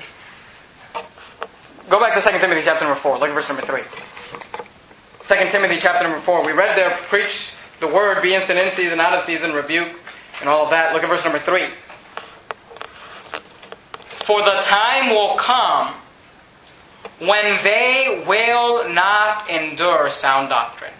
Go 1.88 2.00
back 2.00 2.14
to 2.14 2.20
2 2.20 2.38
Timothy 2.38 2.62
chapter 2.64 2.84
number 2.84 3.00
4. 3.00 3.18
Look 3.18 3.28
at 3.28 3.34
verse 3.34 3.48
number 3.48 3.62
3. 3.62 3.80
2 5.22 5.50
Timothy 5.50 5.78
chapter 5.78 6.04
number 6.04 6.20
4. 6.20 6.44
We 6.44 6.52
read 6.52 6.76
there, 6.76 6.90
preach 7.08 7.54
the 7.80 7.86
word, 7.86 8.22
be 8.22 8.34
instant 8.34 8.58
in 8.58 8.70
season, 8.70 9.00
out 9.00 9.12
of 9.12 9.24
season, 9.24 9.52
rebuke, 9.52 9.88
and 10.40 10.48
all 10.48 10.64
of 10.64 10.70
that. 10.70 10.94
Look 10.94 11.02
at 11.02 11.08
verse 11.08 11.24
number 11.24 11.38
3. 11.38 11.66
For 14.24 14.40
the 14.42 14.60
time 14.64 15.10
will 15.10 15.36
come 15.36 15.94
when 17.18 17.62
they 17.62 18.24
will 18.26 18.88
not 18.88 19.48
endure 19.50 20.08
sound 20.10 20.48
doctrine. 20.48 20.92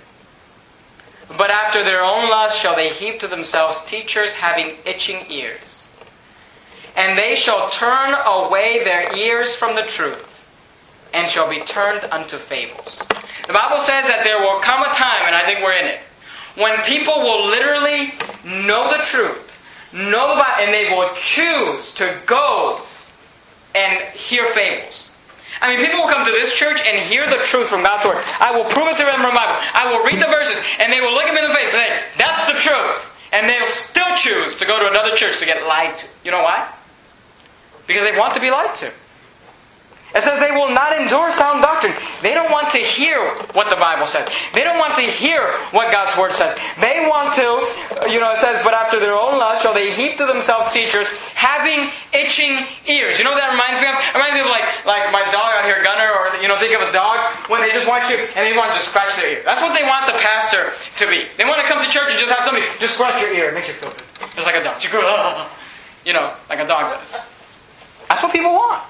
But 1.37 1.51
after 1.51 1.83
their 1.83 2.03
own 2.03 2.29
lust 2.29 2.61
shall 2.61 2.77
they 2.77 2.89
heap 2.89 3.21
to 3.21 3.29
themselves 3.29 3.85
teachers 3.87 4.35
having 4.35 4.77
itching 4.85 5.31
ears. 5.31 5.87
And 6.95 7.19
they 7.19 7.35
shall 7.35 7.71
turn 7.71 8.15
away 8.15 8.85
their 8.85 9.17
ears 9.17 9.55
from 9.55 9.75
the 9.75 9.83
truth, 9.83 10.47
and 11.15 11.31
shall 11.31 11.49
be 11.49 11.61
turned 11.61 12.05
unto 12.13 12.37
fables. 12.37 12.99
The 13.47 13.55
Bible 13.55 13.79
says 13.79 14.07
that 14.07 14.23
there 14.25 14.41
will 14.41 14.61
come 14.61 14.83
a 14.83 14.93
time, 14.93 15.27
and 15.27 15.35
I 15.35 15.45
think 15.45 15.61
we're 15.61 15.77
in 15.77 15.87
it, 15.87 16.01
when 16.55 16.77
people 16.83 17.15
will 17.15 17.47
literally 17.47 18.13
know 18.45 18.91
the 18.91 19.03
truth, 19.05 19.59
know 19.93 20.35
the 20.35 20.43
Bible, 20.43 20.61
and 20.61 20.75
they 20.75 20.91
will 20.91 21.11
choose 21.17 21.95
to 21.95 22.15
go 22.27 22.81
and 23.75 24.03
hear 24.15 24.47
fables. 24.49 25.12
I 25.63 25.71
mean, 25.71 25.79
people 25.79 26.03
will 26.03 26.11
come 26.11 26.27
to 26.27 26.35
this 26.35 26.55
church 26.59 26.83
and 26.83 26.99
hear 26.99 27.23
the 27.31 27.39
truth 27.47 27.69
from 27.69 27.87
God's 27.87 28.05
Word. 28.05 28.19
I 28.43 28.51
will 28.51 28.67
prove 28.67 28.91
it 28.91 28.99
to 28.99 29.07
them 29.07 29.23
from 29.23 29.31
Bible. 29.31 29.55
I 29.73 29.87
will 29.87 30.03
read 30.03 30.19
the 30.19 30.27
verses, 30.27 30.59
and 30.83 30.93
they 30.93 31.01
will 31.01 31.15
look 31.15 31.31
at 31.31 31.35
me 31.35 31.39
in 31.39 31.47
the 31.47 31.55
face 31.55 31.71
and 31.71 31.87
say, 31.87 31.91
That's 32.19 32.51
the 32.51 32.59
truth. 32.59 33.07
And 33.31 33.49
they'll 33.49 33.71
still 33.71 34.11
choose 34.19 34.59
to 34.59 34.67
go 34.67 34.83
to 34.83 34.91
another 34.91 35.15
church 35.17 35.39
to 35.39 35.47
get 35.47 35.63
lied 35.67 35.97
to. 35.99 36.07
You 36.25 36.33
know 36.33 36.43
why? 36.43 36.69
Because 37.87 38.03
they 38.03 38.19
want 38.19 38.35
to 38.35 38.41
be 38.41 38.51
lied 38.51 38.75
to. 38.83 38.93
It 40.15 40.23
says 40.23 40.41
they 40.41 40.53
will 40.53 40.69
not 40.69 40.93
endure 40.93 41.33
sound 41.33 41.63
doctrine. 41.63 41.97
They 42.21 42.35
don't 42.37 42.53
want 42.53 42.69
to 42.77 42.79
hear 42.79 43.33
what 43.57 43.73
the 43.73 43.81
Bible 43.81 44.07
says. 44.07 44.29
They 44.53 44.61
don't 44.61 44.77
want 44.77 44.95
to 45.01 45.03
hear 45.09 45.57
what 45.73 45.89
God's 45.89 46.13
Word 46.21 46.33
says. 46.37 46.53
They 46.81 47.09
want 47.09 47.33
to, 47.41 47.49
you 48.13 48.21
know, 48.21 48.29
it 48.33 48.41
says, 48.45 48.61
but 48.61 48.77
after 48.77 49.01
their 49.01 49.17
own 49.17 49.41
lust 49.41 49.63
shall 49.63 49.73
they 49.73 49.91
heap 49.91 50.21
to 50.21 50.27
themselves 50.27 50.73
teachers 50.73 51.09
having 51.33 51.89
itching 52.13 52.61
ears. 52.85 53.17
You 53.17 53.25
know 53.25 53.33
what 53.33 53.41
that 53.41 53.57
reminds 53.57 53.81
me 53.81 53.89
of? 53.89 53.97
It 53.97 54.13
reminds 54.13 54.37
me 54.37 54.45
of 54.45 54.53
like, 54.53 54.69
like 54.85 55.09
my 55.17 55.25
dog 55.33 55.49
out 55.57 55.65
here, 55.65 55.81
Gunner, 55.81 56.13
or, 56.13 56.37
you 56.45 56.49
know, 56.49 56.61
think 56.61 56.77
of 56.77 56.85
a 56.85 56.93
dog 56.93 57.25
when 57.49 57.65
they 57.65 57.73
just 57.73 57.89
want 57.89 58.05
you 58.13 58.21
and 58.37 58.45
they 58.45 58.53
want 58.53 58.77
to 58.77 58.81
scratch 58.85 59.17
their 59.17 59.41
ear. 59.41 59.43
That's 59.49 59.65
what 59.65 59.73
they 59.73 59.89
want 59.89 60.13
the 60.13 60.21
pastor 60.21 60.77
to 61.01 61.05
be. 61.09 61.25
They 61.41 61.49
want 61.49 61.65
to 61.65 61.67
come 61.67 61.81
to 61.81 61.89
church 61.89 62.13
and 62.13 62.21
just 62.21 62.29
have 62.29 62.45
somebody 62.45 62.69
just 62.85 63.01
scratch 63.01 63.17
your 63.25 63.33
ear 63.33 63.49
and 63.49 63.57
make 63.57 63.65
you 63.65 63.75
feel 63.81 63.91
good. 63.91 64.05
Just 64.37 64.45
like 64.45 64.61
a 64.61 64.65
dog. 64.65 64.77
You 66.05 66.13
know, 66.13 66.35
like 66.51 66.59
a 66.59 66.67
dog 66.67 66.99
does. 66.99 67.17
That's 68.09 68.21
what 68.25 68.33
people 68.33 68.51
want. 68.51 68.83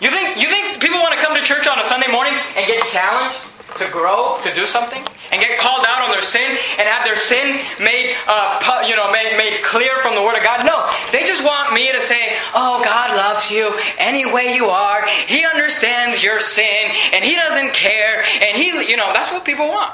You 0.00 0.10
think, 0.10 0.36
you 0.36 0.46
think 0.46 0.80
people 0.80 0.98
want 0.98 1.18
to 1.18 1.24
come 1.24 1.34
to 1.34 1.42
church 1.42 1.66
on 1.66 1.78
a 1.78 1.84
Sunday 1.84 2.10
morning 2.12 2.34
and 2.56 2.66
get 2.66 2.84
challenged 2.88 3.40
to 3.78 3.88
grow, 3.90 4.38
to 4.42 4.54
do 4.54 4.66
something? 4.66 5.02
And 5.32 5.40
get 5.40 5.58
called 5.58 5.84
out 5.88 6.02
on 6.02 6.12
their 6.12 6.22
sin 6.22 6.56
and 6.78 6.86
have 6.86 7.04
their 7.04 7.16
sin 7.16 7.58
made, 7.80 8.14
uh, 8.28 8.84
you 8.86 8.94
know, 8.94 9.10
made, 9.10 9.36
made 9.36 9.62
clear 9.64 9.96
from 10.02 10.14
the 10.14 10.22
Word 10.22 10.36
of 10.36 10.44
God? 10.44 10.64
No. 10.64 10.88
They 11.10 11.26
just 11.26 11.44
want 11.44 11.72
me 11.72 11.90
to 11.92 12.00
say, 12.00 12.36
oh, 12.54 12.82
God 12.84 13.16
loves 13.16 13.50
you 13.50 13.74
any 13.98 14.30
way 14.30 14.54
you 14.54 14.66
are. 14.66 15.04
He 15.26 15.44
understands 15.44 16.22
your 16.22 16.40
sin 16.40 16.90
and 17.12 17.24
He 17.24 17.34
doesn't 17.34 17.72
care. 17.72 18.22
And 18.42 18.56
He, 18.56 18.88
you 18.88 18.96
know, 18.96 19.12
that's 19.12 19.32
what 19.32 19.44
people 19.44 19.66
want. 19.68 19.92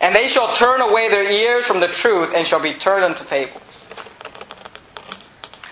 And 0.00 0.14
they 0.14 0.26
shall 0.26 0.54
turn 0.56 0.80
away 0.80 1.08
their 1.08 1.30
ears 1.30 1.66
from 1.66 1.80
the 1.80 1.88
truth 1.88 2.32
and 2.34 2.46
shall 2.46 2.62
be 2.62 2.74
turned 2.74 3.04
unto 3.04 3.24
fables. 3.24 3.61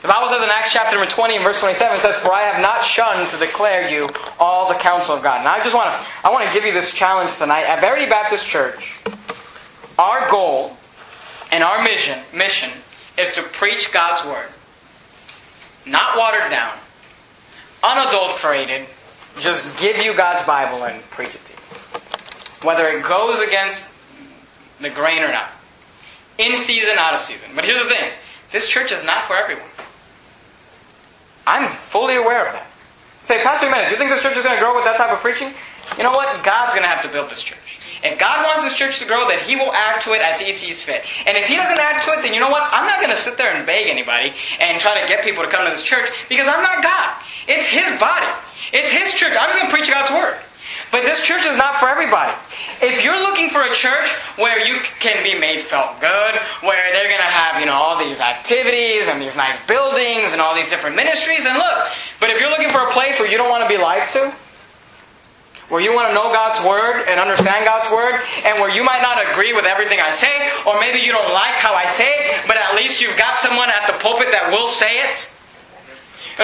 The 0.03 0.09
Bible 0.09 0.29
says 0.31 0.43
in 0.43 0.49
Acts 0.49 0.73
chapter 0.73 0.97
number 0.97 1.11
20 1.11 1.35
and 1.35 1.45
verse 1.45 1.61
27, 1.61 1.97
it 1.97 2.01
says, 2.01 2.17
For 2.17 2.33
I 2.33 2.45
have 2.45 2.63
not 2.63 2.83
shunned 2.83 3.29
to 3.31 3.37
declare 3.37 3.91
you 3.91 4.09
all 4.39 4.73
the 4.73 4.79
counsel 4.79 5.15
of 5.15 5.23
God. 5.23 5.45
Now 5.45 5.53
I 5.53 5.63
just 5.63 5.75
want 5.75 5.93
to, 5.93 6.07
I 6.25 6.31
want 6.31 6.49
to 6.49 6.55
give 6.55 6.65
you 6.65 6.73
this 6.73 6.95
challenge 6.95 7.37
tonight. 7.37 7.65
At 7.65 7.83
Verity 7.83 8.07
Baptist 8.07 8.47
Church, 8.47 8.99
our 9.99 10.31
goal 10.31 10.79
and 11.53 11.63
our 11.63 11.83
mission, 11.85 12.19
mission 12.35 12.71
is 13.19 13.35
to 13.35 13.43
preach 13.43 13.93
God's 13.93 14.25
Word. 14.27 14.49
Not 15.85 16.17
watered 16.17 16.51
down, 16.51 16.75
unadulterated, 17.83 18.87
just 19.39 19.79
give 19.79 19.99
you 19.99 20.15
God's 20.17 20.47
Bible 20.47 20.85
and 20.85 21.03
preach 21.11 21.35
it 21.35 21.45
to 21.45 21.53
you. 21.53 21.59
Whether 22.67 22.87
it 22.87 23.05
goes 23.05 23.47
against 23.47 23.99
the 24.81 24.89
grain 24.89 25.23
or 25.23 25.31
not. 25.31 25.51
In 26.39 26.57
season, 26.57 26.97
out 26.97 27.13
of 27.13 27.21
season. 27.21 27.51
But 27.55 27.67
here's 27.67 27.83
the 27.83 27.89
thing. 27.89 28.11
This 28.51 28.67
church 28.67 28.93
is 28.93 29.05
not 29.05 29.27
for 29.27 29.37
everyone. 29.37 29.65
I'm 31.47 31.77
fully 31.89 32.17
aware 32.17 32.47
of 32.47 32.53
that. 32.53 32.67
Say, 33.23 33.43
Pastor 33.43 33.67
Jimenez, 33.67 33.89
do 33.89 33.93
you 33.93 33.99
think 33.99 34.11
this 34.11 34.23
church 34.23 34.37
is 34.37 34.43
going 34.43 34.57
to 34.57 34.63
grow 34.63 34.75
with 34.75 34.85
that 34.85 34.97
type 34.97 35.13
of 35.13 35.19
preaching? 35.19 35.53
You 35.97 36.05
know 36.05 36.11
what? 36.11 36.43
God's 36.43 36.75
going 36.75 36.85
to 36.85 36.89
have 36.89 37.03
to 37.03 37.09
build 37.09 37.31
this 37.31 37.43
church. 37.43 37.81
If 38.03 38.19
God 38.19 38.47
wants 38.47 38.63
this 38.63 38.75
church 38.77 38.99
to 39.01 39.07
grow, 39.07 39.29
then 39.29 39.39
He 39.41 39.57
will 39.57 39.73
add 39.73 40.01
to 40.03 40.13
it 40.13 40.23
as 40.23 40.41
He 40.41 40.53
sees 40.53 40.83
fit. 40.83 41.05
And 41.27 41.37
if 41.37 41.47
He 41.47 41.57
doesn't 41.57 41.79
add 41.79 42.01
to 42.03 42.13
it, 42.13 42.23
then 42.23 42.33
you 42.33 42.41
know 42.41 42.49
what? 42.49 42.63
I'm 42.73 42.87
not 42.87 43.01
going 43.01 43.11
to 43.11 43.17
sit 43.17 43.37
there 43.37 43.53
and 43.53 43.67
beg 43.67 43.89
anybody 43.89 44.33
and 44.61 44.81
try 44.81 45.01
to 45.01 45.07
get 45.07 45.23
people 45.23 45.45
to 45.45 45.51
come 45.51 45.65
to 45.67 45.71
this 45.71 45.85
church 45.85 46.09
because 46.29 46.49
I'm 46.49 46.63
not 46.63 46.83
God. 46.83 47.15
It's 47.47 47.69
His 47.69 47.99
body. 48.01 48.31
It's 48.73 48.91
His 48.91 49.13
church. 49.13 49.37
I'm 49.39 49.49
just 49.51 49.59
going 49.59 49.71
to 49.71 49.77
preach 49.77 49.91
God's 49.91 50.11
Word. 50.13 50.37
But 50.91 51.03
this 51.03 51.25
church 51.25 51.45
is 51.47 51.57
not 51.57 51.79
for 51.79 51.89
everybody. 51.89 52.35
If 52.83 53.05
you're 53.05 53.23
looking 53.23 53.51
for 53.51 53.63
a 53.63 53.73
church 53.73 54.11
where 54.35 54.59
you 54.59 54.81
can 54.99 55.23
be 55.23 55.39
made 55.39 55.61
felt 55.61 56.01
good, 56.01 56.35
where 56.67 56.91
they're 56.91 57.09
going 57.09 57.23
to 57.23 57.31
have, 57.31 57.61
you 57.61 57.67
know, 57.67 57.75
all 57.75 57.97
these 57.97 58.21
activities 58.21 59.07
and 59.07 59.23
these 59.23 59.37
nice 59.37 59.59
buildings 59.67 60.33
and 60.33 60.41
all 60.41 60.55
these 60.55 60.69
different 60.69 60.97
ministries, 60.97 61.45
then 61.45 61.57
look. 61.57 61.87
But 62.19 62.31
if 62.31 62.41
you're 62.41 62.51
looking 62.51 62.71
for 62.71 62.83
a 62.83 62.91
place 62.91 63.19
where 63.21 63.31
you 63.31 63.39
don't 63.39 63.51
want 63.51 63.63
to 63.63 63.69
be 63.69 63.81
lied 63.81 64.09
to, 64.19 64.35
where 65.71 65.81
you 65.81 65.95
want 65.95 66.11
to 66.11 66.15
know 66.15 66.35
God's 66.35 66.67
Word 66.67 67.07
and 67.07 67.21
understand 67.21 67.65
God's 67.65 67.89
Word, 67.95 68.19
and 68.45 68.59
where 68.59 68.75
you 68.75 68.83
might 68.83 69.01
not 69.01 69.23
agree 69.31 69.55
with 69.55 69.65
everything 69.65 70.01
I 70.01 70.11
say, 70.11 70.51
or 70.67 70.81
maybe 70.81 70.99
you 70.99 71.13
don't 71.13 71.33
like 71.33 71.55
how 71.55 71.75
I 71.75 71.87
say 71.87 72.11
it, 72.11 72.43
but 72.49 72.57
at 72.57 72.75
least 72.75 73.01
you've 73.01 73.17
got 73.17 73.39
someone 73.39 73.71
at 73.71 73.87
the 73.87 73.95
pulpit 74.03 74.33
that 74.33 74.51
will 74.51 74.67
say 74.67 74.99
it, 74.99 75.31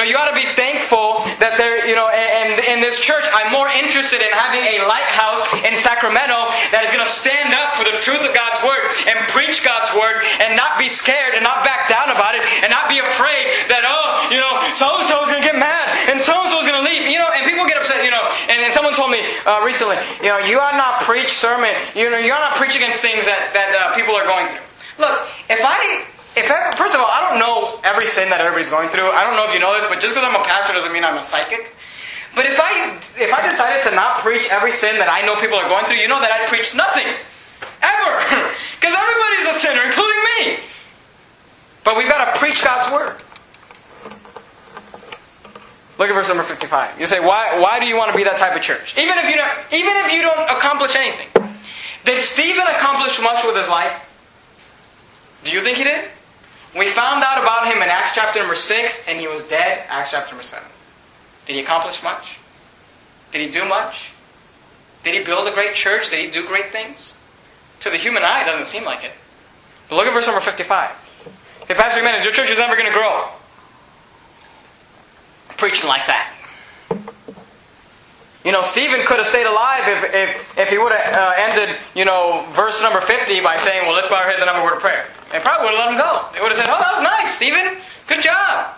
you 0.03 0.17
ought 0.17 0.29
to 0.29 0.37
be 0.37 0.45
thankful 0.53 1.25
that 1.41 1.57
there, 1.57 1.89
you 1.89 1.97
know, 1.97 2.09
and 2.13 2.61
in 2.69 2.85
this 2.85 3.01
church, 3.01 3.25
I'm 3.33 3.49
more 3.49 3.69
interested 3.73 4.21
in 4.21 4.29
having 4.29 4.61
a 4.61 4.85
lighthouse 4.85 5.45
in 5.65 5.73
Sacramento 5.81 6.53
that 6.75 6.85
is 6.85 6.93
going 6.93 7.05
to 7.05 7.09
stand 7.09 7.57
up 7.57 7.81
for 7.81 7.89
the 7.89 7.97
truth 8.05 8.21
of 8.21 8.37
God's 8.37 8.61
Word 8.61 8.93
and 9.09 9.17
preach 9.33 9.65
God's 9.65 9.89
Word 9.97 10.21
and 10.45 10.53
not 10.53 10.77
be 10.77 10.93
scared 10.93 11.33
and 11.33 11.41
not 11.41 11.65
back 11.65 11.89
down 11.89 12.13
about 12.13 12.37
it 12.37 12.45
and 12.61 12.69
not 12.69 12.93
be 12.93 13.01
afraid 13.01 13.49
that, 13.73 13.89
oh, 13.89 14.29
you 14.29 14.37
know, 14.37 14.53
so 14.77 14.85
and 15.01 15.07
so 15.09 15.25
is 15.25 15.33
going 15.33 15.41
to 15.41 15.49
get 15.49 15.57
mad 15.57 15.89
and 16.13 16.21
so 16.21 16.35
and 16.35 16.49
so 16.53 16.61
is 16.61 16.69
going 16.69 16.77
to 16.77 16.87
leave. 16.87 17.09
You 17.09 17.17
know, 17.17 17.31
and 17.33 17.47
people 17.49 17.65
get 17.65 17.81
upset, 17.81 18.05
you 18.05 18.13
know. 18.13 18.25
And, 18.53 18.61
and 18.61 18.75
someone 18.77 18.93
told 18.93 19.15
me 19.15 19.23
uh, 19.49 19.65
recently, 19.65 19.97
you 20.21 20.29
know, 20.29 20.45
you 20.45 20.59
ought 20.59 20.77
not 20.77 21.07
preach 21.09 21.33
sermon, 21.33 21.73
you 21.95 22.11
know, 22.11 22.19
you 22.21 22.35
ought 22.35 22.43
not 22.43 22.59
preach 22.61 22.75
against 22.75 23.01
things 23.01 23.25
that, 23.25 23.55
that 23.57 23.73
uh, 23.73 23.95
people 23.95 24.13
are 24.13 24.27
going 24.27 24.51
through. 24.51 25.09
Look, 25.09 25.17
if 25.49 25.61
I 25.61 26.05
if 26.37 26.51
ever, 26.51 26.77
first 26.77 26.95
of 26.95 27.01
all, 27.01 27.09
I 27.09 27.25
don't 27.25 27.41
know 27.41 27.81
every 27.83 28.07
sin 28.07 28.29
that 28.29 28.41
everybody's 28.41 28.69
going 28.69 28.89
through. 28.93 29.09
I 29.09 29.25
don't 29.25 29.37
know 29.37 29.49
if 29.49 29.55
you 29.55 29.61
know 29.61 29.73
this, 29.73 29.89
but 29.89 30.01
just 30.05 30.15
because 30.15 30.29
I'm 30.29 30.37
a 30.37 30.45
pastor 30.45 30.77
doesn't 30.77 30.93
mean 30.93 31.05
I'm 31.05 31.17
a 31.17 31.23
psychic. 31.25 31.73
But 32.37 32.45
if 32.45 32.61
I 32.61 32.93
if 33.17 33.33
I 33.33 33.41
decided 33.49 33.89
to 33.89 33.97
not 33.97 34.21
preach 34.21 34.47
every 34.53 34.73
sin 34.73 35.01
that 35.01 35.09
I 35.09 35.25
know 35.25 35.41
people 35.41 35.57
are 35.57 35.69
going 35.69 35.89
through, 35.89 35.97
you 35.97 36.09
know 36.09 36.21
that 36.21 36.31
I'd 36.31 36.49
preach 36.53 36.77
nothing. 36.77 37.09
Ever. 37.83 38.53
Because 38.77 38.95
everybody's 38.95 39.57
a 39.57 39.59
sinner, 39.59 39.83
including 39.83 40.23
me. 40.37 40.63
But 41.83 41.97
we've 41.97 42.09
got 42.09 42.31
to 42.31 42.39
preach 42.39 42.63
God's 42.63 42.93
word. 42.93 43.17
Look 45.99 46.09
at 46.09 46.15
verse 46.15 46.29
number 46.29 46.43
55. 46.43 47.01
You 47.01 47.07
say, 47.07 47.19
why, 47.19 47.59
why 47.59 47.81
do 47.81 47.87
you 47.87 47.97
want 47.97 48.13
to 48.13 48.17
be 48.17 48.25
that 48.25 48.37
type 48.37 48.55
of 48.55 48.61
church? 48.61 48.97
Even 48.99 49.17
if 49.17 49.31
you 49.31 49.37
don't, 49.37 49.51
even 49.73 49.97
if 50.05 50.13
you 50.13 50.23
don't 50.23 50.39
accomplish 50.39 50.95
anything. 50.95 51.27
Did 52.05 52.23
Stephen 52.23 52.67
accomplish 52.67 53.21
much 53.23 53.43
with 53.45 53.57
his 53.57 53.69
life? 53.69 53.97
Do 55.43 55.51
you 55.51 55.63
think 55.63 55.79
he 55.79 55.85
did? 55.85 56.05
We 56.77 56.91
found 56.91 57.25
out 57.25 57.43
about 57.43 57.67
him 57.73 57.83
in 57.83 57.89
Acts 57.89 58.15
chapter 58.15 58.39
number 58.39 58.55
6, 58.55 59.09
and 59.09 59.19
he 59.19 59.27
was 59.27 59.49
dead, 59.49 59.85
Acts 59.89 60.11
chapter 60.11 60.33
number 60.33 60.45
7. 60.45 60.63
Did 61.47 61.57
he 61.57 61.63
accomplish 61.63 62.03
much? 62.03 62.39
Did 63.33 63.47
he 63.47 63.51
do 63.51 63.67
much? 63.67 64.11
Did 65.03 65.15
he 65.15 65.25
build 65.25 65.49
a 65.49 65.55
great 65.55 65.75
church? 65.75 66.11
Did 66.11 66.27
he 66.27 66.31
do 66.31 66.47
great 66.47 66.67
things? 66.67 67.19
To 67.81 67.89
the 67.89 67.97
human 67.97 68.25
eye, 68.25 68.43
it 68.43 68.47
doesn't 68.47 68.67
seem 68.67 68.85
like 68.85 69.05
it. 69.05 69.13
But 69.89 69.97
look 69.97 70.07
at 70.07 70.13
verse 70.13 70.27
number 70.27 70.41
55. 70.41 70.91
Say, 71.67 71.75
Pastor 71.75 72.01
Jimenez, 72.01 72.25
your 72.25 72.35
church 72.35 72.51
is 72.51 72.59
never 72.59 72.77
going 72.77 72.87
to 72.87 72.93
grow. 72.93 73.29
Preaching 75.57 75.89
like 75.89 76.07
that. 76.07 76.33
You 78.45 78.53
know, 78.53 78.63
Stephen 78.63 79.01
could 79.07 79.17
have 79.17 79.27
stayed 79.27 79.47
alive 79.47 79.83
if, 79.87 80.15
if, 80.15 80.59
if 80.59 80.69
he 80.69 80.79
would 80.79 80.93
have 80.93 81.15
uh, 81.15 81.33
ended, 81.37 81.75
you 81.95 82.05
know, 82.05 82.47
verse 82.53 82.83
number 82.83 83.01
50 83.01 83.41
by 83.41 83.57
saying, 83.57 83.87
well, 83.87 83.95
let's 83.95 84.09
bow 84.09 84.17
our 84.17 84.29
heads 84.29 84.41
and 84.41 84.51
have 84.51 84.61
a 84.61 84.65
word 84.65 84.75
of 84.75 84.81
prayer. 84.81 85.07
They 85.33 85.41
probably 85.41 85.67
would 85.67 85.75
have 85.75 85.87
let 85.87 85.93
him 85.93 85.99
go. 85.99 86.29
They 86.33 86.41
would 86.41 86.53
have 86.53 86.57
said, 86.57 86.71
oh, 86.71 86.79
that 86.79 86.95
was 86.95 87.03
nice, 87.03 87.35
Stephen. 87.35 87.77
Good 88.07 88.23
job. 88.23 88.75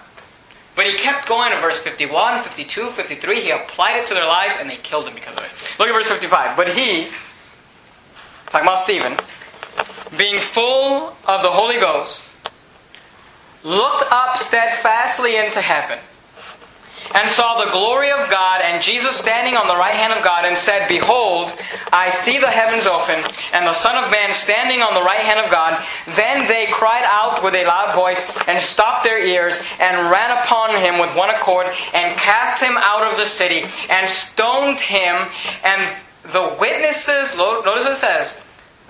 But 0.75 0.87
he 0.87 0.95
kept 0.95 1.27
going 1.29 1.53
to 1.53 1.61
verse 1.61 1.83
51, 1.83 2.45
52, 2.45 2.91
53. 2.91 3.41
He 3.41 3.51
applied 3.51 3.99
it 3.99 4.09
to 4.09 4.15
their 4.15 4.27
lives 4.27 4.55
and 4.61 4.71
they 4.71 4.77
killed 4.77 5.07
him 5.07 5.15
because 5.15 5.37
of 5.37 5.45
it. 5.45 5.53
Look 5.79 5.89
at 5.89 5.93
verse 5.93 6.09
55. 6.09 6.57
But 6.57 6.77
he, 6.77 7.09
talking 8.47 8.67
about 8.67 8.79
Stephen, 8.79 9.17
being 10.17 10.39
full 10.39 11.17
of 11.27 11.43
the 11.43 11.51
Holy 11.51 11.81
Ghost, 11.81 12.25
looked 13.65 14.05
up 14.11 14.39
steadfastly 14.39 15.37
into 15.37 15.61
heaven 15.61 15.99
and 17.15 17.29
saw 17.29 17.65
the 17.65 17.71
glory 17.73 18.11
of 18.11 18.31
God 18.31 18.61
and 18.63 18.83
Jesus 18.83 19.17
standing 19.17 19.57
on 19.57 19.67
the 19.67 19.77
right 19.77 19.95
hand 19.95 20.13
of 20.13 20.23
God 20.23 20.45
and 20.45 20.57
said, 20.57 20.89
Behold, 20.89 21.53
I 21.93 22.11
see 22.11 22.39
the 22.39 22.51
heavens 22.51 22.87
open 22.87 23.17
and 23.53 23.67
the 23.67 23.75
Son 23.75 24.03
of 24.03 24.11
Man 24.11 24.33
standing 24.33 24.81
on 24.81 24.95
the 24.95 25.03
right 25.03 25.25
hand 25.25 25.41
of 25.41 25.51
God. 25.51 25.83
Then 26.17 26.47
they 26.49 26.67
cried 26.71 27.05
out 27.05 27.43
with 27.43 27.55
a 27.55 27.65
loud 27.65 27.95
voice 27.95 28.31
and 28.47 28.63
stopped 28.63 29.05
their 29.05 29.25
ears 29.25 29.61
and 29.81 30.11
ran 30.11 30.37
upon 30.39 30.81
him 30.81 30.99
with 30.99 31.17
one 31.17 31.31
accord 31.31 31.67
and 31.95 32.17
cast 32.19 32.63
him 32.63 32.77
out 32.77 33.11
of 33.11 33.19
the 33.19 33.27
city 33.27 33.65
and 33.91 34.09
stoned 34.09 34.81
him. 34.81 35.29
And 35.65 35.97
the 36.25 36.57
witnesses, 36.61 37.37
notice 37.37 37.87
it 37.87 37.97
says, 37.97 38.43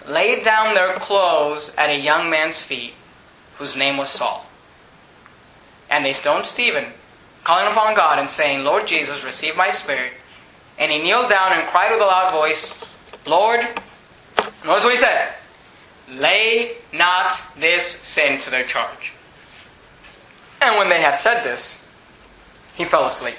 laid 0.09 0.45
down 0.45 0.75
their 0.75 0.95
clothes 0.95 1.75
at 1.77 1.91
a 1.91 1.99
young 1.99 2.31
man's 2.31 2.61
feet 2.61 2.95
whose 3.59 3.77
name 3.77 3.97
was 3.97 4.09
Saul. 4.09 4.47
And 5.91 6.05
they 6.05 6.13
stoned 6.13 6.47
Stephen 6.47 6.93
calling 7.49 7.73
upon 7.73 7.95
God 7.95 8.19
and 8.19 8.29
saying, 8.29 8.63
Lord 8.63 8.87
Jesus, 8.87 9.25
receive 9.25 9.57
my 9.57 9.71
spirit. 9.71 10.13
And 10.79 10.93
he 10.93 10.99
kneeled 10.99 11.31
down 11.31 11.55
and 11.55 11.67
cried 11.69 11.91
with 11.91 12.03
a 12.03 12.05
loud 12.05 12.31
voice, 12.31 12.79
Lord, 13.27 13.61
notice 14.67 14.85
what 14.85 14.93
he 14.93 14.99
said, 14.99 15.33
lay 16.11 16.77
not 16.93 17.41
this 17.59 17.87
sin 17.87 18.39
to 18.43 18.51
their 18.51 18.65
charge. 18.65 19.15
And 20.61 20.77
when 20.77 20.91
they 20.91 21.01
had 21.01 21.15
said 21.15 21.43
this, 21.43 21.89
he 22.77 22.85
fell 22.85 23.07
asleep. 23.07 23.37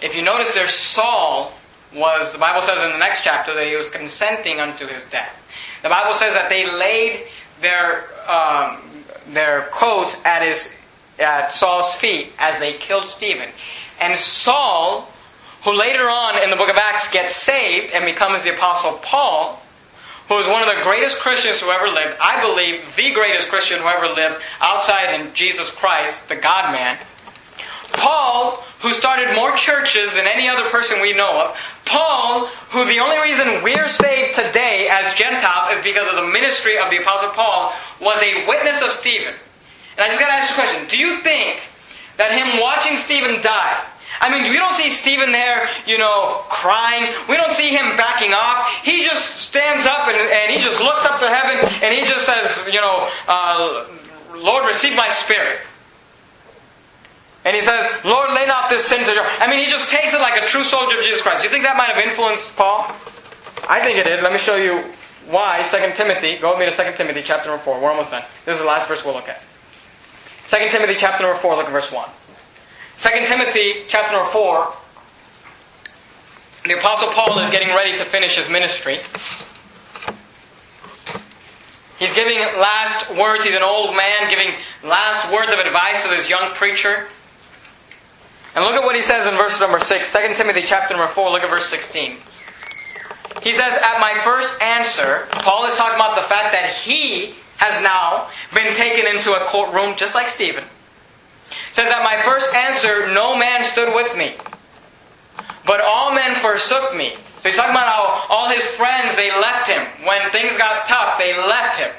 If 0.00 0.16
you 0.16 0.22
notice 0.22 0.54
there, 0.54 0.68
Saul 0.68 1.52
was, 1.94 2.32
the 2.32 2.38
Bible 2.38 2.62
says 2.62 2.82
in 2.82 2.92
the 2.92 2.98
next 2.98 3.24
chapter 3.24 3.52
that 3.52 3.66
he 3.66 3.76
was 3.76 3.90
consenting 3.90 4.58
unto 4.58 4.86
his 4.86 5.04
death. 5.10 5.36
The 5.82 5.90
Bible 5.90 6.14
says 6.14 6.32
that 6.32 6.48
they 6.48 6.64
laid 6.64 7.26
their, 7.60 8.06
um, 8.26 8.80
their 9.34 9.68
coats 9.70 10.24
at 10.24 10.40
his 10.40 10.78
at 11.18 11.52
Saul's 11.52 11.94
feet 11.94 12.32
as 12.38 12.58
they 12.58 12.74
killed 12.74 13.04
Stephen. 13.04 13.48
And 14.00 14.18
Saul, 14.18 15.10
who 15.64 15.72
later 15.72 16.08
on 16.08 16.42
in 16.42 16.50
the 16.50 16.56
book 16.56 16.70
of 16.70 16.76
Acts 16.76 17.10
gets 17.12 17.34
saved 17.34 17.92
and 17.92 18.04
becomes 18.04 18.42
the 18.42 18.54
Apostle 18.54 18.98
Paul, 19.02 19.60
who 20.28 20.38
is 20.38 20.46
one 20.46 20.62
of 20.62 20.68
the 20.68 20.82
greatest 20.82 21.20
Christians 21.20 21.60
who 21.60 21.70
ever 21.70 21.88
lived, 21.88 22.16
I 22.20 22.46
believe 22.46 22.84
the 22.96 23.12
greatest 23.12 23.48
Christian 23.48 23.78
who 23.78 23.88
ever 23.88 24.08
lived 24.08 24.42
outside 24.60 25.20
of 25.20 25.34
Jesus 25.34 25.70
Christ, 25.70 26.28
the 26.28 26.36
God 26.36 26.72
man. 26.72 26.98
Paul, 27.92 28.62
who 28.80 28.92
started 28.92 29.34
more 29.34 29.56
churches 29.56 30.14
than 30.14 30.26
any 30.26 30.48
other 30.48 30.68
person 30.70 31.00
we 31.00 31.14
know 31.14 31.46
of. 31.46 31.56
Paul, 31.84 32.46
who 32.70 32.84
the 32.84 33.00
only 33.00 33.18
reason 33.18 33.62
we're 33.64 33.88
saved 33.88 34.34
today 34.34 34.88
as 34.90 35.16
Gentiles 35.16 35.76
is 35.76 35.82
because 35.82 36.06
of 36.08 36.16
the 36.16 36.30
ministry 36.30 36.78
of 36.78 36.90
the 36.90 36.98
Apostle 36.98 37.30
Paul, 37.30 37.72
was 38.00 38.22
a 38.22 38.46
witness 38.46 38.82
of 38.82 38.90
Stephen. 38.90 39.34
And 39.98 40.06
I 40.06 40.08
just 40.14 40.20
got 40.20 40.28
to 40.28 40.38
ask 40.38 40.54
you 40.54 40.62
a 40.62 40.66
question. 40.66 40.86
Do 40.86 40.96
you 40.96 41.18
think 41.26 41.58
that 42.16 42.30
him 42.30 42.62
watching 42.62 42.94
Stephen 42.94 43.42
die, 43.42 43.82
I 44.22 44.30
mean, 44.30 44.50
we 44.50 44.56
don't 44.56 44.74
see 44.74 44.90
Stephen 44.90 45.30
there, 45.32 45.68
you 45.86 45.98
know, 45.98 46.42
crying. 46.48 47.10
We 47.28 47.36
don't 47.36 47.54
see 47.54 47.68
him 47.74 47.98
backing 47.98 48.30
off. 48.30 48.70
He 48.82 49.02
just 49.02 49.50
stands 49.50 49.86
up 49.86 50.06
and, 50.06 50.16
and 50.16 50.54
he 50.54 50.62
just 50.62 50.80
looks 50.80 51.04
up 51.04 51.18
to 51.18 51.28
heaven 51.28 51.58
and 51.82 51.90
he 51.94 52.06
just 52.06 52.26
says, 52.26 52.46
you 52.66 52.80
know, 52.80 53.10
uh, 53.26 53.86
Lord, 54.38 54.66
receive 54.66 54.94
my 54.94 55.08
spirit. 55.10 55.58
And 57.44 57.54
he 57.54 57.62
says, 57.62 57.86
Lord, 58.04 58.30
lay 58.34 58.46
not 58.46 58.70
this 58.70 58.84
sin 58.84 59.04
to 59.04 59.12
your. 59.12 59.24
I 59.40 59.50
mean, 59.50 59.64
he 59.64 59.70
just 59.70 59.90
takes 59.90 60.14
it 60.14 60.20
like 60.20 60.40
a 60.40 60.46
true 60.46 60.64
soldier 60.64 60.98
of 60.98 61.04
Jesus 61.04 61.22
Christ. 61.22 61.42
Do 61.42 61.48
you 61.48 61.50
think 61.50 61.64
that 61.64 61.76
might 61.76 61.90
have 61.90 61.98
influenced 61.98 62.56
Paul? 62.56 62.86
I 63.68 63.80
think 63.80 63.98
it 63.98 64.04
did. 64.04 64.22
Let 64.22 64.32
me 64.32 64.38
show 64.38 64.56
you 64.56 64.84
why. 65.26 65.62
2 65.62 65.94
Timothy. 65.96 66.38
Go 66.38 66.56
with 66.56 66.66
me 66.66 66.70
to 66.70 66.90
2 66.90 66.96
Timothy 66.96 67.22
chapter 67.22 67.56
4. 67.56 67.80
We're 67.80 67.90
almost 67.90 68.10
done. 68.10 68.24
This 68.44 68.56
is 68.56 68.62
the 68.62 68.68
last 68.68 68.86
verse 68.86 69.04
we'll 69.04 69.14
look 69.14 69.28
at. 69.28 69.42
2 70.50 70.70
Timothy 70.70 70.94
chapter 70.98 71.24
number 71.24 71.38
4, 71.40 71.56
look 71.56 71.66
at 71.66 71.72
verse 71.72 71.92
1. 71.92 72.08
2 72.98 73.08
Timothy 73.26 73.84
chapter 73.88 74.16
number 74.16 74.30
4, 74.30 74.72
the 76.64 76.78
Apostle 76.78 77.10
Paul 77.12 77.38
is 77.38 77.50
getting 77.50 77.68
ready 77.68 77.96
to 77.96 78.04
finish 78.04 78.36
his 78.36 78.48
ministry. 78.48 78.98
He's 81.98 82.14
giving 82.14 82.38
last 82.38 83.14
words. 83.16 83.44
He's 83.44 83.54
an 83.54 83.62
old 83.62 83.96
man 83.96 84.30
giving 84.30 84.52
last 84.84 85.32
words 85.32 85.52
of 85.52 85.58
advice 85.58 86.04
to 86.04 86.10
this 86.10 86.30
young 86.30 86.52
preacher. 86.52 87.08
And 88.54 88.64
look 88.64 88.74
at 88.74 88.82
what 88.82 88.96
he 88.96 89.02
says 89.02 89.26
in 89.26 89.34
verse 89.34 89.60
number 89.60 89.80
6, 89.80 90.12
2 90.12 90.34
Timothy 90.34 90.62
chapter 90.62 90.96
number 90.96 91.12
4, 91.12 91.30
look 91.30 91.42
at 91.42 91.50
verse 91.50 91.66
16. 91.66 92.16
He 93.42 93.52
says, 93.52 93.74
At 93.74 94.00
my 94.00 94.20
first 94.24 94.62
answer, 94.62 95.26
Paul 95.30 95.66
is 95.66 95.76
talking 95.76 95.96
about 95.96 96.16
the 96.16 96.22
fact 96.22 96.52
that 96.52 96.70
he 96.70 97.34
has 97.58 97.82
now 97.82 98.28
been 98.54 98.74
taken 98.74 99.06
into 99.06 99.32
a 99.32 99.44
courtroom 99.46 99.96
just 99.96 100.14
like 100.14 100.28
Stephen. 100.28 100.64
Says 101.72 101.88
that 101.88 102.02
my 102.02 102.20
first 102.22 102.54
answer, 102.54 103.12
no 103.12 103.36
man 103.36 103.64
stood 103.64 103.94
with 103.94 104.16
me, 104.16 104.34
but 105.66 105.80
all 105.80 106.14
men 106.14 106.34
forsook 106.36 106.96
me. 106.96 107.12
So 107.40 107.48
he's 107.48 107.56
talking 107.56 107.70
about 107.70 107.86
how 107.86 108.34
all 108.34 108.48
his 108.50 108.64
friends, 108.64 109.14
they 109.16 109.30
left 109.30 109.68
him. 109.68 109.86
When 110.06 110.30
things 110.30 110.56
got 110.58 110.86
tough, 110.86 111.18
they 111.18 111.36
left 111.36 111.78
him. 111.78 111.90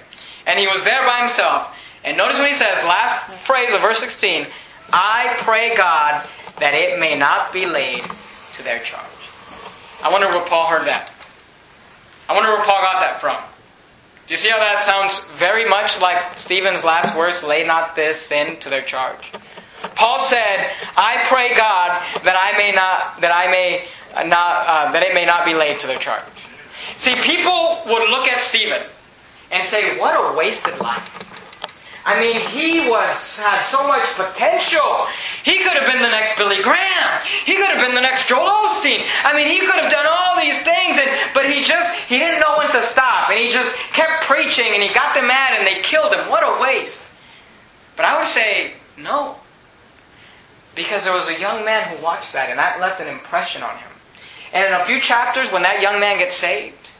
And 0.45 0.59
he 0.59 0.67
was 0.67 0.83
there 0.83 1.05
by 1.05 1.19
himself. 1.19 1.75
And 2.03 2.17
notice 2.17 2.39
what 2.39 2.49
he 2.49 2.55
says, 2.55 2.83
last 2.83 3.31
phrase 3.45 3.73
of 3.73 3.81
verse 3.81 3.99
16, 3.99 4.47
I 4.91 5.35
pray 5.39 5.75
God 5.75 6.27
that 6.57 6.73
it 6.73 6.99
may 6.99 7.17
not 7.17 7.53
be 7.53 7.65
laid 7.65 8.03
to 8.55 8.63
their 8.63 8.79
charge. 8.79 9.03
I 10.03 10.09
wonder 10.11 10.27
where 10.27 10.45
Paul 10.45 10.67
heard 10.67 10.87
that. 10.87 11.11
I 12.27 12.33
wonder 12.33 12.49
where 12.49 12.63
Paul 12.63 12.81
got 12.81 12.99
that 13.01 13.21
from. 13.21 13.41
Do 14.29 14.35
you 14.35 14.37
see 14.37 14.51
how 14.51 14.59
that 14.59 14.83
sounds 14.83 15.31
very 15.39 15.67
much 15.67 15.99
like 15.99 16.37
Stephen's 16.37 16.83
last 16.83 17.17
words, 17.17 17.43
lay 17.43 17.65
not 17.65 17.95
this 17.95 18.21
sin 18.21 18.59
to 18.59 18.69
their 18.69 18.83
charge? 18.83 19.31
Paul 19.95 20.19
said, 20.19 20.69
I 20.95 21.25
pray 21.27 21.57
God 21.57 21.99
that 22.21 22.37
I 22.37 22.55
may 22.55 22.71
not, 22.71 23.21
that 23.21 23.31
I 23.31 23.49
may 23.49 23.87
not, 24.27 24.67
uh, 24.67 24.91
that 24.91 25.01
it 25.01 25.15
may 25.15 25.25
not 25.25 25.45
be 25.45 25.55
laid 25.55 25.79
to 25.79 25.87
their 25.87 25.97
charge. 25.97 26.21
See, 26.93 27.15
people 27.15 27.81
would 27.87 28.07
look 28.11 28.27
at 28.27 28.37
Stephen 28.37 28.83
and 29.51 29.63
say, 29.63 29.97
what 29.97 30.13
a 30.13 30.37
wasted 30.37 30.79
life. 30.79 31.28
I 32.05 32.19
mean, 32.19 32.39
he 32.39 32.87
was 32.87 33.39
had 33.39 33.61
so 33.61 33.87
much 33.87 34.03
potential. 34.15 35.07
He 35.43 35.59
could 35.59 35.73
have 35.73 35.91
been 35.91 36.01
the 36.01 36.09
next 36.09 36.37
Billy 36.37 36.61
Graham. 36.63 37.09
He 37.45 37.55
could 37.55 37.67
have 37.67 37.85
been 37.85 37.95
the 37.95 38.01
next 38.01 38.27
Joel 38.29 38.47
Osteen. 38.47 39.03
I 39.23 39.35
mean, 39.35 39.47
he 39.47 39.59
could 39.59 39.75
have 39.75 39.91
done 39.91 40.07
all 40.07 40.39
these 40.39 40.61
things, 40.63 40.97
and 40.97 41.09
but 41.33 41.49
he 41.49 41.63
just 41.63 41.95
he 42.07 42.17
didn't 42.17 42.39
know 42.39 42.57
when 42.57 42.71
to 42.71 42.81
stop, 42.81 43.29
and 43.29 43.39
he 43.39 43.51
just 43.51 43.75
kept 43.91 44.23
preaching, 44.23 44.71
and 44.73 44.81
he 44.81 44.93
got 44.93 45.13
them 45.13 45.27
mad, 45.27 45.57
and 45.57 45.67
they 45.67 45.81
killed 45.81 46.13
him. 46.13 46.29
What 46.29 46.43
a 46.43 46.61
waste! 46.61 47.05
But 47.95 48.05
I 48.05 48.17
would 48.17 48.27
say 48.27 48.73
no, 48.97 49.35
because 50.75 51.03
there 51.03 51.13
was 51.13 51.27
a 51.27 51.39
young 51.39 51.65
man 51.65 51.83
who 51.89 52.03
watched 52.03 52.33
that, 52.33 52.49
and 52.49 52.57
that 52.57 52.79
left 52.79 53.01
an 53.01 53.07
impression 53.07 53.61
on 53.61 53.75
him. 53.77 53.91
And 54.53 54.73
in 54.73 54.79
a 54.79 54.85
few 54.85 54.99
chapters, 54.99 55.51
when 55.51 55.63
that 55.63 55.81
young 55.81 55.99
man 55.99 56.17
gets 56.17 56.35
saved, 56.35 56.91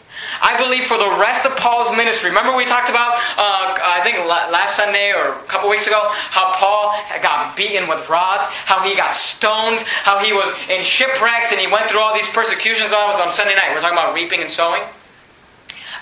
I 0.41 0.57
believe 0.57 0.85
for 0.85 0.97
the 0.97 1.09
rest 1.19 1.45
of 1.45 1.55
Paul's 1.57 1.95
ministry. 1.95 2.29
Remember 2.29 2.55
we 2.55 2.65
talked 2.65 2.89
about, 2.89 3.15
uh, 3.37 3.75
I 3.79 4.01
think 4.03 4.19
last 4.27 4.75
Sunday 4.75 5.11
or 5.11 5.33
a 5.33 5.43
couple 5.47 5.69
weeks 5.69 5.87
ago, 5.87 6.07
how 6.09 6.53
Paul 6.53 6.95
got 7.21 7.55
beaten 7.55 7.87
with 7.87 8.07
rods, 8.09 8.43
how 8.65 8.81
he 8.83 8.95
got 8.95 9.15
stoned, 9.15 9.79
how 10.03 10.19
he 10.19 10.31
was 10.33 10.55
in 10.69 10.81
shipwrecks 10.81 11.51
and 11.51 11.59
he 11.59 11.67
went 11.67 11.89
through 11.89 11.99
all 11.99 12.13
these 12.13 12.29
persecutions. 12.31 12.91
That 12.91 13.07
was 13.07 13.19
on 13.19 13.33
Sunday 13.33 13.55
night. 13.55 13.71
We're 13.73 13.81
talking 13.81 13.97
about 13.97 14.13
reaping 14.13 14.41
and 14.41 14.49
sowing. 14.49 14.83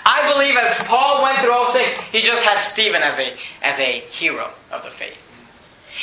I 0.06 0.32
believe 0.32 0.56
as 0.56 0.78
Paul 0.86 1.22
went 1.22 1.38
through 1.40 1.52
all 1.52 1.66
those 1.66 1.74
things, 1.74 1.98
he 2.10 2.22
just 2.22 2.44
had 2.44 2.58
Stephen 2.58 3.02
as 3.02 3.18
a, 3.18 3.36
as 3.62 3.78
a 3.78 4.00
hero 4.00 4.50
of 4.72 4.82
the 4.82 4.90
faith. 4.90 5.27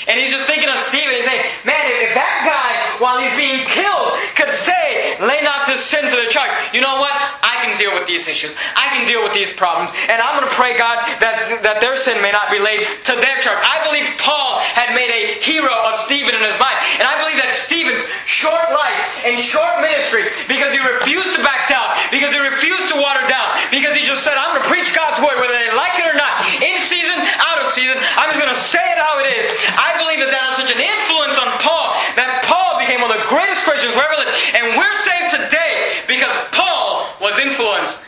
And 0.07 0.19
he's 0.19 0.31
just 0.31 0.45
thinking 0.45 0.69
of 0.69 0.77
Stephen. 0.77 1.15
He's 1.15 1.25
saying, 1.25 1.43
man, 1.65 1.83
if 2.03 2.13
that 2.13 2.43
guy, 2.43 2.71
while 3.03 3.19
he's 3.19 3.35
being 3.35 3.65
killed, 3.67 4.15
could 4.35 4.51
say, 4.53 5.17
lay 5.19 5.41
not 5.41 5.67
this 5.67 5.83
sin 5.83 6.03
to 6.05 6.17
the 6.17 6.29
charge, 6.29 6.51
you 6.71 6.81
know 6.81 6.99
what? 6.99 7.13
I 7.41 7.63
can 7.63 7.77
deal 7.77 7.95
with 7.95 8.05
these 8.05 8.27
issues. 8.27 8.55
I 8.75 8.91
can 8.93 9.07
deal 9.07 9.23
with 9.23 9.33
these 9.33 9.51
problems. 9.53 9.91
And 10.07 10.21
I'm 10.21 10.39
going 10.39 10.47
to 10.47 10.55
pray, 10.55 10.77
God, 10.77 11.01
that, 11.19 11.63
that 11.63 11.81
their 11.81 11.97
sin 11.97 12.21
may 12.21 12.31
not 12.31 12.51
be 12.51 12.59
laid 12.59 12.85
to 13.09 13.13
their 13.17 13.39
charge. 13.41 13.59
I 13.63 13.83
believe 13.87 14.05
Paul 14.21 14.59
had 14.61 14.93
made 14.93 15.09
a 15.09 15.39
hero 15.41 15.73
of 15.87 15.95
Stephen 15.95 16.35
in 16.35 16.43
his 16.43 16.55
mind. 16.61 16.77
And 17.01 17.07
I 17.07 17.19
believe 17.23 17.39
that 17.41 17.55
Stephen's 17.55 18.05
short 18.25 18.69
life 18.71 19.25
and 19.25 19.39
short 19.39 19.81
ministry 19.81 19.95
ministry 19.95 20.29
because 20.47 20.71
he 20.71 20.79
refused 20.79 21.35
to 21.35 21.41
back 21.41 21.67
down, 21.67 21.97
because 22.11 22.31
he 22.31 22.39
refused 22.39 22.93
to 22.93 23.01
water 23.01 23.23
down, 23.27 23.57
because 23.71 23.95
he 23.97 24.05
just 24.05 24.23
said, 24.23 24.37
I'm 24.37 24.53
going 24.53 24.63
to 24.63 24.69
preach 24.69 24.93
God's 24.93 25.19
word 25.19 25.39
whether 25.41 25.55
they 25.55 25.71
like 25.73 25.97
it 25.97 26.07
or 26.07 26.17
not. 26.17 26.45
In 26.61 26.77
season, 26.81 27.17
out 27.41 27.59
of 27.63 27.71
season, 27.73 27.97
I'm 28.19 28.29
just 28.31 28.39
going 28.39 28.53
to 28.53 28.61
say 28.61 28.83
it 28.83 28.99
how 28.99 29.19
it 29.19 29.27
is. 29.33 29.45
I 29.75 29.97
believe 29.97 30.21
that 30.21 30.31
that 30.31 30.53
had 30.53 30.55
such 30.55 30.71
an 30.71 30.81
influence 30.81 31.37
on 31.39 31.49
Paul 31.59 31.95
that 32.15 32.45
Paul 32.45 32.79
became 32.79 33.01
one 33.01 33.11
of 33.11 33.19
the 33.19 33.29
greatest 33.31 33.65
Christians 33.65 33.95
who 33.95 34.01
ever 34.01 34.15
lived. 34.15 34.31
And 34.55 34.77
we're 34.77 34.97
saved 35.03 35.35
today 35.35 35.91
because 36.07 36.31
Paul 36.51 37.09
was 37.19 37.35
influenced 37.39 38.05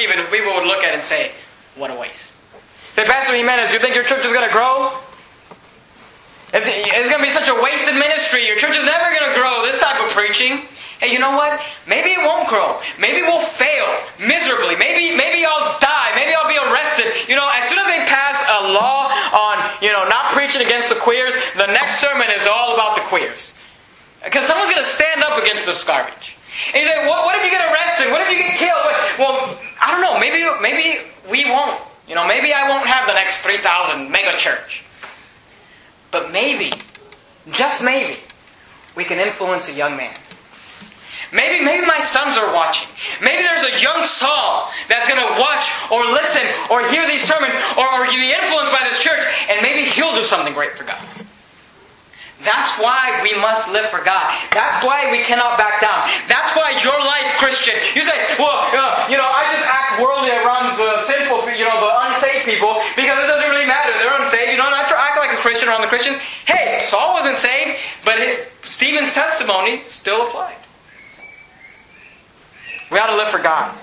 Stephen, 0.00 0.16
who 0.16 0.24
people 0.32 0.56
would 0.56 0.64
look 0.64 0.80
at 0.80 0.96
it 0.96 0.96
and 0.96 1.02
say, 1.02 1.30
what 1.76 1.90
a 1.90 1.94
waste. 1.94 2.40
Say, 2.96 3.04
Pastor 3.04 3.36
Jimenez, 3.36 3.68
do 3.68 3.74
you 3.74 3.80
think 3.84 3.94
your 3.94 4.04
church 4.04 4.24
is 4.24 4.32
going 4.32 4.48
to 4.48 4.52
grow? 4.52 4.96
It's, 6.56 6.64
it's 6.64 7.10
going 7.12 7.20
to 7.20 7.28
be 7.28 7.36
such 7.36 7.52
a 7.52 7.56
wasted 7.60 8.00
ministry. 8.00 8.48
Your 8.48 8.56
church 8.56 8.80
is 8.80 8.86
never 8.88 9.12
going 9.12 9.28
to 9.28 9.36
grow 9.36 9.60
this 9.68 9.76
type 9.76 10.00
of 10.00 10.08
preaching. 10.16 10.64
Hey, 11.04 11.12
you 11.12 11.20
know 11.20 11.36
what? 11.36 11.60
Maybe 11.86 12.16
it 12.16 12.24
won't 12.24 12.48
grow. 12.48 12.80
Maybe 12.98 13.20
we'll 13.20 13.44
fail 13.44 13.84
miserably. 14.24 14.72
Maybe 14.72 15.12
maybe 15.16 15.44
I'll 15.44 15.76
die. 15.84 16.16
Maybe 16.16 16.32
I'll 16.32 16.48
be 16.48 16.56
arrested. 16.56 17.12
You 17.28 17.36
know, 17.36 17.48
as 17.52 17.68
soon 17.68 17.78
as 17.78 17.86
they 17.86 18.00
pass 18.08 18.40
a 18.48 18.72
law 18.72 19.12
on, 19.36 19.60
you 19.84 19.92
know, 19.92 20.08
not 20.08 20.32
preaching 20.32 20.64
against 20.64 20.88
the 20.88 20.96
queers, 20.96 21.36
the 21.60 21.68
next 21.68 22.00
sermon 22.00 22.28
is 22.32 22.48
all 22.48 22.72
about 22.72 22.96
the 22.96 23.04
queers. 23.04 23.52
Because 24.24 24.48
someone's 24.48 24.72
going 24.72 24.82
to 24.82 24.88
stand 24.88 25.22
up 25.22 25.40
against 25.40 25.66
this 25.66 25.84
garbage. 25.84 26.39
And 26.74 26.82
you 26.82 26.88
say, 26.88 27.08
what, 27.08 27.24
what 27.24 27.38
if 27.38 27.44
you 27.44 27.50
get 27.50 27.72
arrested? 27.72 28.10
What 28.10 28.22
if 28.22 28.30
you 28.30 28.38
get 28.38 28.56
killed? 28.58 28.90
Well, 29.18 29.58
I 29.80 29.92
don't 29.92 30.02
know. 30.02 30.18
Maybe 30.18 30.42
maybe 30.60 31.10
we 31.30 31.44
won't. 31.50 31.80
You 32.08 32.14
know, 32.14 32.26
maybe 32.26 32.52
I 32.52 32.68
won't 32.68 32.88
have 32.88 33.06
the 33.06 33.14
next 33.14 33.42
3,000 33.42 34.10
mega 34.10 34.36
church. 34.36 34.84
But 36.10 36.32
maybe, 36.32 36.72
just 37.52 37.84
maybe, 37.84 38.18
we 38.96 39.04
can 39.04 39.20
influence 39.20 39.68
a 39.70 39.76
young 39.76 39.96
man. 39.96 40.12
Maybe, 41.32 41.64
maybe 41.64 41.86
my 41.86 42.00
sons 42.00 42.36
are 42.36 42.52
watching. 42.52 42.90
Maybe 43.22 43.44
there's 43.44 43.62
a 43.62 43.80
young 43.80 44.02
Saul 44.02 44.68
that's 44.88 45.08
going 45.08 45.22
to 45.22 45.40
watch 45.40 45.70
or 45.92 46.04
listen 46.10 46.42
or 46.68 46.82
hear 46.88 47.06
these 47.06 47.22
sermons 47.22 47.54
or, 47.78 47.86
or 47.86 48.06
be 48.06 48.32
influenced 48.32 48.72
by 48.72 48.82
this 48.82 48.98
church, 49.00 49.22
and 49.48 49.62
maybe 49.62 49.88
he'll 49.88 50.14
do 50.16 50.24
something 50.24 50.52
great 50.52 50.72
for 50.72 50.82
God. 50.82 50.98
That's 52.40 52.80
why 52.80 53.20
we 53.20 53.36
must 53.36 53.68
live 53.68 53.92
for 53.92 54.00
God. 54.00 54.32
That's 54.52 54.80
why 54.84 55.12
we 55.12 55.20
cannot 55.28 55.60
back 55.60 55.80
down. 55.84 56.08
That's 56.24 56.56
why 56.56 56.72
your 56.80 56.96
life, 56.96 57.28
Christian. 57.36 57.76
You 57.92 58.00
say, 58.00 58.16
well, 58.40 58.64
uh, 58.72 59.04
you 59.12 59.16
know, 59.20 59.28
I 59.28 59.44
just 59.52 59.66
act 59.68 60.00
worldly 60.00 60.32
around 60.32 60.80
the 60.80 61.00
sinful, 61.04 61.52
you 61.52 61.68
know, 61.68 61.76
the 61.76 61.92
unsaved 62.08 62.48
people 62.48 62.80
because 62.96 63.20
it 63.20 63.28
doesn't 63.28 63.50
really 63.50 63.68
matter. 63.68 63.92
They're 64.00 64.16
unsaved. 64.16 64.50
You 64.52 64.56
don't 64.56 64.72
have 64.72 64.88
to 64.88 64.96
act 64.96 65.20
like 65.20 65.36
a 65.36 65.40
Christian 65.44 65.68
around 65.68 65.82
the 65.82 65.92
Christians. 65.92 66.16
Hey, 66.48 66.80
Saul 66.80 67.12
wasn't 67.12 67.38
saved, 67.38 67.76
but 68.04 68.16
it, 68.18 68.48
Stephen's 68.64 69.12
testimony 69.12 69.82
still 69.88 70.26
applied. 70.26 70.56
We 72.90 72.98
ought 72.98 73.12
to 73.12 73.16
live 73.16 73.28
for 73.28 73.38
God. 73.38 73.76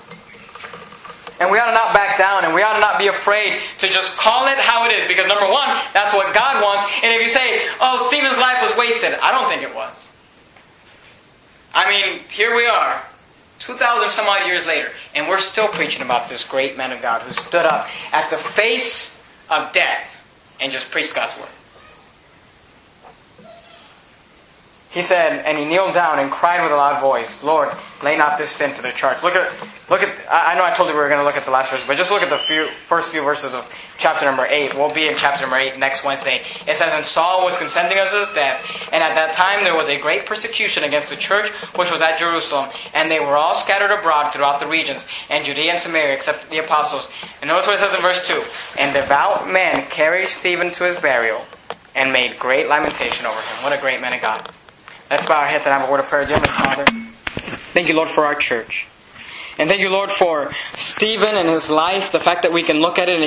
And 1.40 1.50
we 1.50 1.58
ought 1.58 1.66
to 1.70 1.74
not 1.74 1.94
back 1.94 2.18
down 2.18 2.44
and 2.44 2.54
we 2.54 2.62
ought 2.62 2.74
to 2.74 2.80
not 2.80 2.98
be 2.98 3.06
afraid 3.06 3.60
to 3.78 3.88
just 3.88 4.18
call 4.18 4.48
it 4.48 4.58
how 4.58 4.88
it 4.88 4.94
is. 4.94 5.06
Because 5.06 5.26
number 5.26 5.48
one, 5.48 5.68
that's 5.94 6.12
what 6.14 6.34
God 6.34 6.62
wants. 6.62 6.90
And 7.02 7.14
if 7.14 7.22
you 7.22 7.28
say, 7.28 7.66
oh, 7.80 8.08
Stephen's 8.08 8.38
life 8.38 8.58
was 8.62 8.76
wasted, 8.76 9.14
I 9.22 9.30
don't 9.30 9.48
think 9.48 9.62
it 9.62 9.74
was. 9.74 10.08
I 11.72 11.88
mean, 11.88 12.20
here 12.28 12.56
we 12.56 12.66
are, 12.66 13.02
2,000 13.60 14.10
some 14.10 14.26
odd 14.26 14.46
years 14.46 14.66
later, 14.66 14.88
and 15.14 15.28
we're 15.28 15.38
still 15.38 15.68
preaching 15.68 16.02
about 16.02 16.28
this 16.28 16.42
great 16.42 16.76
man 16.76 16.90
of 16.92 17.02
God 17.02 17.22
who 17.22 17.32
stood 17.32 17.66
up 17.66 17.88
at 18.12 18.30
the 18.30 18.36
face 18.36 19.22
of 19.48 19.72
death 19.72 20.14
and 20.60 20.72
just 20.72 20.90
preached 20.90 21.14
God's 21.14 21.38
word. 21.38 21.48
He 24.90 25.02
said, 25.02 25.44
and 25.44 25.58
he 25.58 25.66
kneeled 25.66 25.92
down 25.92 26.18
and 26.18 26.30
cried 26.30 26.62
with 26.62 26.72
a 26.72 26.76
loud 26.76 27.02
voice, 27.02 27.44
Lord, 27.44 27.68
lay 28.02 28.16
not 28.16 28.38
this 28.38 28.50
sin 28.50 28.74
to 28.74 28.82
their 28.82 28.92
charge. 28.92 29.22
Look 29.22 29.34
at, 29.34 29.54
look 29.90 30.02
at. 30.02 30.08
I 30.32 30.54
know 30.54 30.64
I 30.64 30.72
told 30.74 30.88
you 30.88 30.94
we 30.94 31.00
were 31.00 31.10
going 31.10 31.20
to 31.20 31.26
look 31.26 31.36
at 31.36 31.44
the 31.44 31.50
last 31.50 31.70
verse, 31.70 31.82
but 31.86 31.98
just 31.98 32.10
look 32.10 32.22
at 32.22 32.30
the 32.30 32.38
few, 32.38 32.68
first 32.88 33.12
few 33.12 33.22
verses 33.22 33.52
of 33.52 33.70
chapter 33.98 34.24
number 34.24 34.46
eight. 34.46 34.74
We'll 34.74 34.92
be 34.92 35.06
in 35.06 35.14
chapter 35.14 35.42
number 35.42 35.62
eight 35.62 35.78
next 35.78 36.04
Wednesday. 36.04 36.42
It 36.66 36.76
says, 36.76 36.90
and 36.94 37.04
Saul 37.04 37.44
was 37.44 37.56
consenting 37.58 37.98
unto 37.98 38.16
his 38.18 38.32
death, 38.34 38.88
and 38.90 39.02
at 39.02 39.14
that 39.14 39.34
time 39.34 39.62
there 39.62 39.74
was 39.74 39.88
a 39.88 40.00
great 40.00 40.24
persecution 40.24 40.84
against 40.84 41.10
the 41.10 41.16
church 41.16 41.50
which 41.76 41.90
was 41.90 42.00
at 42.00 42.18
Jerusalem, 42.18 42.70
and 42.94 43.10
they 43.10 43.20
were 43.20 43.36
all 43.36 43.54
scattered 43.54 43.92
abroad 43.92 44.32
throughout 44.32 44.58
the 44.58 44.66
regions, 44.66 45.06
and 45.28 45.44
Judea 45.44 45.72
and 45.72 45.80
Samaria, 45.80 46.14
except 46.14 46.48
the 46.48 46.64
apostles. 46.64 47.12
And 47.42 47.48
notice 47.48 47.66
what 47.66 47.74
it 47.74 47.80
says 47.80 47.94
in 47.94 48.00
verse 48.00 48.26
two: 48.26 48.42
And 48.78 48.94
devout 48.94 49.50
men 49.50 49.84
carried 49.90 50.28
Stephen 50.28 50.72
to 50.72 50.84
his 50.84 50.98
burial, 50.98 51.44
and 51.94 52.10
made 52.10 52.38
great 52.38 52.68
lamentation 52.68 53.26
over 53.26 53.38
him. 53.38 53.62
What 53.62 53.76
a 53.76 53.80
great 53.80 54.00
man 54.00 54.14
of 54.14 54.22
God! 54.22 54.48
Let's 55.10 55.26
bow 55.26 55.40
our 55.40 55.46
heads 55.46 55.66
and 55.66 55.74
have 55.74 55.88
a 55.88 55.90
word 55.90 56.00
of 56.00 56.06
prayer. 56.06 56.26
Dear 56.26 56.38
Father, 56.38 56.84
thank 56.84 57.88
you, 57.88 57.96
Lord, 57.96 58.10
for 58.10 58.26
our 58.26 58.34
church. 58.34 58.88
And 59.56 59.66
thank 59.66 59.80
you, 59.80 59.90
Lord, 59.90 60.10
for 60.10 60.52
Stephen 60.74 61.34
and 61.34 61.48
his 61.48 61.70
life, 61.70 62.12
the 62.12 62.20
fact 62.20 62.42
that 62.42 62.52
we 62.52 62.62
can 62.62 62.80
look 62.80 62.98
at 62.98 63.08
it 63.08 63.14
and 63.14 63.24
it 63.24 63.26